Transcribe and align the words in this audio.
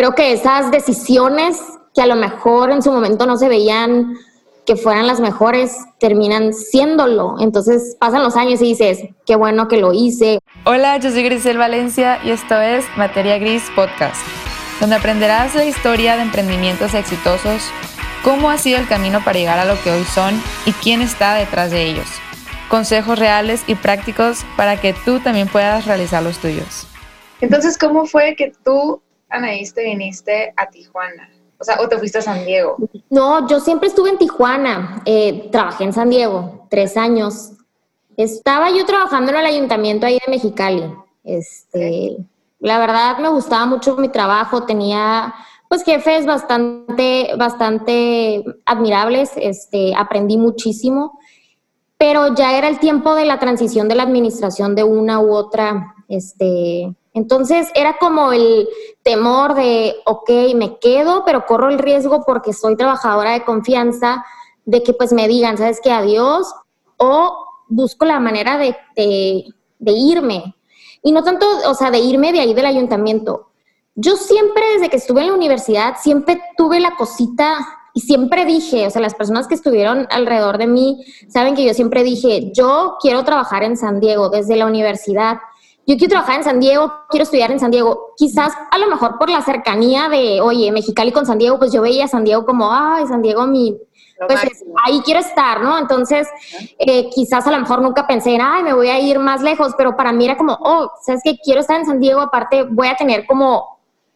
creo 0.00 0.14
que 0.14 0.32
esas 0.32 0.70
decisiones 0.70 1.58
que 1.94 2.00
a 2.00 2.06
lo 2.06 2.16
mejor 2.16 2.70
en 2.70 2.80
su 2.80 2.90
momento 2.90 3.26
no 3.26 3.36
se 3.36 3.50
veían 3.50 4.14
que 4.64 4.74
fueran 4.74 5.06
las 5.06 5.20
mejores, 5.20 5.76
terminan 5.98 6.54
siéndolo. 6.54 7.34
Entonces 7.38 7.98
pasan 8.00 8.22
los 8.22 8.34
años 8.34 8.62
y 8.62 8.68
dices, 8.68 9.00
qué 9.26 9.36
bueno 9.36 9.68
que 9.68 9.76
lo 9.76 9.92
hice. 9.92 10.38
Hola, 10.64 10.96
yo 10.96 11.10
soy 11.10 11.22
Grisel 11.24 11.58
Valencia 11.58 12.18
y 12.24 12.30
esto 12.30 12.58
es 12.58 12.86
Materia 12.96 13.36
Gris 13.36 13.62
Podcast, 13.76 14.22
donde 14.80 14.96
aprenderás 14.96 15.54
la 15.54 15.66
historia 15.66 16.16
de 16.16 16.22
emprendimientos 16.22 16.94
exitosos, 16.94 17.62
cómo 18.24 18.48
ha 18.48 18.56
sido 18.56 18.78
el 18.78 18.88
camino 18.88 19.22
para 19.22 19.38
llegar 19.38 19.58
a 19.58 19.66
lo 19.66 19.78
que 19.82 19.90
hoy 19.90 20.04
son 20.04 20.34
y 20.64 20.72
quién 20.72 21.02
está 21.02 21.34
detrás 21.34 21.72
de 21.72 21.82
ellos. 21.82 22.08
Consejos 22.70 23.18
reales 23.18 23.64
y 23.66 23.74
prácticos 23.74 24.46
para 24.56 24.80
que 24.80 24.94
tú 25.04 25.20
también 25.20 25.46
puedas 25.46 25.84
realizar 25.84 26.22
los 26.22 26.38
tuyos. 26.38 26.86
Entonces, 27.42 27.76
¿cómo 27.76 28.06
fue 28.06 28.34
que 28.34 28.54
tú, 28.64 29.02
Anaís, 29.30 29.72
te 29.72 29.84
viniste 29.84 30.52
a 30.56 30.68
Tijuana? 30.68 31.30
O 31.58 31.64
sea, 31.64 31.78
¿o 31.80 31.88
te 31.88 31.98
fuiste 31.98 32.18
a 32.18 32.22
San 32.22 32.44
Diego? 32.44 32.76
No, 33.10 33.46
yo 33.46 33.60
siempre 33.60 33.88
estuve 33.88 34.10
en 34.10 34.18
Tijuana. 34.18 35.02
Eh, 35.04 35.48
trabajé 35.52 35.84
en 35.84 35.92
San 35.92 36.08
Diego 36.08 36.66
tres 36.70 36.96
años. 36.96 37.52
Estaba 38.16 38.70
yo 38.70 38.84
trabajando 38.86 39.30
en 39.30 39.38
el 39.38 39.46
ayuntamiento 39.46 40.06
ahí 40.06 40.18
de 40.24 40.30
Mexicali. 40.30 40.82
Este, 41.22 42.16
La 42.58 42.78
verdad 42.78 43.18
me 43.18 43.28
gustaba 43.28 43.66
mucho 43.66 43.96
mi 43.96 44.08
trabajo. 44.08 44.64
Tenía 44.64 45.34
pues 45.68 45.84
jefes 45.84 46.24
bastante, 46.24 47.30
bastante 47.36 48.42
admirables. 48.64 49.32
Este, 49.36 49.94
aprendí 49.94 50.38
muchísimo. 50.38 51.18
Pero 51.98 52.34
ya 52.34 52.56
era 52.56 52.68
el 52.68 52.78
tiempo 52.78 53.14
de 53.14 53.26
la 53.26 53.38
transición 53.38 53.86
de 53.86 53.96
la 53.96 54.04
administración 54.04 54.74
de 54.74 54.84
una 54.84 55.20
u 55.20 55.34
otra 55.34 55.94
este, 56.08 56.94
entonces 57.12 57.68
era 57.74 57.96
como 57.98 58.32
el 58.32 58.68
temor 59.02 59.54
de, 59.54 59.96
ok, 60.04 60.30
me 60.54 60.78
quedo, 60.78 61.24
pero 61.24 61.46
corro 61.46 61.68
el 61.68 61.78
riesgo 61.78 62.22
porque 62.24 62.52
soy 62.52 62.76
trabajadora 62.76 63.32
de 63.32 63.44
confianza, 63.44 64.24
de 64.64 64.82
que 64.82 64.92
pues 64.94 65.12
me 65.12 65.26
digan, 65.26 65.58
¿sabes 65.58 65.80
qué? 65.82 65.90
Adiós, 65.90 66.52
o 66.98 67.44
busco 67.68 68.04
la 68.04 68.20
manera 68.20 68.58
de, 68.58 68.76
de, 68.96 69.92
irme. 69.92 70.54
Y 71.02 71.12
no 71.12 71.24
tanto, 71.24 71.46
o 71.66 71.74
sea, 71.74 71.90
de 71.90 71.98
irme 71.98 72.32
de 72.32 72.40
ahí 72.40 72.54
del 72.54 72.66
ayuntamiento. 72.66 73.48
Yo 73.94 74.16
siempre, 74.16 74.62
desde 74.74 74.88
que 74.88 74.96
estuve 74.96 75.22
en 75.22 75.28
la 75.28 75.34
universidad, 75.34 75.96
siempre 76.00 76.40
tuve 76.56 76.78
la 76.78 76.94
cosita 76.96 77.58
y 77.92 78.02
siempre 78.02 78.44
dije, 78.44 78.86
o 78.86 78.90
sea, 78.90 79.02
las 79.02 79.14
personas 79.14 79.48
que 79.48 79.54
estuvieron 79.54 80.06
alrededor 80.10 80.58
de 80.58 80.68
mí 80.68 81.04
saben 81.28 81.56
que 81.56 81.64
yo 81.64 81.74
siempre 81.74 82.04
dije, 82.04 82.52
yo 82.52 82.96
quiero 83.00 83.24
trabajar 83.24 83.64
en 83.64 83.76
San 83.76 83.98
Diego 83.98 84.28
desde 84.28 84.56
la 84.56 84.66
universidad 84.66 85.38
yo 85.90 85.96
quiero 85.96 86.10
trabajar 86.10 86.36
en 86.36 86.44
San 86.44 86.60
Diego, 86.60 86.92
quiero 87.08 87.24
estudiar 87.24 87.50
en 87.50 87.58
San 87.58 87.72
Diego. 87.72 88.12
Quizás 88.16 88.52
a 88.70 88.78
lo 88.78 88.86
mejor 88.86 89.18
por 89.18 89.28
la 89.28 89.42
cercanía 89.42 90.08
de, 90.08 90.40
oye, 90.40 90.70
Mexicali 90.70 91.10
con 91.10 91.26
San 91.26 91.36
Diego, 91.36 91.58
pues 91.58 91.72
yo 91.72 91.82
veía 91.82 92.04
a 92.04 92.08
San 92.08 92.22
Diego 92.22 92.46
como, 92.46 92.72
ay, 92.72 93.08
San 93.08 93.22
Diego, 93.22 93.44
mi, 93.48 93.76
pues 94.24 94.40
ahí 94.84 95.00
quiero 95.04 95.18
estar, 95.18 95.62
¿no? 95.62 95.76
Entonces, 95.78 96.28
eh, 96.78 97.10
quizás 97.12 97.44
a 97.44 97.50
lo 97.50 97.58
mejor 97.58 97.82
nunca 97.82 98.06
pensé 98.06 98.36
en, 98.36 98.40
ay, 98.40 98.62
me 98.62 98.72
voy 98.72 98.88
a 98.88 99.00
ir 99.00 99.18
más 99.18 99.42
lejos, 99.42 99.74
pero 99.76 99.96
para 99.96 100.12
mí 100.12 100.26
era 100.26 100.36
como, 100.36 100.56
oh, 100.60 100.92
¿sabes 101.02 101.22
qué? 101.24 101.36
Quiero 101.42 101.60
estar 101.60 101.80
en 101.80 101.86
San 101.86 101.98
Diego, 101.98 102.20
aparte 102.20 102.62
voy 102.62 102.86
a 102.86 102.94
tener 102.94 103.26
como 103.26 103.69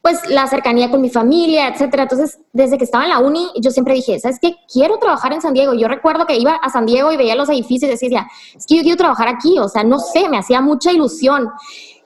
pues 0.05 0.29
la 0.29 0.47
cercanía 0.47 0.91
con 0.91 1.01
mi 1.01 1.09
familia, 1.09 1.67
etcétera. 1.67 2.03
Entonces, 2.03 2.39
desde 2.53 2.77
que 2.77 2.85
estaba 2.85 3.05
en 3.05 3.11
la 3.11 3.21
uni, 3.21 3.49
yo 3.59 3.71
siempre 3.71 3.95
dije, 3.95 4.21
¿sabes 4.21 4.39
qué? 4.39 4.55
Quiero 4.71 4.99
trabajar 4.99 5.33
en 5.33 5.41
San 5.41 5.55
Diego. 5.55 5.73
Yo 5.73 5.89
recuerdo 5.89 6.27
que 6.27 6.37
iba 6.37 6.57
a 6.57 6.69
San 6.69 6.85
Diego 6.85 7.11
y 7.11 7.17
veía 7.17 7.35
los 7.35 7.49
edificios 7.49 7.89
y 7.89 7.93
decía, 7.93 8.29
es 8.55 8.67
que 8.67 8.77
yo 8.77 8.83
quiero 8.83 8.99
trabajar 8.99 9.29
aquí. 9.29 9.59
O 9.59 9.67
sea, 9.67 9.83
no 9.83 9.99
sé, 9.99 10.29
me 10.29 10.37
hacía 10.37 10.61
mucha 10.61 10.93
ilusión. 10.93 11.49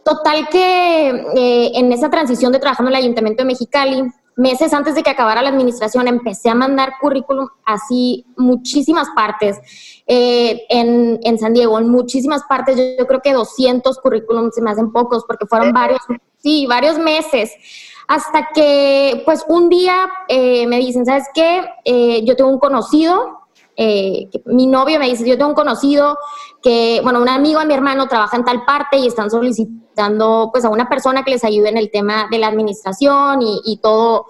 Total 0.05 0.49
que 0.49 1.09
eh, 1.09 1.73
en 1.75 1.91
esa 1.93 2.09
transición 2.09 2.53
de 2.53 2.61
trabajar 2.61 2.87
en 2.87 2.91
el 2.93 3.03
Ayuntamiento 3.03 3.43
de 3.43 3.49
Mexicali, 3.49 4.05
meses 4.39 4.73
antes 4.73 4.95
de 4.95 5.03
que 5.03 5.11
acabara 5.11 5.43
la 5.43 5.51
administración, 5.51 6.09
empecé 6.09 6.49
a 6.49 6.55
mandar 6.55 6.95
currículum 7.01 7.49
así 7.65 8.25
muchísimas 8.37 9.09
partes 9.15 9.59
eh, 10.07 10.63
en, 10.71 11.19
en, 11.23 11.39
San 11.39 11.53
Diego, 11.53 11.79
en 11.79 11.91
muchísimas 11.91 12.45
partes. 12.45 12.77
Yo, 12.99 13.07
creo 13.07 13.21
que 13.21 13.33
200 13.33 13.99
currículums 13.99 14.55
se 14.55 14.63
me 14.63 14.71
hacen 14.71 14.93
pocos 14.93 15.25
porque 15.27 15.47
fueron 15.47 15.73
varios, 15.73 16.01
sí, 16.39 16.67
varios 16.67 16.99
meses. 16.99 17.53
Hasta 18.09 18.49
que, 18.55 19.23
pues, 19.27 19.45
un 19.49 19.69
día 19.69 20.09
eh, 20.29 20.67
me 20.67 20.79
dicen, 20.79 21.05
¿sabes 21.05 21.25
qué? 21.35 21.63
Eh, 21.85 22.25
yo 22.25 22.37
tengo 22.37 22.51
un 22.51 22.59
conocido, 22.59 23.41
eh, 23.77 24.31
mi 24.47 24.67
novio 24.67 24.99
me 24.99 25.11
dice, 25.11 25.29
yo 25.29 25.37
tengo 25.37 25.51
un 25.51 25.55
conocido 25.55 26.17
que, 26.63 27.01
bueno, 27.03 27.21
un 27.21 27.29
amigo 27.29 27.61
de 27.61 27.67
mi 27.67 27.75
hermano 27.75 28.09
trabaja 28.09 28.39
en 28.39 28.45
tal 28.45 28.65
parte 28.65 28.97
y 28.97 29.07
están 29.07 29.31
solicitando, 29.31 30.49
pues, 30.51 30.65
a 30.65 30.71
una 30.71 30.89
persona 30.89 31.23
que 31.23 31.33
les 31.33 31.45
ayude 31.45 31.69
en 31.69 31.77
el 31.77 31.91
tema 31.91 32.29
de 32.31 32.39
la 32.39 32.47
administración 32.47 33.41
y 33.43 33.79
todo, 33.83 34.25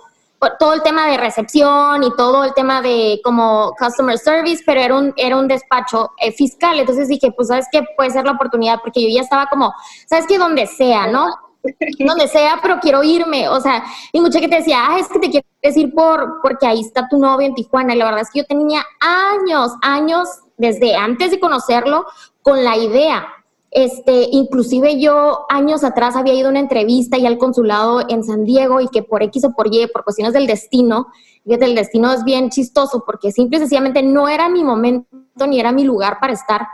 todo 0.58 0.72
el 0.72 0.82
tema 0.82 1.06
de 1.06 1.16
recepción 1.16 2.02
y 2.04 2.14
todo 2.16 2.44
el 2.44 2.54
tema 2.54 2.80
de 2.80 3.20
como 3.24 3.74
customer 3.78 4.18
service, 4.18 4.62
pero 4.64 4.80
era 4.80 4.96
un, 4.96 5.12
era 5.16 5.36
un 5.36 5.48
despacho 5.48 6.10
fiscal. 6.36 6.78
Entonces 6.78 7.08
dije, 7.08 7.32
pues, 7.32 7.48
¿sabes 7.48 7.66
qué? 7.72 7.84
Puede 7.96 8.10
ser 8.10 8.24
la 8.24 8.32
oportunidad, 8.32 8.78
porque 8.80 9.02
yo 9.02 9.08
ya 9.14 9.22
estaba 9.22 9.46
como, 9.46 9.72
¿sabes 10.06 10.26
qué? 10.26 10.38
Donde 10.38 10.66
sea, 10.66 11.06
¿no? 11.08 11.34
donde 11.98 12.28
sea, 12.28 12.58
pero 12.62 12.78
quiero 12.80 13.02
irme. 13.02 13.48
O 13.48 13.60
sea, 13.60 13.84
y 14.12 14.20
mucha 14.20 14.40
que 14.40 14.48
te 14.48 14.56
decía, 14.56 14.78
ah, 14.88 14.98
es 14.98 15.08
que 15.08 15.18
te 15.18 15.30
quieres 15.30 15.76
ir 15.76 15.92
por, 15.94 16.40
porque 16.42 16.66
ahí 16.66 16.80
está 16.80 17.08
tu 17.08 17.18
novio 17.18 17.46
en 17.46 17.54
Tijuana. 17.54 17.94
Y 17.94 17.98
la 17.98 18.04
verdad 18.06 18.22
es 18.22 18.30
que 18.30 18.40
yo 18.40 18.46
tenía 18.46 18.84
años, 19.00 19.72
años, 19.82 20.28
desde 20.56 20.96
antes 20.96 21.30
de 21.30 21.40
conocerlo, 21.40 22.06
con 22.42 22.64
la 22.64 22.76
idea. 22.76 23.26
Este, 23.70 24.28
inclusive 24.32 24.98
yo 24.98 25.44
años 25.50 25.84
atrás 25.84 26.16
había 26.16 26.32
ido 26.32 26.48
a 26.48 26.50
una 26.50 26.60
entrevista 26.60 27.18
y 27.18 27.26
al 27.26 27.36
consulado 27.36 28.00
en 28.08 28.24
San 28.24 28.44
Diego 28.44 28.80
y 28.80 28.88
que 28.88 29.02
por 29.02 29.22
X 29.22 29.44
o 29.44 29.52
por 29.52 29.72
Y, 29.72 29.86
por 29.88 30.04
cuestiones 30.04 30.32
del 30.32 30.46
destino, 30.46 31.08
fíjate, 31.44 31.66
el 31.66 31.74
destino 31.74 32.12
es 32.12 32.24
bien 32.24 32.48
chistoso 32.50 33.02
porque 33.04 33.30
simple 33.30 33.58
y 33.58 33.60
sencillamente 33.60 34.02
no 34.02 34.28
era 34.28 34.48
mi 34.48 34.64
momento 34.64 35.06
ni 35.46 35.60
era 35.60 35.72
mi 35.72 35.84
lugar 35.84 36.18
para 36.18 36.32
estar 36.32 36.66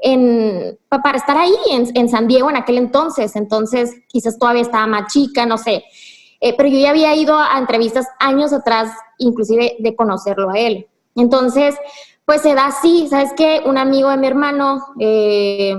en, 0.00 0.78
para 0.88 1.18
estar 1.18 1.36
ahí 1.36 1.54
en, 1.70 2.08
San 2.08 2.26
Diego 2.26 2.50
en 2.50 2.56
aquel 2.56 2.78
entonces. 2.78 3.36
Entonces, 3.36 3.94
quizás 4.08 4.38
todavía 4.38 4.62
estaba 4.62 4.86
más 4.86 5.12
chica, 5.12 5.46
no 5.46 5.58
sé. 5.58 5.84
Eh, 6.40 6.54
pero 6.56 6.68
yo 6.68 6.78
ya 6.78 6.90
había 6.90 7.14
ido 7.14 7.38
a 7.38 7.58
entrevistas 7.58 8.06
años 8.18 8.52
atrás, 8.52 8.90
inclusive 9.18 9.76
de 9.78 9.94
conocerlo 9.94 10.50
a 10.50 10.58
él. 10.58 10.86
Entonces, 11.14 11.76
pues 12.24 12.40
se 12.42 12.54
da 12.54 12.66
así, 12.66 13.08
¿sabes 13.08 13.32
qué? 13.36 13.62
Un 13.66 13.76
amigo 13.76 14.08
de 14.08 14.16
mi 14.16 14.26
hermano, 14.26 14.80
eh, 14.98 15.76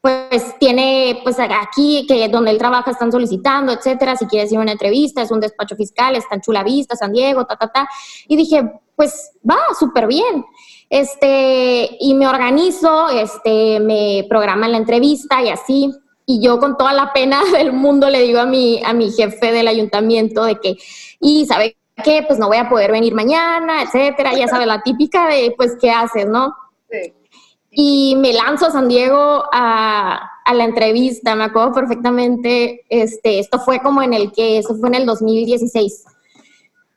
pues 0.00 0.58
tiene, 0.58 1.20
pues 1.24 1.38
aquí, 1.40 2.06
que 2.06 2.28
donde 2.28 2.52
él 2.52 2.58
trabaja, 2.58 2.90
están 2.90 3.10
solicitando, 3.10 3.72
etcétera, 3.72 4.16
si 4.16 4.26
quieres 4.26 4.52
ir 4.52 4.58
a 4.58 4.62
una 4.62 4.72
entrevista, 4.72 5.22
es 5.22 5.30
un 5.30 5.40
despacho 5.40 5.74
fiscal, 5.74 6.14
está 6.14 6.36
en 6.36 6.40
Chula 6.40 6.62
Vista, 6.62 6.94
San 6.94 7.12
Diego, 7.12 7.44
ta, 7.46 7.56
ta, 7.56 7.68
ta. 7.68 7.88
Y 8.28 8.36
dije, 8.36 8.80
pues 8.94 9.32
va, 9.48 9.58
súper 9.78 10.06
bien. 10.06 10.44
Este, 10.88 11.96
y 12.00 12.14
me 12.14 12.28
organizo, 12.28 13.08
este, 13.08 13.80
me 13.80 14.24
programan 14.28 14.72
la 14.72 14.78
entrevista 14.78 15.42
y 15.42 15.48
así. 15.48 15.92
Y 16.26 16.42
yo 16.42 16.60
con 16.60 16.76
toda 16.76 16.92
la 16.92 17.12
pena 17.12 17.42
del 17.52 17.72
mundo 17.72 18.08
le 18.08 18.22
digo 18.22 18.40
a 18.40 18.46
mi, 18.46 18.82
a 18.84 18.92
mi 18.92 19.10
jefe 19.10 19.52
del 19.52 19.66
ayuntamiento 19.66 20.44
de 20.44 20.60
que, 20.60 20.76
y 21.20 21.44
sabe 21.46 21.76
qué, 22.04 22.24
pues 22.26 22.38
no 22.38 22.46
voy 22.46 22.58
a 22.58 22.68
poder 22.68 22.92
venir 22.92 23.14
mañana, 23.14 23.82
etcétera. 23.82 24.32
Ya 24.34 24.46
sabe, 24.46 24.64
la 24.64 24.82
típica 24.82 25.26
de, 25.28 25.54
pues, 25.56 25.76
¿qué 25.80 25.90
haces, 25.90 26.26
no? 26.26 26.54
Sí. 26.88 27.14
Y 27.70 28.16
me 28.16 28.32
lanzo 28.32 28.66
a 28.66 28.70
San 28.70 28.88
Diego 28.88 29.44
a, 29.52 30.30
a, 30.44 30.54
la 30.54 30.64
entrevista, 30.64 31.34
me 31.34 31.44
acuerdo 31.44 31.72
perfectamente, 31.72 32.84
este, 32.88 33.38
esto 33.38 33.58
fue 33.58 33.80
como 33.80 34.02
en 34.02 34.14
el 34.14 34.32
que, 34.32 34.58
eso 34.58 34.74
fue 34.76 34.88
en 34.88 34.94
el 34.94 35.06
2016. 35.06 36.04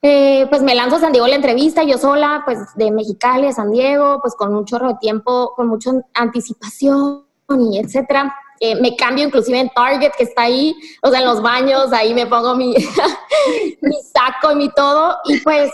Eh, 0.04 0.48
pues 0.50 0.64
me 0.64 0.74
lanzo 0.74 0.96
a 0.96 1.00
San 1.00 1.12
Diego 1.12 1.28
la 1.28 1.36
entrevista, 1.36 1.84
yo 1.84 1.98
sola, 2.00 2.42
pues 2.44 2.58
de 2.76 2.90
Mexicali 2.90 3.48
a 3.48 3.52
San 3.52 3.70
Diego, 3.70 4.20
pues 4.22 4.34
con 4.34 4.56
un 4.56 4.66
chorro 4.66 4.88
de 4.88 4.96
tiempo, 4.96 5.54
con 5.56 5.68
mucha 5.68 5.92
anticipación 6.16 7.26
y 7.50 7.78
etcétera. 7.78 8.36
Eh, 8.60 8.76
me 8.82 8.96
cambio 8.96 9.26
inclusive 9.26 9.60
en 9.60 9.70
Target, 9.70 10.12
que 10.18 10.24
está 10.24 10.44
ahí, 10.44 10.76
o 11.04 11.10
sea, 11.10 11.20
en 11.20 11.26
los 11.26 11.42
baños, 11.42 11.92
ahí 11.94 12.14
me 12.16 12.26
pongo 12.26 12.56
mi, 12.56 12.74
mi 13.82 13.96
saco 14.12 14.52
y 14.54 14.56
mi 14.56 14.70
todo, 14.70 15.18
y 15.26 15.40
pues, 15.40 15.72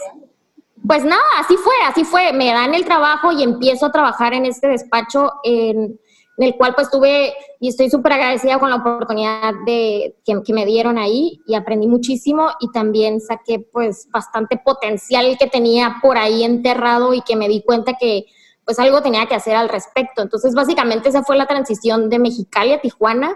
pues 0.87 1.03
nada, 1.03 1.21
así 1.39 1.55
fue, 1.57 1.73
así 1.85 2.03
fue. 2.03 2.33
Me 2.33 2.53
dan 2.53 2.73
el 2.73 2.85
trabajo 2.85 3.31
y 3.31 3.43
empiezo 3.43 3.87
a 3.87 3.91
trabajar 3.91 4.33
en 4.33 4.45
este 4.45 4.67
despacho 4.67 5.33
en 5.43 5.99
el 6.37 6.55
cual 6.55 6.75
pues 6.75 6.89
tuve 6.91 7.33
y 7.59 7.69
estoy 7.69 7.89
súper 7.89 8.13
agradecida 8.13 8.59
con 8.59 8.69
la 8.69 8.77
oportunidad 8.77 9.53
de, 9.65 10.15
que, 10.23 10.53
me 10.53 10.65
dieron 10.65 10.97
ahí 10.97 11.41
y 11.47 11.55
aprendí 11.55 11.87
muchísimo 11.87 12.49
y 12.59 12.71
también 12.71 13.19
saqué 13.19 13.59
pues 13.59 14.07
bastante 14.11 14.57
potencial 14.57 15.35
que 15.39 15.47
tenía 15.47 15.97
por 16.01 16.17
ahí 16.17 16.43
enterrado 16.43 17.13
y 17.13 17.21
que 17.21 17.35
me 17.35 17.49
di 17.49 17.63
cuenta 17.63 17.93
que 17.99 18.25
pues 18.63 18.77
algo 18.79 19.01
tenía 19.01 19.25
que 19.25 19.35
hacer 19.35 19.55
al 19.55 19.69
respecto. 19.69 20.21
Entonces 20.21 20.53
básicamente 20.53 21.09
esa 21.09 21.23
fue 21.23 21.37
la 21.37 21.47
transición 21.47 22.09
de 22.09 22.19
Mexicali 22.19 22.73
a 22.73 22.81
Tijuana 22.81 23.35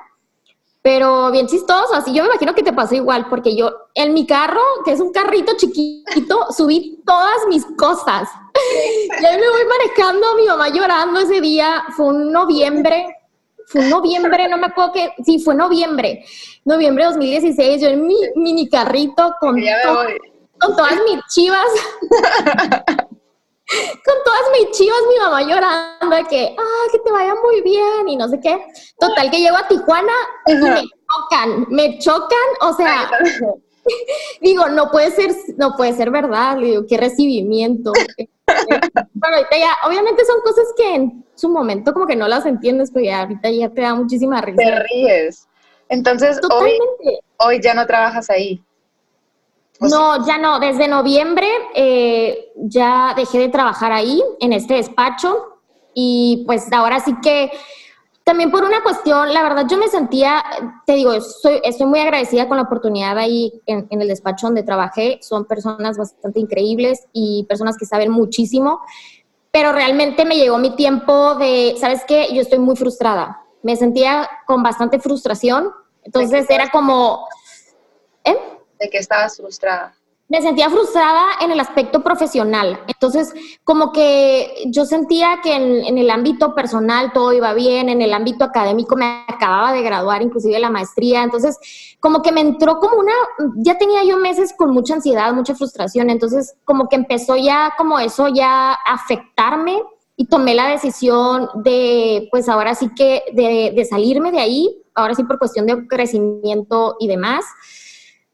pero 0.81 1.29
bien 1.31 1.47
chistoso, 1.47 1.93
así 1.93 2.11
yo 2.13 2.23
me 2.23 2.29
imagino 2.29 2.55
que 2.55 2.63
te 2.63 2.73
pasó 2.73 2.95
igual, 2.95 3.27
porque 3.29 3.55
yo 3.55 3.71
en 3.93 4.13
mi 4.13 4.25
carro, 4.25 4.61
que 4.83 4.93
es 4.93 4.99
un 4.99 5.11
carrito 5.11 5.53
chiquito, 5.55 6.47
subí 6.55 7.01
todas 7.05 7.45
mis 7.49 7.65
cosas. 7.77 8.29
Y 9.21 9.25
ahí 9.25 9.39
me 9.39 9.49
voy 9.49 9.61
manejando, 9.65 10.35
mi 10.35 10.47
mamá 10.47 10.69
llorando 10.69 11.19
ese 11.19 11.39
día, 11.39 11.83
fue 11.95 12.07
un 12.07 12.31
noviembre, 12.31 13.15
fue 13.67 13.85
noviembre, 13.89 14.47
no 14.49 14.57
me 14.57 14.67
acuerdo 14.67 14.93
que, 14.93 15.13
sí, 15.23 15.39
fue 15.39 15.53
noviembre, 15.53 16.25
noviembre 16.65 17.03
de 17.03 17.09
2016, 17.11 17.81
yo 17.81 17.87
en 17.87 18.07
mi 18.07 18.15
mini 18.35 18.67
carrito 18.67 19.35
con, 19.39 19.61
con 20.59 20.75
todas 20.75 20.95
mis 21.05 21.23
chivas. 21.29 21.67
chivas, 24.71 24.99
mi 25.09 25.19
mamá 25.19 25.41
llorando 25.41 26.15
de 26.15 26.23
que, 26.25 26.55
ah, 26.57 26.87
que 26.91 26.99
te 26.99 27.11
vaya 27.11 27.33
muy 27.35 27.61
bien 27.61 28.07
y 28.07 28.15
no 28.15 28.27
sé 28.27 28.39
qué. 28.39 28.65
Total, 28.99 29.31
que 29.31 29.39
llego 29.39 29.57
a 29.57 29.67
Tijuana 29.67 30.13
y 30.47 30.55
me 30.55 30.81
chocan, 30.81 31.65
me 31.69 31.99
chocan, 31.99 32.37
o 32.61 32.73
sea, 32.73 33.09
digo, 34.41 34.67
no 34.69 34.91
puede 34.91 35.11
ser, 35.11 35.35
no 35.57 35.75
puede 35.75 35.93
ser 35.93 36.11
verdad, 36.11 36.57
digo, 36.57 36.85
qué 36.87 36.97
recibimiento. 36.97 37.91
bueno, 38.47 39.37
ahorita 39.37 39.57
ya, 39.57 39.87
obviamente 39.87 40.25
son 40.25 40.41
cosas 40.41 40.65
que 40.77 40.95
en 40.95 41.25
su 41.35 41.49
momento 41.49 41.93
como 41.93 42.07
que 42.07 42.15
no 42.15 42.27
las 42.27 42.45
entiendes, 42.45 42.91
pero 42.93 43.05
ya 43.05 43.21
ahorita 43.21 43.49
ya 43.49 43.69
te 43.69 43.81
da 43.81 43.95
muchísima 43.95 44.41
risa. 44.41 44.61
Te 44.63 44.79
ríes. 44.83 45.47
Entonces, 45.89 46.39
hoy, 46.53 46.77
hoy 47.37 47.59
ya 47.61 47.73
no 47.73 47.85
trabajas 47.85 48.29
ahí. 48.29 48.63
No, 49.81 50.25
ya 50.25 50.37
no. 50.37 50.59
Desde 50.59 50.87
noviembre 50.87 51.47
eh, 51.73 52.51
ya 52.55 53.13
dejé 53.15 53.39
de 53.39 53.49
trabajar 53.49 53.91
ahí, 53.91 54.21
en 54.39 54.53
este 54.53 54.75
despacho. 54.75 55.59
Y 55.93 56.43
pues 56.45 56.71
ahora 56.71 56.99
sí 56.99 57.15
que 57.21 57.51
también 58.23 58.51
por 58.51 58.63
una 58.63 58.83
cuestión, 58.83 59.33
la 59.33 59.41
verdad 59.41 59.65
yo 59.67 59.77
me 59.77 59.87
sentía, 59.87 60.43
te 60.85 60.93
digo, 60.93 61.19
soy, 61.19 61.59
estoy 61.63 61.87
muy 61.87 61.99
agradecida 61.99 62.47
con 62.47 62.57
la 62.57 62.63
oportunidad 62.63 63.17
ahí 63.17 63.51
en, 63.65 63.87
en, 63.89 64.01
el 64.01 64.07
despacho 64.07 64.47
donde 64.47 64.63
trabajé. 64.63 65.19
Son 65.21 65.45
personas 65.45 65.97
bastante 65.97 66.39
increíbles 66.39 67.07
y 67.11 67.45
personas 67.49 67.75
que 67.77 67.85
saben 67.85 68.11
muchísimo. 68.11 68.81
Pero 69.51 69.73
realmente 69.73 70.23
me 70.23 70.37
llegó 70.37 70.59
mi 70.59 70.75
tiempo 70.75 71.35
de, 71.35 71.75
¿sabes 71.77 72.03
qué? 72.07 72.27
Yo 72.33 72.41
estoy 72.41 72.59
muy 72.59 72.75
frustrada. 72.75 73.41
Me 73.63 73.75
sentía 73.75 74.29
con 74.45 74.61
bastante 74.63 74.99
frustración. 74.99 75.71
Entonces 76.03 76.49
era 76.49 76.69
como... 76.69 77.27
¿eh? 78.23 78.37
De 78.81 78.89
que 78.89 78.97
estabas 78.97 79.37
frustrada? 79.37 79.93
Me 80.31 80.41
sentía 80.41 80.69
frustrada 80.69 81.25
en 81.41 81.51
el 81.51 81.59
aspecto 81.59 82.01
profesional. 82.01 82.79
Entonces, 82.87 83.33
como 83.65 83.91
que 83.91 84.63
yo 84.67 84.85
sentía 84.85 85.41
que 85.43 85.53
en, 85.53 85.97
el 85.97 86.09
ámbito 86.09 86.55
personal 86.55 87.11
todo 87.11 87.33
iba 87.33 87.53
bien, 87.53 87.89
en 87.89 88.01
el 88.01 88.13
ámbito 88.13 88.45
académico 88.45 88.95
me 88.95 89.25
acababa 89.27 89.73
de 89.73 89.81
graduar, 89.81 90.21
inclusive 90.21 90.57
la 90.57 90.69
maestría. 90.69 91.21
Entonces, 91.23 91.57
como 91.99 92.21
que 92.21 92.31
me 92.31 92.39
entró 92.39 92.79
como 92.79 92.95
una, 92.95 93.11
ya 93.57 93.77
tenía 93.77 94.05
yo 94.05 94.15
meses 94.19 94.53
con 94.57 94.71
mucha 94.71 94.93
ansiedad, 94.93 95.33
mucha 95.33 95.53
frustración. 95.53 96.09
Entonces, 96.09 96.55
como 96.63 96.87
que 96.87 96.95
empezó 96.95 97.35
ya 97.35 97.73
como 97.77 97.99
eso 97.99 98.29
ya 98.29 98.71
afectarme 98.71 99.83
y 100.15 100.27
tomé 100.27 100.55
la 100.55 100.67
decisión 100.67 101.49
de, 101.55 102.29
pues 102.31 102.47
ahora 102.47 102.73
sí 102.73 102.89
que, 102.95 103.21
de, 103.33 103.73
de 103.75 103.83
salirme 103.83 104.31
de 104.31 104.39
ahí, 104.39 104.81
ahora 104.95 105.13
sí 105.13 105.25
por 105.25 105.39
cuestión 105.39 105.65
de 105.65 105.87
crecimiento 105.87 106.95
y 107.01 107.09
demás 107.09 107.43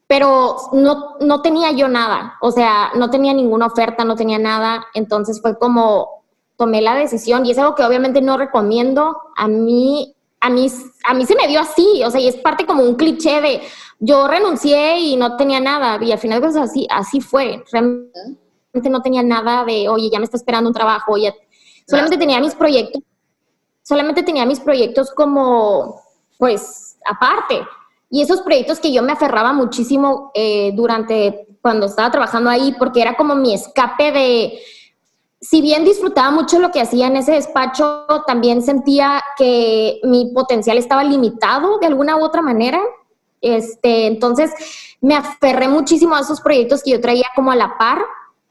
pero 0.08 0.56
no, 0.72 1.18
no 1.20 1.42
tenía 1.42 1.72
yo 1.72 1.90
nada, 1.90 2.38
o 2.42 2.52
sea, 2.52 2.92
no 2.96 3.10
tenía 3.10 3.34
ninguna 3.34 3.68
oferta, 3.68 4.06
no 4.06 4.16
tenía 4.16 4.40
nada, 4.40 4.86
entonces 4.94 5.42
fue 5.42 5.58
como 5.60 6.24
tomé 6.56 6.82
la 6.82 6.96
decisión 6.96 7.46
y 7.46 7.52
es 7.52 7.58
algo 7.58 7.76
que 7.76 7.84
obviamente 7.84 8.22
no 8.22 8.38
recomiendo, 8.38 9.18
a 9.36 9.48
mí, 9.48 10.16
a 10.40 10.50
mí, 10.50 10.72
a 11.04 11.14
mí 11.14 11.26
se 11.26 11.36
me 11.36 11.48
dio 11.48 11.60
así, 11.60 12.04
o 12.06 12.10
sea, 12.10 12.22
y 12.22 12.28
es 12.28 12.38
parte 12.38 12.66
como 12.66 12.84
un 12.84 12.96
cliché 12.96 13.42
de 13.42 13.62
yo 14.00 14.28
renuncié 14.28 15.00
y 15.00 15.18
no 15.18 15.36
tenía 15.36 15.60
nada 15.60 16.02
y 16.04 16.12
al 16.12 16.20
final 16.20 16.40
pues 16.40 16.56
así, 16.56 16.88
así 16.90 17.20
fue, 17.20 17.64
realmente 17.72 18.90
no 18.90 19.02
tenía 19.02 19.24
nada 19.24 19.66
de, 19.66 19.90
oye, 19.90 20.10
ya 20.10 20.20
me 20.20 20.26
está 20.26 20.38
esperando 20.38 20.70
un 20.70 20.74
trabajo, 20.74 21.18
ya, 21.18 21.34
solamente 21.86 22.18
tenía 22.18 22.40
mis 22.40 22.56
proyectos, 22.56 23.02
solamente 23.84 24.24
tenía 24.24 24.46
mis 24.46 24.60
proyectos 24.62 25.12
como, 25.12 26.02
pues, 26.38 26.98
aparte, 27.06 27.66
y 28.10 28.22
esos 28.22 28.42
proyectos 28.42 28.80
que 28.80 28.94
yo 28.94 29.04
me 29.04 29.12
aferraba 29.12 29.54
muchísimo 29.54 30.32
eh, 30.34 30.72
durante 30.74 31.48
cuando 31.62 31.88
estaba 31.88 32.12
trabajando 32.12 32.50
ahí, 32.50 32.74
porque 32.80 33.02
era 33.02 33.18
como 33.18 33.36
mi 33.36 33.54
escape 33.54 34.12
de, 34.12 34.60
si 35.42 35.62
bien 35.62 35.84
disfrutaba 35.84 36.32
mucho 36.32 36.60
lo 36.60 36.72
que 36.72 36.82
hacía 36.82 37.08
en 37.08 37.18
ese 37.18 37.34
despacho, 37.34 38.06
también 38.26 38.62
sentía 38.62 39.22
que 39.38 40.00
mi 40.04 40.32
potencial 40.34 40.78
estaba 40.78 41.04
limitado 41.04 41.78
de 41.80 41.88
alguna 41.88 42.16
u 42.18 42.24
otra 42.24 42.42
manera. 42.42 42.80
Este, 43.42 44.08
entonces 44.08 44.52
me 45.02 45.16
aferré 45.16 45.68
muchísimo 45.68 46.16
a 46.16 46.22
esos 46.22 46.42
proyectos 46.42 46.82
que 46.82 46.92
yo 46.92 47.02
traía 47.02 47.28
como 47.36 47.52
a 47.52 47.56
la 47.56 47.78
par. 47.78 48.00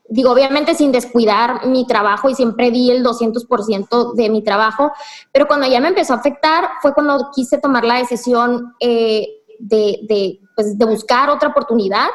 Digo, 0.09 0.31
obviamente 0.31 0.75
sin 0.75 0.93
descuidar 0.93 1.67
mi 1.67 1.85
trabajo 1.87 2.29
y 2.29 2.37
siempre 2.37 2.71
di 2.71 2.93
el 2.93 3.03
200% 3.05 4.15
de 4.15 4.31
mi 4.31 4.45
trabajo, 4.45 4.93
pero 5.33 5.49
cuando 5.49 5.67
ya 5.67 5.81
me 5.81 5.89
empezó 5.89 6.13
a 6.13 6.19
afectar 6.19 6.69
fue 6.81 6.95
cuando 6.95 7.31
quise 7.35 7.59
tomar 7.59 7.85
la 7.85 7.97
decisión 7.97 8.75
eh, 8.79 9.36
de, 9.59 10.41
pues, 10.55 10.79
de 10.79 10.85
buscar 10.85 11.31
otra 11.31 11.49
oportunidad. 11.49 12.09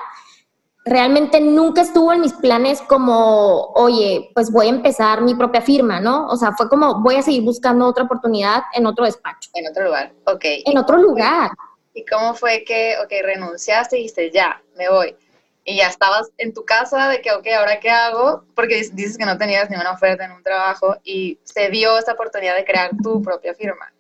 Realmente 0.83 1.39
nunca 1.39 1.81
estuvo 1.81 2.11
en 2.11 2.21
mis 2.21 2.33
planes 2.33 2.81
como, 2.81 3.71
oye, 3.75 4.31
pues 4.33 4.51
voy 4.51 4.65
a 4.65 4.71
empezar 4.71 5.21
mi 5.21 5.35
propia 5.35 5.61
firma, 5.61 5.99
¿no? 5.99 6.27
O 6.27 6.35
sea, 6.35 6.53
fue 6.53 6.69
como, 6.69 7.01
voy 7.01 7.15
a 7.15 7.21
seguir 7.21 7.43
buscando 7.43 7.85
otra 7.85 8.05
oportunidad 8.05 8.63
en 8.73 8.87
otro 8.87 9.05
despacho. 9.05 9.51
En 9.53 9.67
otro 9.67 9.85
lugar, 9.85 10.11
ok. 10.25 10.43
En 10.65 10.77
otro 10.77 10.97
lugar. 10.97 11.51
¿Y 11.93 12.05
cómo 12.05 12.33
fue 12.33 12.63
que, 12.63 12.95
ok, 13.03 13.11
renunciaste 13.23 13.97
y 13.97 13.99
dijiste, 13.99 14.31
ya, 14.31 14.61
me 14.75 14.89
voy? 14.89 15.15
Y 15.63 15.77
ya 15.77 15.87
estabas 15.87 16.31
en 16.37 16.53
tu 16.53 16.65
casa 16.65 17.09
de 17.09 17.21
que, 17.21 17.31
ok, 17.31 17.45
¿ahora 17.59 17.79
qué 17.79 17.89
hago? 17.89 18.45
Porque 18.55 18.89
dices 18.93 19.17
que 19.17 19.25
no 19.25 19.37
tenías 19.37 19.69
ninguna 19.69 19.91
oferta 19.91 20.25
en 20.25 20.31
un 20.31 20.41
trabajo 20.41 20.95
y 21.03 21.39
se 21.43 21.69
dio 21.69 21.97
esta 21.97 22.13
oportunidad 22.13 22.55
de 22.55 22.65
crear 22.65 22.89
tu 23.03 23.21
propia 23.21 23.53
firma. 23.53 23.93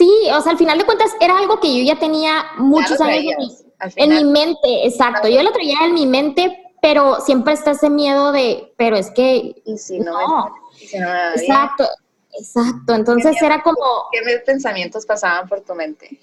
Sí, 0.00 0.10
o 0.34 0.40
sea, 0.40 0.52
al 0.52 0.56
final 0.56 0.78
de 0.78 0.86
cuentas 0.86 1.10
era 1.20 1.36
algo 1.36 1.60
que 1.60 1.76
yo 1.76 1.84
ya 1.84 1.98
tenía 1.98 2.42
muchos 2.56 2.98
años 3.02 3.62
en 3.96 4.08
mi, 4.08 4.24
mente, 4.24 4.86
exacto. 4.86 5.28
Yo 5.28 5.42
lo 5.42 5.52
traía 5.52 5.76
en 5.84 5.92
mi 5.92 6.06
mente, 6.06 6.72
pero 6.80 7.20
siempre 7.20 7.52
está 7.52 7.72
ese 7.72 7.90
miedo 7.90 8.32
de, 8.32 8.72
pero 8.78 8.96
es 8.96 9.10
que... 9.10 9.60
Y 9.62 9.76
si 9.76 10.00
no, 10.00 10.18
no. 10.18 10.54
si 10.74 10.98
no 10.98 11.06
exacto, 11.34 11.86
exacto. 12.32 12.94
Entonces 12.94 13.36
era 13.42 13.62
como... 13.62 13.76
¿Qué 14.10 14.38
pensamientos 14.46 15.04
pasaban 15.04 15.46
por 15.46 15.60
tu 15.60 15.74
mente? 15.74 16.18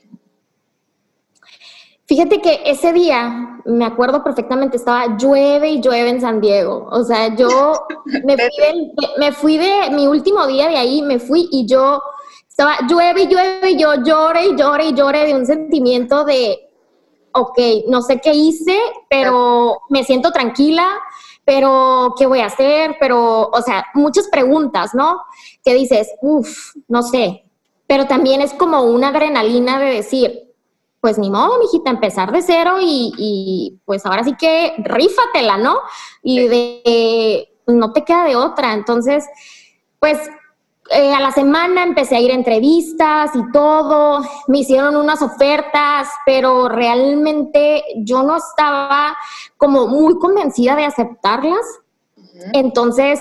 Fíjate 2.08 2.42
que 2.42 2.62
ese 2.66 2.94
día, 2.94 3.60
me 3.66 3.86
acuerdo 3.86 4.24
perfectamente, 4.24 4.78
estaba 4.78 5.18
llueve 5.20 5.70
y 5.70 5.82
llueve 5.82 6.10
en 6.10 6.22
San 6.22 6.42
Diego. 6.42 6.88
O 6.92 7.04
sea, 7.04 7.36
yo 7.36 7.86
me 8.26 8.36
me 9.20 9.32
fui 9.34 9.60
de 9.60 9.92
mi 9.92 10.08
último 10.08 10.48
día 10.48 10.68
de 10.68 10.78
ahí, 10.78 11.04
me 11.04 11.20
fui 11.20 11.48
y 11.52 11.68
yo 11.68 12.02
estaba 12.58 12.88
llueve 12.88 13.22
y 13.22 13.28
llueve 13.28 13.70
y 13.70 13.78
yo 13.78 14.04
lloré 14.04 14.48
y 14.48 14.56
lloré 14.56 14.86
y 14.88 14.94
lloré 14.96 15.28
de 15.28 15.36
un 15.36 15.46
sentimiento 15.46 16.26
de, 16.26 16.58
ok, 17.32 17.60
no 17.88 18.02
sé 18.02 18.20
qué 18.20 18.34
hice, 18.34 18.76
pero 19.08 19.82
me 19.90 20.04
siento 20.04 20.32
tranquila, 20.32 20.90
pero 21.46 22.16
¿qué 22.18 22.26
voy 22.26 22.40
a 22.40 22.48
hacer? 22.48 22.98
Pero, 23.00 23.48
o 23.50 23.62
sea, 23.62 23.86
muchas 23.94 24.28
preguntas, 24.30 24.96
¿no? 24.96 25.22
Que 25.64 25.76
dices, 25.76 26.10
uff, 26.24 26.74
no 26.88 27.04
sé, 27.04 27.46
pero 27.86 28.08
también 28.08 28.42
es 28.42 28.56
como 28.56 28.82
una 28.82 29.10
adrenalina 29.10 29.78
de 29.80 29.94
decir, 29.94 30.52
pues 31.00 31.20
ni 31.20 31.30
modo, 31.30 31.60
mijita, 31.60 31.92
empezar 31.92 32.32
de 32.32 32.42
cero 32.42 32.78
y, 32.82 33.14
y 33.20 33.80
pues 33.86 34.04
ahora 34.04 34.24
sí 34.24 34.34
que 34.36 34.74
rífatela, 34.80 35.58
¿no? 35.58 35.78
Y 36.24 36.48
de, 36.48 37.50
no 37.68 37.94
te 37.94 38.04
queda 38.04 38.24
de 38.24 38.36
otra. 38.36 38.74
Entonces, 38.74 39.26
pues 40.00 40.18
eh, 40.90 41.14
a 41.14 41.20
la 41.20 41.32
semana 41.32 41.84
empecé 41.84 42.16
a 42.16 42.20
ir 42.20 42.32
a 42.32 42.36
entrevistas 42.36 43.32
y 43.36 43.52
todo, 43.52 44.22
me 44.48 44.60
hicieron 44.60 44.96
unas 44.96 45.22
ofertas, 45.22 46.10
pero 46.26 46.70
realmente 46.70 47.84
yo 47.98 48.24
no 48.24 48.38
estaba 48.38 49.18
como 49.58 49.88
muy 49.88 50.18
convencida 50.18 50.76
de 50.76 50.86
aceptarlas. 50.86 51.66
Entonces, 52.54 53.20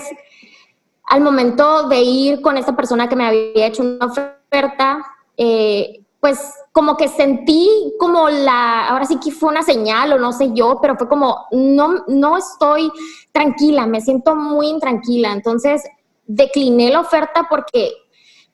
al 1.03 1.21
momento 1.21 1.87
de 1.87 2.01
ir 2.01 2.41
con 2.41 2.57
esta 2.57 2.75
persona 2.75 3.09
que 3.09 3.15
me 3.15 3.25
había 3.25 3.67
hecho 3.67 3.83
una 3.83 4.05
oferta, 4.05 5.05
eh, 5.35 6.01
pues 6.19 6.53
como 6.71 6.97
que 6.97 7.07
sentí 7.07 7.93
como 7.99 8.29
la, 8.29 8.89
ahora 8.89 9.05
sí 9.05 9.17
que 9.19 9.31
fue 9.31 9.49
una 9.49 9.63
señal 9.63 10.13
o 10.13 10.19
no 10.19 10.33
sé 10.33 10.51
yo, 10.53 10.79
pero 10.81 10.95
fue 10.95 11.07
como, 11.07 11.45
no, 11.51 12.03
no 12.07 12.37
estoy 12.37 12.91
tranquila, 13.31 13.85
me 13.85 14.01
siento 14.01 14.35
muy 14.35 14.67
intranquila. 14.67 15.31
Entonces 15.31 15.83
decliné 16.27 16.91
la 16.91 16.99
oferta 16.99 17.47
porque 17.49 17.93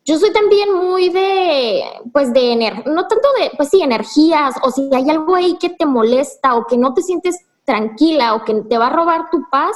yo 0.06 0.18
soy 0.18 0.32
también 0.32 0.74
muy 0.74 1.10
de, 1.10 1.84
pues 2.12 2.34
de, 2.34 2.56
no 2.86 3.08
tanto 3.08 3.28
de, 3.40 3.52
pues 3.56 3.70
sí, 3.70 3.82
energías, 3.82 4.56
o 4.62 4.70
si 4.70 4.90
hay 4.94 5.10
algo 5.10 5.36
ahí 5.36 5.58
que 5.58 5.70
te 5.70 5.86
molesta 5.86 6.56
o 6.56 6.66
que 6.66 6.78
no 6.78 6.94
te 6.94 7.02
sientes 7.02 7.38
tranquila 7.64 8.36
o 8.36 8.44
que 8.44 8.54
te 8.54 8.78
va 8.78 8.88
a 8.88 8.96
robar 8.96 9.30
tu 9.32 9.50
paz, 9.50 9.76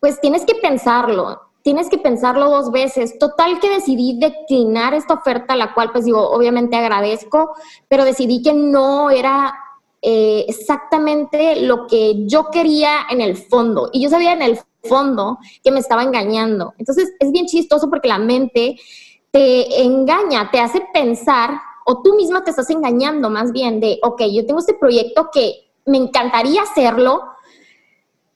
pues 0.00 0.20
tienes 0.20 0.44
que 0.44 0.56
pensarlo, 0.56 1.40
tienes 1.62 1.88
que 1.88 1.98
pensarlo 1.98 2.50
dos 2.50 2.72
veces. 2.72 3.16
Total 3.18 3.60
que 3.60 3.70
decidí 3.70 4.18
declinar 4.18 4.92
esta 4.92 5.14
oferta, 5.14 5.54
la 5.54 5.72
cual 5.72 5.92
pues 5.92 6.04
digo, 6.04 6.30
obviamente 6.30 6.76
agradezco, 6.76 7.54
pero 7.88 8.04
decidí 8.04 8.42
que 8.42 8.52
no 8.54 9.10
era 9.10 9.54
eh, 10.02 10.44
exactamente 10.48 11.62
lo 11.62 11.86
que 11.86 12.26
yo 12.26 12.50
quería 12.50 13.06
en 13.08 13.20
el 13.20 13.36
fondo. 13.36 13.88
Y 13.92 14.02
yo 14.02 14.10
sabía 14.10 14.32
en 14.32 14.42
el 14.42 14.58
fondo 14.88 15.38
que 15.62 15.70
me 15.70 15.80
estaba 15.80 16.02
engañando. 16.02 16.74
Entonces 16.78 17.12
es 17.18 17.32
bien 17.32 17.46
chistoso 17.46 17.88
porque 17.88 18.08
la 18.08 18.18
mente 18.18 18.76
te 19.30 19.82
engaña, 19.82 20.50
te 20.50 20.60
hace 20.60 20.80
pensar, 20.92 21.60
o 21.84 22.02
tú 22.02 22.14
misma 22.14 22.44
te 22.44 22.50
estás 22.50 22.70
engañando 22.70 23.30
más 23.30 23.52
bien 23.52 23.80
de, 23.80 23.98
ok, 24.02 24.22
yo 24.32 24.46
tengo 24.46 24.60
este 24.60 24.74
proyecto 24.74 25.28
que 25.32 25.72
me 25.86 25.98
encantaría 25.98 26.62
hacerlo, 26.62 27.22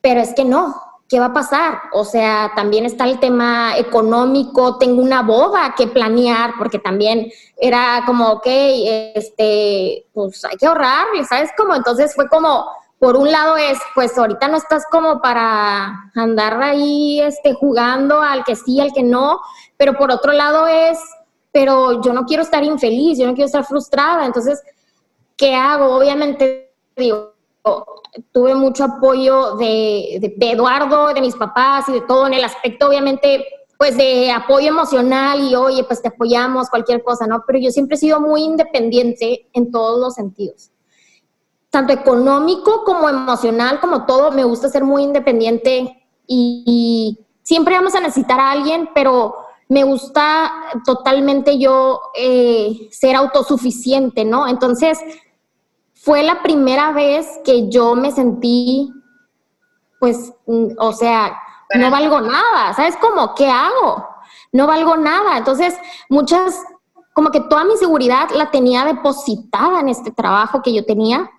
pero 0.01 0.21
es 0.21 0.33
que 0.33 0.45
no, 0.45 0.75
¿qué 1.07 1.19
va 1.19 1.27
a 1.27 1.33
pasar? 1.33 1.81
O 1.93 2.05
sea, 2.05 2.51
también 2.55 2.85
está 2.85 3.05
el 3.05 3.19
tema 3.19 3.77
económico, 3.77 4.77
tengo 4.77 5.01
una 5.01 5.23
boda 5.23 5.73
que 5.75 5.87
planear, 5.87 6.53
porque 6.57 6.77
también 6.77 7.31
era 7.57 8.03
como, 8.05 8.33
ok, 8.33 8.45
este, 8.45 10.05
pues 10.13 10.45
hay 10.45 10.57
que 10.57 10.67
ahorrar, 10.67 11.07
¿sabes? 11.27 11.49
Como 11.57 11.75
entonces 11.75 12.13
fue 12.13 12.29
como, 12.29 12.67
por 12.99 13.15
un 13.15 13.31
lado 13.31 13.55
es, 13.55 13.79
pues 13.95 14.17
ahorita 14.17 14.49
no 14.49 14.57
estás 14.57 14.83
como 14.91 15.21
para 15.21 16.11
andar 16.15 16.61
ahí 16.61 17.21
este, 17.21 17.53
jugando 17.53 18.21
al 18.21 18.43
que 18.43 18.57
sí, 18.57 18.81
al 18.81 18.91
que 18.91 19.03
no, 19.03 19.39
pero 19.77 19.93
por 19.93 20.11
otro 20.11 20.33
lado 20.33 20.67
es, 20.67 20.99
pero 21.51 22.01
yo 22.01 22.11
no 22.11 22.25
quiero 22.25 22.43
estar 22.43 22.63
infeliz, 22.63 23.17
yo 23.17 23.25
no 23.25 23.33
quiero 23.33 23.45
estar 23.45 23.63
frustrada, 23.63 24.25
entonces, 24.25 24.61
¿qué 25.37 25.55
hago? 25.55 25.95
Obviamente, 25.95 26.73
digo, 26.97 27.35
tuve 28.33 28.53
mucho 28.53 28.83
apoyo 28.83 29.55
de, 29.55 30.33
de, 30.35 30.51
Eduardo, 30.51 31.13
de 31.13 31.21
mis 31.21 31.35
papás 31.35 31.87
y 31.87 31.93
de 31.93 32.01
todo 32.01 32.27
en 32.27 32.33
el 32.33 32.43
aspecto, 32.43 32.89
obviamente, 32.89 33.45
pues 33.77 33.95
de 33.95 34.29
apoyo 34.29 34.67
emocional 34.67 35.39
y, 35.39 35.55
oye, 35.55 35.85
pues 35.85 36.01
te 36.01 36.09
apoyamos, 36.09 36.69
cualquier 36.69 37.01
cosa, 37.01 37.27
¿no? 37.27 37.43
Pero 37.47 37.59
yo 37.59 37.71
siempre 37.71 37.95
he 37.95 37.99
sido 37.99 38.19
muy 38.19 38.43
independiente 38.43 39.47
en 39.53 39.71
todos 39.71 40.01
los 40.01 40.15
sentidos. 40.15 40.71
Tanto 41.69 41.93
económico 41.93 42.83
como 42.83 43.07
emocional, 43.09 43.79
como 43.79 44.05
todo, 44.05 44.31
me 44.31 44.43
gusta 44.43 44.69
ser 44.69 44.83
muy 44.83 45.03
independiente 45.03 46.03
y, 46.25 46.63
y 46.65 47.25
siempre 47.43 47.75
vamos 47.75 47.95
a 47.95 47.99
necesitar 47.99 48.39
a 48.39 48.51
alguien, 48.51 48.89
pero 48.93 49.35
me 49.69 49.83
gusta 49.83 50.51
totalmente 50.83 51.59
yo 51.59 52.01
eh, 52.15 52.89
ser 52.91 53.15
autosuficiente, 53.15 54.25
¿no? 54.25 54.47
Entonces, 54.47 54.99
fue 55.93 56.23
la 56.23 56.41
primera 56.41 56.91
vez 56.91 57.39
que 57.45 57.69
yo 57.69 57.93
me 57.93 58.11
sentí, 58.11 58.91
pues, 59.99 60.33
mm, 60.47 60.69
o 60.79 60.91
sea, 60.91 61.37
no 61.75 61.91
valgo 61.91 62.19
nada, 62.19 62.73
¿sabes 62.73 62.97
cómo? 62.99 63.35
¿Qué 63.35 63.47
hago? 63.47 64.07
No 64.51 64.65
valgo 64.65 64.97
nada. 64.97 65.37
Entonces, 65.37 65.77
muchas, 66.09 66.59
como 67.13 67.29
que 67.29 67.41
toda 67.41 67.63
mi 67.63 67.77
seguridad 67.77 68.29
la 68.31 68.49
tenía 68.49 68.85
depositada 68.85 69.81
en 69.81 69.89
este 69.89 70.09
trabajo 70.09 70.63
que 70.63 70.73
yo 70.73 70.83
tenía, 70.83 71.29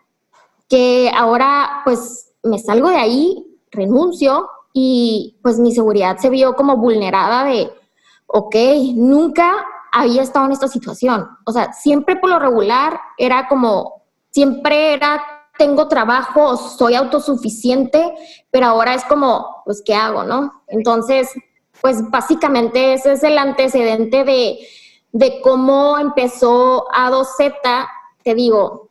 que 0.70 1.10
ahora, 1.14 1.82
pues, 1.84 2.32
me 2.42 2.58
salgo 2.58 2.88
de 2.88 2.96
ahí, 2.96 3.44
renuncio 3.70 4.48
y 4.72 5.38
pues 5.42 5.58
mi 5.58 5.74
seguridad 5.74 6.16
se 6.18 6.30
vio 6.30 6.54
como 6.54 6.76
vulnerada 6.76 7.44
de, 7.44 7.70
ok, 8.26 8.54
nunca 8.94 9.66
había 9.92 10.22
estado 10.22 10.46
en 10.46 10.52
esta 10.52 10.68
situación. 10.68 11.28
O 11.44 11.52
sea, 11.52 11.72
siempre 11.72 12.16
por 12.16 12.30
lo 12.30 12.38
regular 12.38 13.00
era 13.18 13.48
como, 13.48 14.04
siempre 14.30 14.94
era, 14.94 15.22
tengo 15.58 15.88
trabajo, 15.88 16.56
soy 16.56 16.94
autosuficiente, 16.94 18.14
pero 18.50 18.66
ahora 18.66 18.94
es 18.94 19.04
como, 19.04 19.62
pues, 19.64 19.82
¿qué 19.84 19.94
hago, 19.94 20.22
no? 20.22 20.62
Entonces, 20.68 21.30
pues 21.80 22.08
básicamente 22.10 22.92
ese 22.92 23.12
es 23.12 23.24
el 23.24 23.38
antecedente 23.38 24.22
de, 24.22 24.58
de 25.10 25.40
cómo 25.40 25.98
empezó 25.98 26.86
A2Z, 26.88 27.88
te 28.22 28.34
digo, 28.34 28.89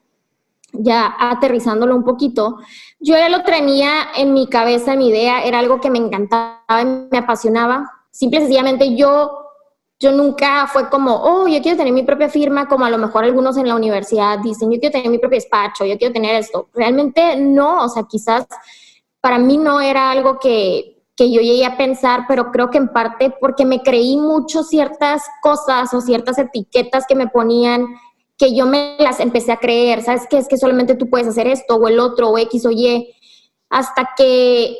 ya 0.74 1.16
aterrizándolo 1.20 1.96
un 1.96 2.04
poquito, 2.04 2.58
yo 3.00 3.16
ya 3.16 3.30
lo 3.30 3.44
tenía 3.44 4.10
en 4.16 4.34
mi 4.34 4.48
cabeza, 4.48 4.96
mi 4.96 5.10
idea, 5.10 5.44
era 5.44 5.60
algo 5.60 5.80
que 5.80 5.90
me 5.90 6.00
encantaba 6.00 6.82
y 6.82 6.86
me 7.12 7.18
apasionaba, 7.18 7.90
simple 8.12 8.40
y 8.40 8.42
sencillamente 8.44 8.96
yo, 8.96 9.32
yo 10.00 10.12
nunca 10.12 10.68
fue 10.68 10.90
como, 10.90 11.16
oh, 11.16 11.48
yo 11.48 11.62
quiero 11.62 11.78
tener 11.78 11.94
mi 11.94 12.04
propia 12.04 12.30
firma, 12.30 12.68
como 12.68 12.86
a 12.86 12.90
lo 12.90 12.98
mejor 12.98 13.24
algunos 13.24 13.58
en 13.58 13.68
la 13.68 13.76
universidad 13.76 14.40
dicen, 14.40 14.72
yo 14.72 14.80
quiero 14.80 14.94
tener 14.94 15.10
mi 15.10 15.18
propio 15.18 15.38
despacho, 15.38 15.86
yo 15.86 15.98
quiero 15.98 16.14
tener 16.14 16.36
esto. 16.36 16.70
Realmente 16.74 17.36
no, 17.36 17.84
o 17.84 17.90
sea, 17.90 18.04
quizás 18.04 18.46
para 19.22 19.38
mí 19.38 19.58
no 19.58 19.82
era 19.82 20.12
algo 20.12 20.40
que, 20.40 21.00
que 21.16 21.32
yo 21.32 21.42
llegué 21.42 21.66
a 21.66 21.76
pensar, 21.76 22.26
pero 22.30 22.50
creo 22.50 22.70
que 22.70 22.78
en 22.78 22.88
parte 22.88 23.34
porque 23.42 23.66
me 23.66 23.82
creí 23.82 24.16
mucho 24.16 24.64
ciertas 24.64 25.24
cosas 25.42 25.94
o 25.94 26.00
ciertas 26.00 26.38
etiquetas 26.38 27.06
que 27.06 27.16
me 27.16 27.28
ponían 27.28 27.88
que 28.40 28.56
yo 28.56 28.66
me 28.66 28.96
las 28.98 29.20
empecé 29.20 29.52
a 29.52 29.60
creer, 29.60 30.02
¿sabes 30.02 30.26
qué? 30.30 30.38
Es 30.38 30.48
que 30.48 30.58
solamente 30.58 30.96
tú 30.96 31.10
puedes 31.10 31.28
hacer 31.28 31.46
esto 31.46 31.76
o 31.76 31.88
el 31.88 32.00
otro 32.00 32.30
o 32.30 32.38
X 32.38 32.66
o 32.66 32.72
Y, 32.72 33.14
hasta 33.70 34.12
que 34.18 34.76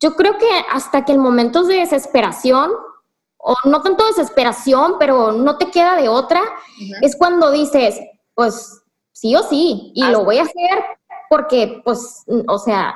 yo 0.00 0.14
creo 0.14 0.38
que 0.38 0.48
hasta 0.70 1.04
que 1.04 1.12
en 1.12 1.18
momentos 1.18 1.66
de 1.68 1.76
desesperación, 1.76 2.70
o 3.36 3.54
no 3.64 3.82
tanto 3.82 4.06
desesperación, 4.06 4.94
pero 4.98 5.32
no 5.32 5.58
te 5.58 5.70
queda 5.70 5.96
de 5.96 6.08
otra, 6.08 6.40
es 7.00 7.16
cuando 7.16 7.50
dices, 7.50 8.00
pues 8.34 8.82
sí 9.10 9.34
o 9.34 9.42
sí, 9.42 9.92
y 9.94 10.04
lo 10.04 10.24
voy 10.24 10.38
a 10.38 10.42
hacer 10.42 10.84
porque, 11.28 11.80
pues, 11.84 12.24
o 12.46 12.58
sea, 12.58 12.94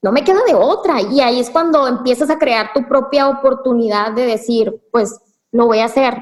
no 0.00 0.12
me 0.12 0.22
queda 0.24 0.42
de 0.46 0.54
otra. 0.54 1.02
Y 1.02 1.20
ahí 1.20 1.40
es 1.40 1.50
cuando 1.50 1.88
empiezas 1.88 2.30
a 2.30 2.38
crear 2.38 2.72
tu 2.72 2.86
propia 2.86 3.28
oportunidad 3.28 4.12
de 4.12 4.26
decir, 4.26 4.80
pues, 4.92 5.18
lo 5.50 5.66
voy 5.66 5.80
a 5.80 5.86
hacer. 5.86 6.14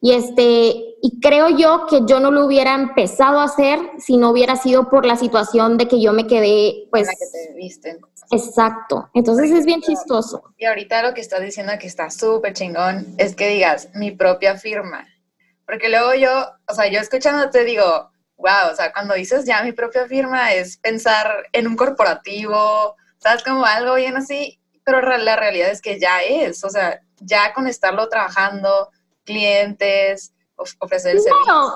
Y 0.00 0.12
este, 0.12 0.96
y 1.02 1.20
creo 1.20 1.50
yo 1.50 1.86
que 1.88 2.00
yo 2.06 2.20
no 2.20 2.30
lo 2.30 2.46
hubiera 2.46 2.74
empezado 2.74 3.40
a 3.40 3.44
hacer 3.44 3.78
si 3.98 4.16
no 4.16 4.30
hubiera 4.30 4.56
sido 4.56 4.88
por 4.88 5.04
la 5.04 5.16
situación 5.16 5.76
de 5.76 5.88
que 5.88 6.00
yo 6.00 6.12
me 6.12 6.26
quedé, 6.26 6.86
pues. 6.90 7.06
la 7.06 7.12
que 7.12 7.26
te 7.32 7.54
viste. 7.54 8.00
Exacto. 8.30 9.10
Entonces 9.12 9.50
es 9.50 9.66
bien 9.66 9.82
chistoso. 9.82 10.54
Y 10.56 10.64
ahorita 10.64 11.02
lo 11.02 11.14
que 11.14 11.20
estás 11.20 11.40
diciendo 11.40 11.72
que 11.78 11.86
está 11.86 12.10
súper 12.10 12.54
chingón 12.54 13.14
es 13.18 13.34
que 13.34 13.48
digas 13.48 13.88
mi 13.94 14.12
propia 14.12 14.56
firma. 14.56 15.06
Porque 15.66 15.88
luego 15.88 16.14
yo, 16.14 16.46
o 16.66 16.74
sea, 16.74 16.88
yo 16.88 17.00
escuchándote 17.00 17.64
digo, 17.64 18.10
wow, 18.36 18.72
o 18.72 18.76
sea, 18.76 18.92
cuando 18.92 19.14
dices 19.14 19.44
ya 19.44 19.62
mi 19.62 19.72
propia 19.72 20.06
firma 20.06 20.52
es 20.52 20.76
pensar 20.78 21.48
en 21.52 21.66
un 21.66 21.76
corporativo, 21.76 22.96
¿sabes? 23.18 23.42
Como 23.44 23.64
algo 23.64 23.96
bien 23.96 24.16
así, 24.16 24.60
pero 24.84 25.00
la 25.00 25.36
realidad 25.36 25.70
es 25.70 25.82
que 25.82 26.00
ya 26.00 26.22
es, 26.22 26.64
o 26.64 26.70
sea, 26.70 27.00
ya 27.20 27.52
con 27.52 27.66
estarlo 27.66 28.08
trabajando, 28.08 28.90
clientes, 29.30 30.32
ofrecer 30.56 31.16
el 31.16 31.22
servicio. 31.22 31.74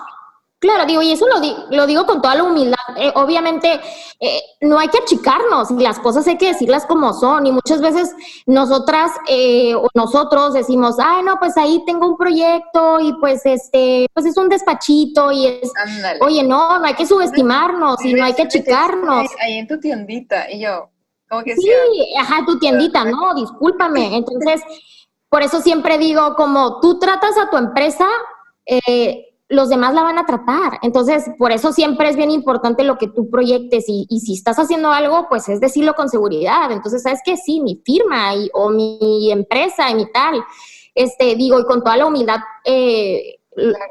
Claro, 0.64 0.86
digo, 0.86 1.02
y 1.02 1.12
eso 1.12 1.26
lo, 1.28 1.76
lo 1.76 1.86
digo 1.86 2.06
con 2.06 2.22
toda 2.22 2.36
la 2.36 2.42
humildad. 2.42 2.78
Eh, 2.96 3.12
obviamente, 3.16 3.78
eh, 4.18 4.40
no 4.62 4.78
hay 4.78 4.88
que 4.88 4.96
achicarnos 4.96 5.70
y 5.70 5.74
las 5.74 5.98
cosas 5.98 6.26
hay 6.26 6.38
que 6.38 6.46
decirlas 6.46 6.86
como 6.86 7.12
son. 7.12 7.44
Y 7.46 7.52
muchas 7.52 7.82
veces 7.82 8.14
nosotras 8.46 9.10
eh, 9.28 9.74
o 9.74 9.86
nosotros 9.92 10.54
decimos, 10.54 10.96
ay, 10.98 11.22
no, 11.22 11.38
pues 11.38 11.58
ahí 11.58 11.82
tengo 11.84 12.08
un 12.08 12.16
proyecto 12.16 12.98
y 12.98 13.12
pues 13.20 13.44
este, 13.44 14.06
pues 14.14 14.24
es 14.24 14.38
un 14.38 14.48
despachito 14.48 15.30
y 15.32 15.48
es, 15.48 15.70
oye, 16.22 16.42
no, 16.42 16.78
no 16.78 16.86
hay 16.86 16.94
que 16.94 17.04
subestimarnos 17.04 18.02
y 18.02 18.14
no 18.14 18.24
hay 18.24 18.32
que 18.32 18.44
achicarnos. 18.44 19.28
Ahí 19.40 19.58
en 19.58 19.68
tu 19.68 19.78
tiendita 19.78 20.50
y 20.50 20.60
yo, 20.60 20.88
¿cómo 21.28 21.44
que 21.44 21.56
sí? 21.56 21.68
ajá, 22.18 22.42
tu 22.46 22.58
tiendita, 22.58 23.04
no, 23.04 23.34
discúlpame. 23.34 24.16
Entonces, 24.16 24.62
por 25.34 25.42
eso 25.42 25.60
siempre 25.60 25.98
digo, 25.98 26.36
como 26.36 26.78
tú 26.78 27.00
tratas 27.00 27.36
a 27.36 27.50
tu 27.50 27.56
empresa, 27.56 28.06
eh, 28.66 29.34
los 29.48 29.68
demás 29.68 29.92
la 29.92 30.04
van 30.04 30.16
a 30.16 30.26
tratar. 30.26 30.78
Entonces, 30.80 31.28
por 31.36 31.50
eso 31.50 31.72
siempre 31.72 32.08
es 32.08 32.14
bien 32.14 32.30
importante 32.30 32.84
lo 32.84 32.98
que 32.98 33.08
tú 33.08 33.28
proyectes 33.30 33.86
y, 33.88 34.06
si 34.20 34.34
estás 34.34 34.60
haciendo 34.60 34.92
algo, 34.92 35.26
pues 35.28 35.48
es 35.48 35.58
decirlo 35.58 35.94
con 35.94 36.08
seguridad. 36.08 36.70
Entonces, 36.70 37.02
¿sabes 37.02 37.18
que 37.24 37.36
Sí, 37.36 37.60
mi 37.60 37.82
firma 37.84 38.32
y, 38.36 38.48
o 38.54 38.68
mi 38.68 39.32
empresa 39.32 39.90
y 39.90 39.96
mi 39.96 40.06
tal. 40.12 40.40
Este, 40.94 41.34
digo, 41.34 41.58
y 41.58 41.64
con 41.64 41.82
toda 41.82 41.96
la 41.96 42.06
humildad 42.06 42.38
eh, 42.64 43.40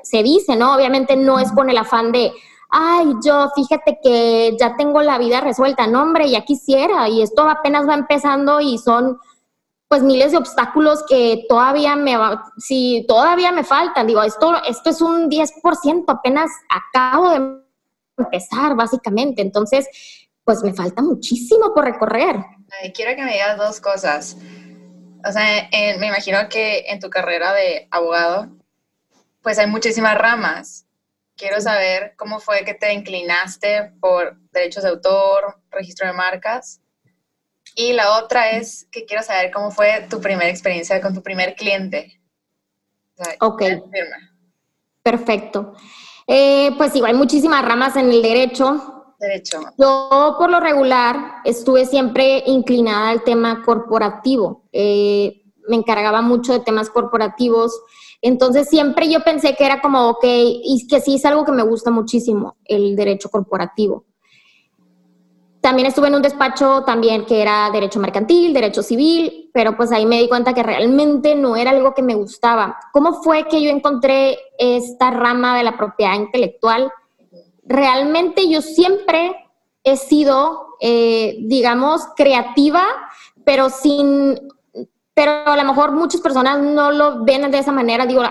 se 0.03 0.23
dice, 0.23 0.55
¿no? 0.55 0.73
Obviamente 0.73 1.17
no 1.17 1.39
es 1.39 1.51
con 1.51 1.69
el 1.69 1.77
afán 1.77 2.13
de, 2.13 2.31
ay, 2.69 3.15
yo 3.21 3.49
fíjate 3.53 3.99
que 4.01 4.55
ya 4.57 4.77
tengo 4.77 5.01
la 5.01 5.17
vida 5.17 5.41
resuelta, 5.41 5.87
no, 5.87 6.03
hombre, 6.03 6.29
ya 6.29 6.45
quisiera, 6.45 7.09
y 7.09 7.21
esto 7.21 7.49
apenas 7.49 7.85
va 7.85 7.95
empezando 7.95 8.61
y 8.61 8.77
son 8.77 9.17
pues 9.93 10.01
miles 10.01 10.31
de 10.31 10.39
obstáculos 10.39 11.03
que 11.07 11.45
todavía 11.47 11.95
me 11.95 12.17
va, 12.17 12.51
si 12.57 13.05
todavía 13.07 13.51
me 13.51 13.63
faltan, 13.63 14.07
digo, 14.07 14.23
esto, 14.23 14.59
esto 14.67 14.89
es 14.89 15.01
un 15.01 15.29
10%, 15.29 16.05
apenas 16.07 16.49
acabo 16.67 17.29
de 17.29 17.61
empezar, 18.17 18.75
básicamente, 18.75 19.43
entonces, 19.43 19.87
pues 20.43 20.63
me 20.63 20.73
falta 20.73 21.03
muchísimo 21.03 21.75
por 21.75 21.85
recorrer. 21.85 22.37
quiero 22.95 23.15
que 23.15 23.23
me 23.23 23.33
digas 23.33 23.55
dos 23.55 23.79
cosas. 23.79 24.35
O 25.23 25.31
sea, 25.31 25.69
me 25.99 26.07
imagino 26.07 26.39
que 26.49 26.85
en 26.87 26.99
tu 26.99 27.11
carrera 27.11 27.53
de 27.53 27.87
abogado, 27.91 28.49
pues 29.43 29.59
hay 29.59 29.67
muchísimas 29.67 30.17
ramas. 30.17 30.87
Quiero 31.37 31.61
saber 31.61 32.15
cómo 32.17 32.39
fue 32.39 32.65
que 32.65 32.73
te 32.73 32.91
inclinaste 32.93 33.91
por 34.01 34.39
derechos 34.53 34.81
de 34.81 34.89
autor, 34.89 35.61
registro 35.69 36.07
de 36.07 36.13
marcas 36.13 36.79
y 37.75 37.93
la 37.93 38.17
otra 38.19 38.51
es 38.51 38.87
que 38.91 39.05
quiero 39.05 39.23
saber 39.23 39.51
cómo 39.51 39.71
fue 39.71 40.07
tu 40.09 40.19
primera 40.21 40.49
experiencia 40.49 41.01
con 41.01 41.13
tu 41.13 41.21
primer 41.21 41.55
cliente. 41.55 42.19
ok. 43.39 43.63
Perfecto. 45.01 45.73
Eh, 46.27 46.71
pues 46.77 46.95
igual 46.95 47.11
hay 47.11 47.17
muchísimas 47.17 47.65
ramas 47.65 47.95
en 47.95 48.09
el 48.09 48.21
derecho. 48.21 49.15
Derecho. 49.19 49.59
Yo, 49.77 50.35
por 50.37 50.49
lo 50.49 50.59
regular, 50.59 51.41
estuve 51.43 51.85
siempre 51.85 52.43
inclinada 52.45 53.09
al 53.09 53.23
tema 53.23 53.63
corporativo. 53.63 54.63
Eh, 54.71 55.43
me 55.67 55.75
encargaba 55.75 56.21
mucho 56.21 56.53
de 56.53 56.59
temas 56.59 56.89
corporativos. 56.89 57.81
Entonces 58.21 58.69
siempre 58.69 59.09
yo 59.11 59.21
pensé 59.23 59.55
que 59.55 59.65
era 59.65 59.81
como, 59.81 60.09
ok, 60.09 60.23
y 60.23 60.87
que 60.87 61.01
sí 61.01 61.15
es 61.15 61.25
algo 61.25 61.43
que 61.43 61.51
me 61.51 61.63
gusta 61.63 61.91
muchísimo, 61.91 62.55
el 62.65 62.95
derecho 62.95 63.29
corporativo. 63.29 64.05
También 65.63 65.87
estuve 65.87 66.09
en 66.09 66.15
un 66.15 66.21
despacho 66.21 66.83
también 66.83 67.25
que 67.25 67.41
era 67.41 67.69
derecho 67.71 67.97
mercantil, 67.97 68.53
derecho 68.53 68.83
civil, 68.83 69.49
pero 69.53 69.77
pues 69.77 69.93
ahí 69.93 70.05
me 70.05 70.19
di 70.19 70.27
cuenta 70.27 70.53
que 70.53 70.61
realmente 70.61 71.35
no 71.35 71.55
era 71.55 71.71
algo 71.71 71.93
que 71.93 72.03
me 72.03 72.15
gustaba. 72.15 72.77
¿Cómo 72.91 73.23
fue 73.23 73.47
que 73.47 73.61
yo 73.61 73.69
encontré 73.69 74.37
esta 74.57 75.11
rama 75.11 75.57
de 75.57 75.63
la 75.63 75.77
propiedad 75.77 76.15
intelectual? 76.15 76.91
Realmente 77.63 78.49
yo 78.49 78.61
siempre 78.61 79.37
he 79.85 79.95
sido, 79.95 80.75
eh, 80.81 81.37
digamos, 81.43 82.09
creativa, 82.17 82.83
pero 83.45 83.69
sin, 83.69 84.37
pero 85.13 85.31
a 85.45 85.55
lo 85.55 85.63
mejor 85.63 85.93
muchas 85.93 86.19
personas 86.19 86.61
no 86.61 86.91
lo 86.91 87.23
ven 87.23 87.49
de 87.49 87.59
esa 87.59 87.71
manera. 87.71 88.05
Digo, 88.05 88.21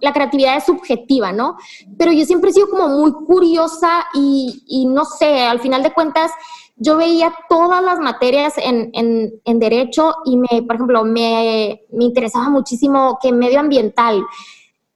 la 0.00 0.12
creatividad 0.12 0.56
es 0.56 0.64
subjetiva, 0.64 1.32
¿no? 1.32 1.56
Pero 1.98 2.12
yo 2.12 2.24
siempre 2.24 2.50
he 2.50 2.52
sido 2.52 2.68
como 2.68 2.88
muy 2.88 3.12
curiosa 3.12 4.06
y, 4.14 4.86
no 4.88 5.04
sé, 5.04 5.42
al 5.42 5.60
final 5.60 5.82
de 5.82 5.92
cuentas, 5.92 6.30
yo 6.76 6.96
veía 6.96 7.34
todas 7.48 7.82
las 7.82 7.98
materias 7.98 8.54
en, 8.56 8.90
en, 8.94 9.58
derecho 9.58 10.14
y 10.24 10.36
me, 10.36 10.62
por 10.62 10.76
ejemplo, 10.76 11.04
me, 11.04 11.82
me, 11.92 12.04
interesaba 12.04 12.48
muchísimo 12.48 13.18
que 13.22 13.32
medio 13.32 13.60
ambiental. 13.60 14.24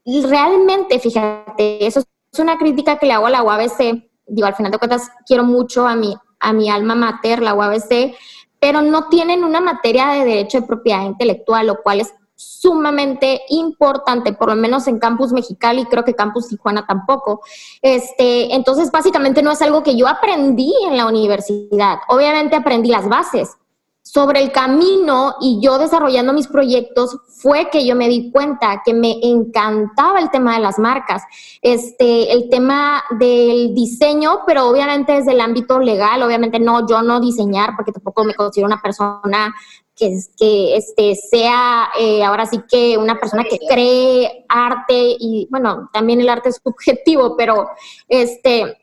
Realmente, 0.07 0.99
fíjate, 0.99 1.87
eso 1.87 2.01
es 2.01 2.39
una 2.39 2.57
crítica 2.57 2.99
que 2.99 3.07
le 3.07 3.13
hago 3.13 3.27
a 3.27 3.31
la 3.31 3.43
UABC. 3.43 4.03
Digo, 4.27 4.47
al 4.47 4.55
final 4.55 4.73
de 4.73 4.79
cuentas, 4.79 5.11
quiero 5.27 5.45
mucho 5.45 5.87
a 5.87 5.95
mi, 5.95 6.15
a 6.41 6.53
mi 6.55 6.71
alma 6.71 6.95
mater, 6.95 7.43
la 7.43 7.55
UABC, 7.55 8.15
pero 8.59 8.81
no 8.81 9.09
tienen 9.09 9.45
una 9.45 9.61
materia 9.61 10.09
de 10.09 10.25
derecho 10.25 10.61
de 10.61 10.67
propiedad 10.67 11.05
intelectual, 11.05 11.67
lo 11.67 11.83
cual 11.83 12.01
es 12.01 12.15
sumamente 12.35 13.43
importante, 13.49 14.33
por 14.33 14.49
lo 14.49 14.57
menos 14.57 14.87
en 14.89 14.99
Campus 14.99 15.33
Mexicali, 15.33 15.85
creo 15.87 16.05
que 16.05 16.15
Campus 16.15 16.49
Tijuana 16.49 16.87
tampoco. 16.87 17.43
Este, 17.81 18.55
entonces, 18.55 18.91
básicamente 18.91 19.43
no 19.43 19.53
es 19.53 19.63
algo 19.63 19.83
que 19.83 19.97
yo 19.97 20.09
aprendí 20.09 20.73
en 20.87 20.97
la 20.97 21.07
universidad. 21.07 21.99
Obviamente 22.09 22.57
aprendí 22.57 22.91
las 22.91 23.09
bases, 23.09 23.57
sobre 24.05 24.43
el 24.43 24.53
camino 24.53 25.35
y 25.41 25.61
yo 25.63 25.79
desarrollando 25.79 26.35
mis 26.35 26.47
proyectos 26.47 27.17
fue 27.27 27.71
que 27.71 27.87
yo 27.87 27.97
me 27.97 28.09
di 28.09 28.31
cuenta 28.31 28.83
que 28.85 28.93
me 28.93 29.19
encantaba 29.23 30.21
el 30.21 30.31
tema 30.31 30.55
de 30.55 30.61
las 30.61 30.79
marcas, 30.79 31.23
este, 31.63 32.31
el 32.33 32.51
tema 32.51 33.03
del 33.19 33.75
diseño, 33.75 34.41
pero 34.47 34.69
obviamente 34.69 35.15
desde 35.15 35.33
el 35.33 35.41
ámbito 35.41 35.81
legal, 35.81 36.23
obviamente 36.23 36.61
no, 36.61 36.87
yo 36.87 37.01
no 37.03 37.19
diseñar, 37.19 37.75
porque 37.77 37.93
tampoco 37.93 38.25
me 38.25 38.35
considero 38.35 38.67
una 38.67 38.83
persona 38.83 39.55
que, 39.97 40.19
que 40.37 40.77
este, 40.77 41.15
sea 41.15 41.89
eh, 41.99 42.25
ahora 42.25 42.47
sí 42.47 42.61
que 42.69 42.99
una 42.99 43.19
persona 43.19 43.45
que 43.45 43.59
cree 43.69 44.45
arte 44.49 45.17
y 45.19 45.47
bueno, 45.51 45.89
también 45.93 46.21
el 46.21 46.29
arte 46.29 46.49
es 46.49 46.61
subjetivo, 46.63 47.37
pero 47.37 47.69
este 48.09 48.79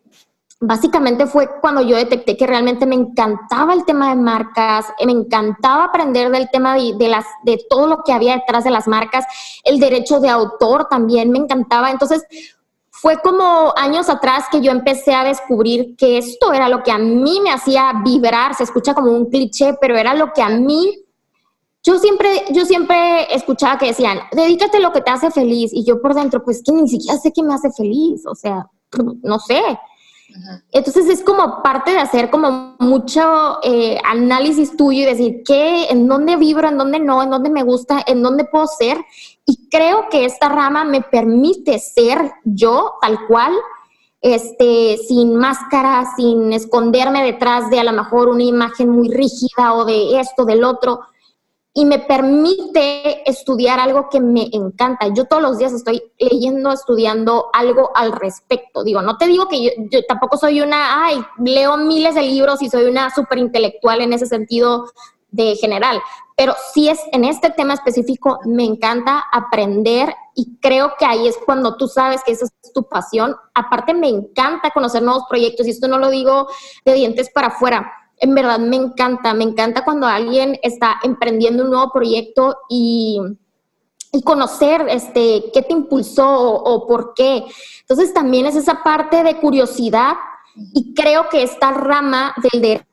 básicamente 0.64 1.26
fue 1.26 1.50
cuando 1.60 1.82
yo 1.82 1.98
detecté 1.98 2.38
que 2.38 2.46
realmente 2.46 2.86
me 2.86 2.94
encantaba 2.94 3.74
el 3.74 3.84
tema 3.84 4.10
de 4.10 4.16
marcas, 4.16 4.86
me 5.04 5.12
encantaba 5.12 5.86
aprender 5.86 6.30
del 6.30 6.50
tema 6.52 6.76
de, 6.76 7.08
las, 7.08 7.26
de 7.44 7.60
todo 7.68 7.88
lo 7.88 8.04
que 8.04 8.14
había 8.14 8.36
detrás 8.36 8.64
de 8.64 8.70
las 8.70 8.88
marcas, 8.88 9.26
el 9.64 9.80
derecho 9.80 10.20
de 10.20 10.30
autor 10.30 10.88
también 10.88 11.32
me 11.32 11.40
encantaba. 11.40 11.90
Entonces, 11.90 12.24
fue 13.02 13.20
como 13.24 13.74
años 13.78 14.10
atrás 14.10 14.46
que 14.52 14.62
yo 14.62 14.72
empecé 14.72 15.16
a 15.16 15.24
descubrir 15.24 15.96
que 15.98 16.20
esto 16.20 16.54
era 16.54 16.70
lo 16.70 16.84
que 16.84 16.92
a 16.92 17.00
mí 17.00 17.42
me 17.42 17.52
hacía 17.52 17.94
vibrar, 18.06 18.54
se 18.54 18.64
escucha 18.64 18.94
como 18.94 19.12
un 19.12 19.32
cliché, 19.32 19.76
pero 19.82 19.98
era 19.98 20.14
lo 20.14 20.32
que 20.34 20.44
a 20.44 20.50
mí 20.50 21.04
yo 21.84 21.98
siempre, 21.98 22.30
yo 22.52 22.64
siempre 22.64 23.34
escuchaba 23.34 23.80
que 23.80 23.88
decían, 23.88 24.20
dedícate 24.32 24.78
a 24.78 24.82
lo 24.82 24.92
que 24.92 25.02
te 25.02 25.10
hace 25.10 25.32
feliz. 25.32 25.72
Y 25.74 25.84
yo 25.84 26.00
por 26.00 26.14
dentro, 26.14 26.44
pues 26.44 26.62
que 26.64 26.72
ni 26.74 26.88
siquiera 26.88 27.18
sé 27.18 27.34
qué 27.34 27.42
me 27.42 27.56
hace 27.56 27.72
feliz. 27.72 28.24
O 28.28 28.36
sea, 28.36 28.68
no 29.24 29.40
sé. 29.40 29.60
Entonces 30.72 31.08
es 31.08 31.24
como 31.24 31.62
parte 31.62 31.92
de 31.92 32.00
hacer 32.00 32.30
como 32.30 32.76
mucho 32.80 33.60
eh, 33.64 33.98
análisis 34.04 34.76
tuyo 34.76 35.02
y 35.02 35.06
decir 35.06 35.44
qué, 35.46 35.86
en 35.90 36.08
dónde 36.08 36.36
vibro, 36.36 36.68
en 36.68 36.78
dónde 36.78 37.00
no, 37.00 37.22
en 37.24 37.30
dónde 37.30 37.50
me 37.50 37.64
gusta, 37.64 38.04
en 38.06 38.22
dónde 38.24 38.46
puedo 38.46 38.68
ser. 38.68 38.98
Y 39.46 39.70
creo 39.70 40.08
que 40.10 40.26
esta 40.26 40.50
rama 40.50 40.84
me 40.84 41.02
permite 41.02 41.80
ser 41.80 42.32
yo 42.44 42.94
tal 43.02 43.28
cual, 43.28 43.54
este, 44.22 44.98
sin 45.08 45.36
máscara, 45.36 46.06
sin 46.16 46.54
esconderme 46.54 47.24
detrás 47.24 47.70
de 47.70 47.80
a 47.80 47.84
lo 47.84 47.92
mejor 47.92 48.30
una 48.30 48.44
imagen 48.44 48.90
muy 48.90 49.10
rígida 49.10 49.74
o 49.74 49.86
de 49.86 50.20
esto, 50.20 50.46
del 50.46 50.64
otro 50.64 51.02
y 51.74 51.86
me 51.86 52.00
permite 52.00 53.30
estudiar 53.30 53.80
algo 53.80 54.10
que 54.10 54.20
me 54.20 54.50
encanta. 54.52 55.08
Yo 55.14 55.26
todos 55.26 55.42
los 55.42 55.58
días 55.58 55.72
estoy 55.72 56.04
leyendo, 56.20 56.72
estudiando 56.72 57.50
algo 57.54 57.92
al 57.96 58.12
respecto. 58.12 58.84
Digo, 58.84 59.02
no 59.02 59.18
te 59.18 59.28
digo 59.28 59.48
que 59.48 59.64
yo, 59.64 60.04
tampoco 60.08 60.38
soy 60.38 60.62
una, 60.62 61.06
ay, 61.06 61.24
leo 61.40 61.78
miles 61.78 62.16
de 62.16 62.24
libros 62.24 62.62
y 62.62 62.70
soy 62.70 62.86
una 62.86 63.10
súper 63.14 63.38
intelectual 63.38 64.02
en 64.02 64.12
ese 64.12 64.26
sentido 64.26 64.86
de 65.30 65.56
general, 65.56 66.02
pero 66.36 66.54
sí 66.74 66.90
es 66.90 67.00
en 67.14 67.24
este 67.24 67.52
tema 67.52 67.74
específico, 67.74 68.40
me 68.44 68.66
encanta 68.66 69.24
aprender 69.32 70.14
y 70.36 70.58
creo 70.60 70.96
que 71.00 71.06
ahí 71.06 71.26
es 71.26 71.38
cuando 71.46 71.78
tú 71.78 71.88
sabes 71.88 72.22
que 72.26 72.34
esa 72.34 72.46
es 72.46 72.74
tu 72.74 72.84
pasión. 72.90 73.38
Aparte, 73.54 73.94
me 73.94 74.10
encanta 74.10 74.72
conocer 74.72 75.02
nuevos 75.02 75.24
proyectos 75.30 75.66
y 75.68 75.70
esto 75.70 75.88
no 75.88 75.98
lo 76.00 76.10
digo 76.10 76.48
de 76.84 76.94
dientes 76.96 77.30
para 77.30 77.48
afuera 77.48 77.94
en 78.22 78.36
verdad 78.36 78.60
me 78.60 78.76
encanta, 78.76 79.34
me 79.34 79.44
encanta 79.44 79.84
cuando 79.84 80.06
alguien 80.06 80.58
está 80.62 81.00
emprendiendo 81.04 81.64
un 81.64 81.72
nuevo 81.72 81.92
proyecto 81.92 82.56
y, 82.70 83.20
conocer 84.24 84.86
este, 84.90 85.46
qué 85.54 85.62
te 85.62 85.74
impulsó 85.74 86.30
o, 86.30 86.86
por 86.86 87.14
qué. 87.16 87.44
Entonces 87.80 88.14
también 88.14 88.46
es 88.46 88.56
esa 88.56 88.84
parte 88.84 89.24
de 89.24 89.38
curiosidad 89.38 90.16
y 90.74 90.94
creo 90.94 91.30
que 91.30 91.44
esta 91.44 91.72
rama 91.72 92.36
del 92.52 92.84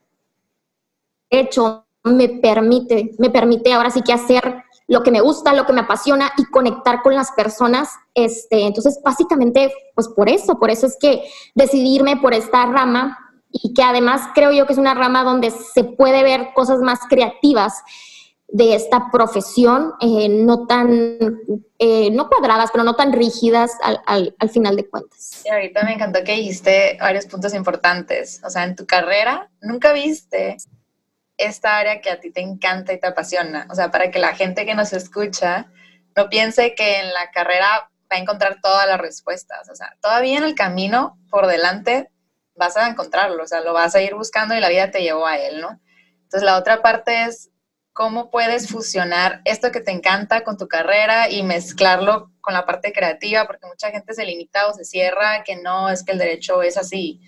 derecho 1.31 1.85
me 2.05 2.29
permite, 2.29 3.11
me 3.19 3.31
permite 3.31 3.73
ahora 3.73 3.91
sí 3.91 4.01
que 4.03 4.13
hacer 4.13 4.63
lo 4.87 5.03
que 5.03 5.11
me 5.11 5.21
gusta, 5.21 5.53
lo 5.53 5.67
que 5.67 5.73
me 5.75 5.81
apasiona 5.81 6.33
y 6.39 6.45
conectar 6.47 7.03
con 7.03 7.15
las 7.15 7.33
personas. 7.33 7.91
Este, 8.15 8.63
entonces, 8.63 9.01
básicamente, 9.05 9.73
pues 9.95 10.09
por 10.09 10.31
eso, 10.31 10.59
por 10.59 10.71
eso 10.71 10.87
es 10.87 10.97
que 10.99 11.25
decidirme 11.55 12.17
por 12.17 12.33
esta 12.33 12.65
rama 12.65 13.28
y 13.51 13.75
que 13.75 13.83
además 13.83 14.23
creo 14.35 14.53
yo 14.53 14.67
que 14.67 14.73
es 14.73 14.79
una 14.79 14.95
rama 14.95 15.25
donde 15.25 15.51
se 15.51 15.85
puede 15.85 16.23
ver 16.23 16.49
cosas 16.55 16.81
más 16.81 17.01
creativas 17.09 17.83
de 18.51 18.75
esta 18.75 19.11
profesión, 19.11 19.93
eh, 20.01 20.29
no 20.31 20.67
tan, 20.67 21.19
eh, 21.79 22.11
no 22.11 22.29
cuadradas, 22.29 22.71
pero 22.73 22.83
no 22.83 22.97
tan 22.97 23.13
rígidas 23.13 23.73
al, 23.83 24.35
al, 24.39 24.51
final 24.51 24.75
de 24.75 24.89
cuentas. 24.89 25.45
Ahorita 25.51 25.85
me 25.85 25.93
encantó 25.93 26.25
que 26.25 26.33
dijiste 26.33 26.97
varios 26.99 27.27
puntos 27.27 27.53
importantes. 27.53 28.41
O 28.45 28.51
sea, 28.51 28.65
en 28.65 28.75
tu 28.75 28.87
carrera 28.87 29.51
nunca 29.61 29.93
viste 29.93 30.57
esta 31.37 31.77
área 31.77 32.01
que 32.01 32.11
a 32.11 32.21
ti 32.21 32.31
te 32.31 32.41
encanta 32.41 32.95
y 32.95 33.01
te 33.01 33.07
apasiona. 33.07 33.67
O 33.71 33.75
sea, 33.75 33.91
para 33.91 34.11
que 34.11 34.19
la 34.19 34.35
gente 34.35 34.65
que 34.65 34.75
nos 34.75 34.95
escucha 34.95 35.71
no 36.17 36.31
piense 36.31 36.75
que 36.75 37.01
en 37.01 37.13
la 37.13 37.31
carrera 37.31 37.91
va 38.11 38.17
a 38.17 38.19
encontrar 38.19 38.61
todas 38.63 38.89
las 38.89 38.99
respuestas. 38.99 39.69
O 39.69 39.75
sea, 39.75 39.95
todavía 40.01 40.39
en 40.39 40.45
el 40.45 40.55
camino 40.55 41.19
por 41.31 41.47
delante 41.47 42.11
vas 42.59 42.77
a 42.77 42.89
encontrarlo, 42.89 43.43
o 43.43 43.47
sea, 43.47 43.61
lo 43.61 43.73
vas 43.73 43.95
a 43.95 44.03
ir 44.03 44.15
buscando 44.15 44.55
y 44.55 44.61
la 44.61 44.69
vida 44.69 44.91
te 44.91 45.03
llevó 45.03 45.27
a 45.27 45.39
él, 45.39 45.61
¿no? 45.61 45.81
Entonces, 46.25 46.43
la 46.43 46.59
otra 46.59 46.83
parte 46.83 47.25
es 47.25 47.51
cómo 47.93 48.31
puedes 48.31 48.69
fusionar 48.69 49.41
esto 49.45 49.73
que 49.73 49.81
te 49.81 49.91
encanta 49.91 50.45
con 50.45 50.57
tu 50.57 50.69
carrera 50.69 51.31
y 51.31 51.43
mezclarlo 51.43 52.31
con 52.41 52.55
la 52.55 52.67
parte 52.67 52.93
creativa, 52.93 53.47
porque 53.47 53.67
mucha 53.67 53.91
gente 53.91 54.15
se 54.15 54.25
limita 54.25 54.69
o 54.69 54.75
se 54.75 54.85
cierra, 54.85 55.43
que 55.43 55.57
no, 55.57 55.89
es 55.89 56.05
que 56.05 56.13
el 56.13 56.19
derecho 56.19 56.63
es 56.63 56.77
así. 56.77 57.21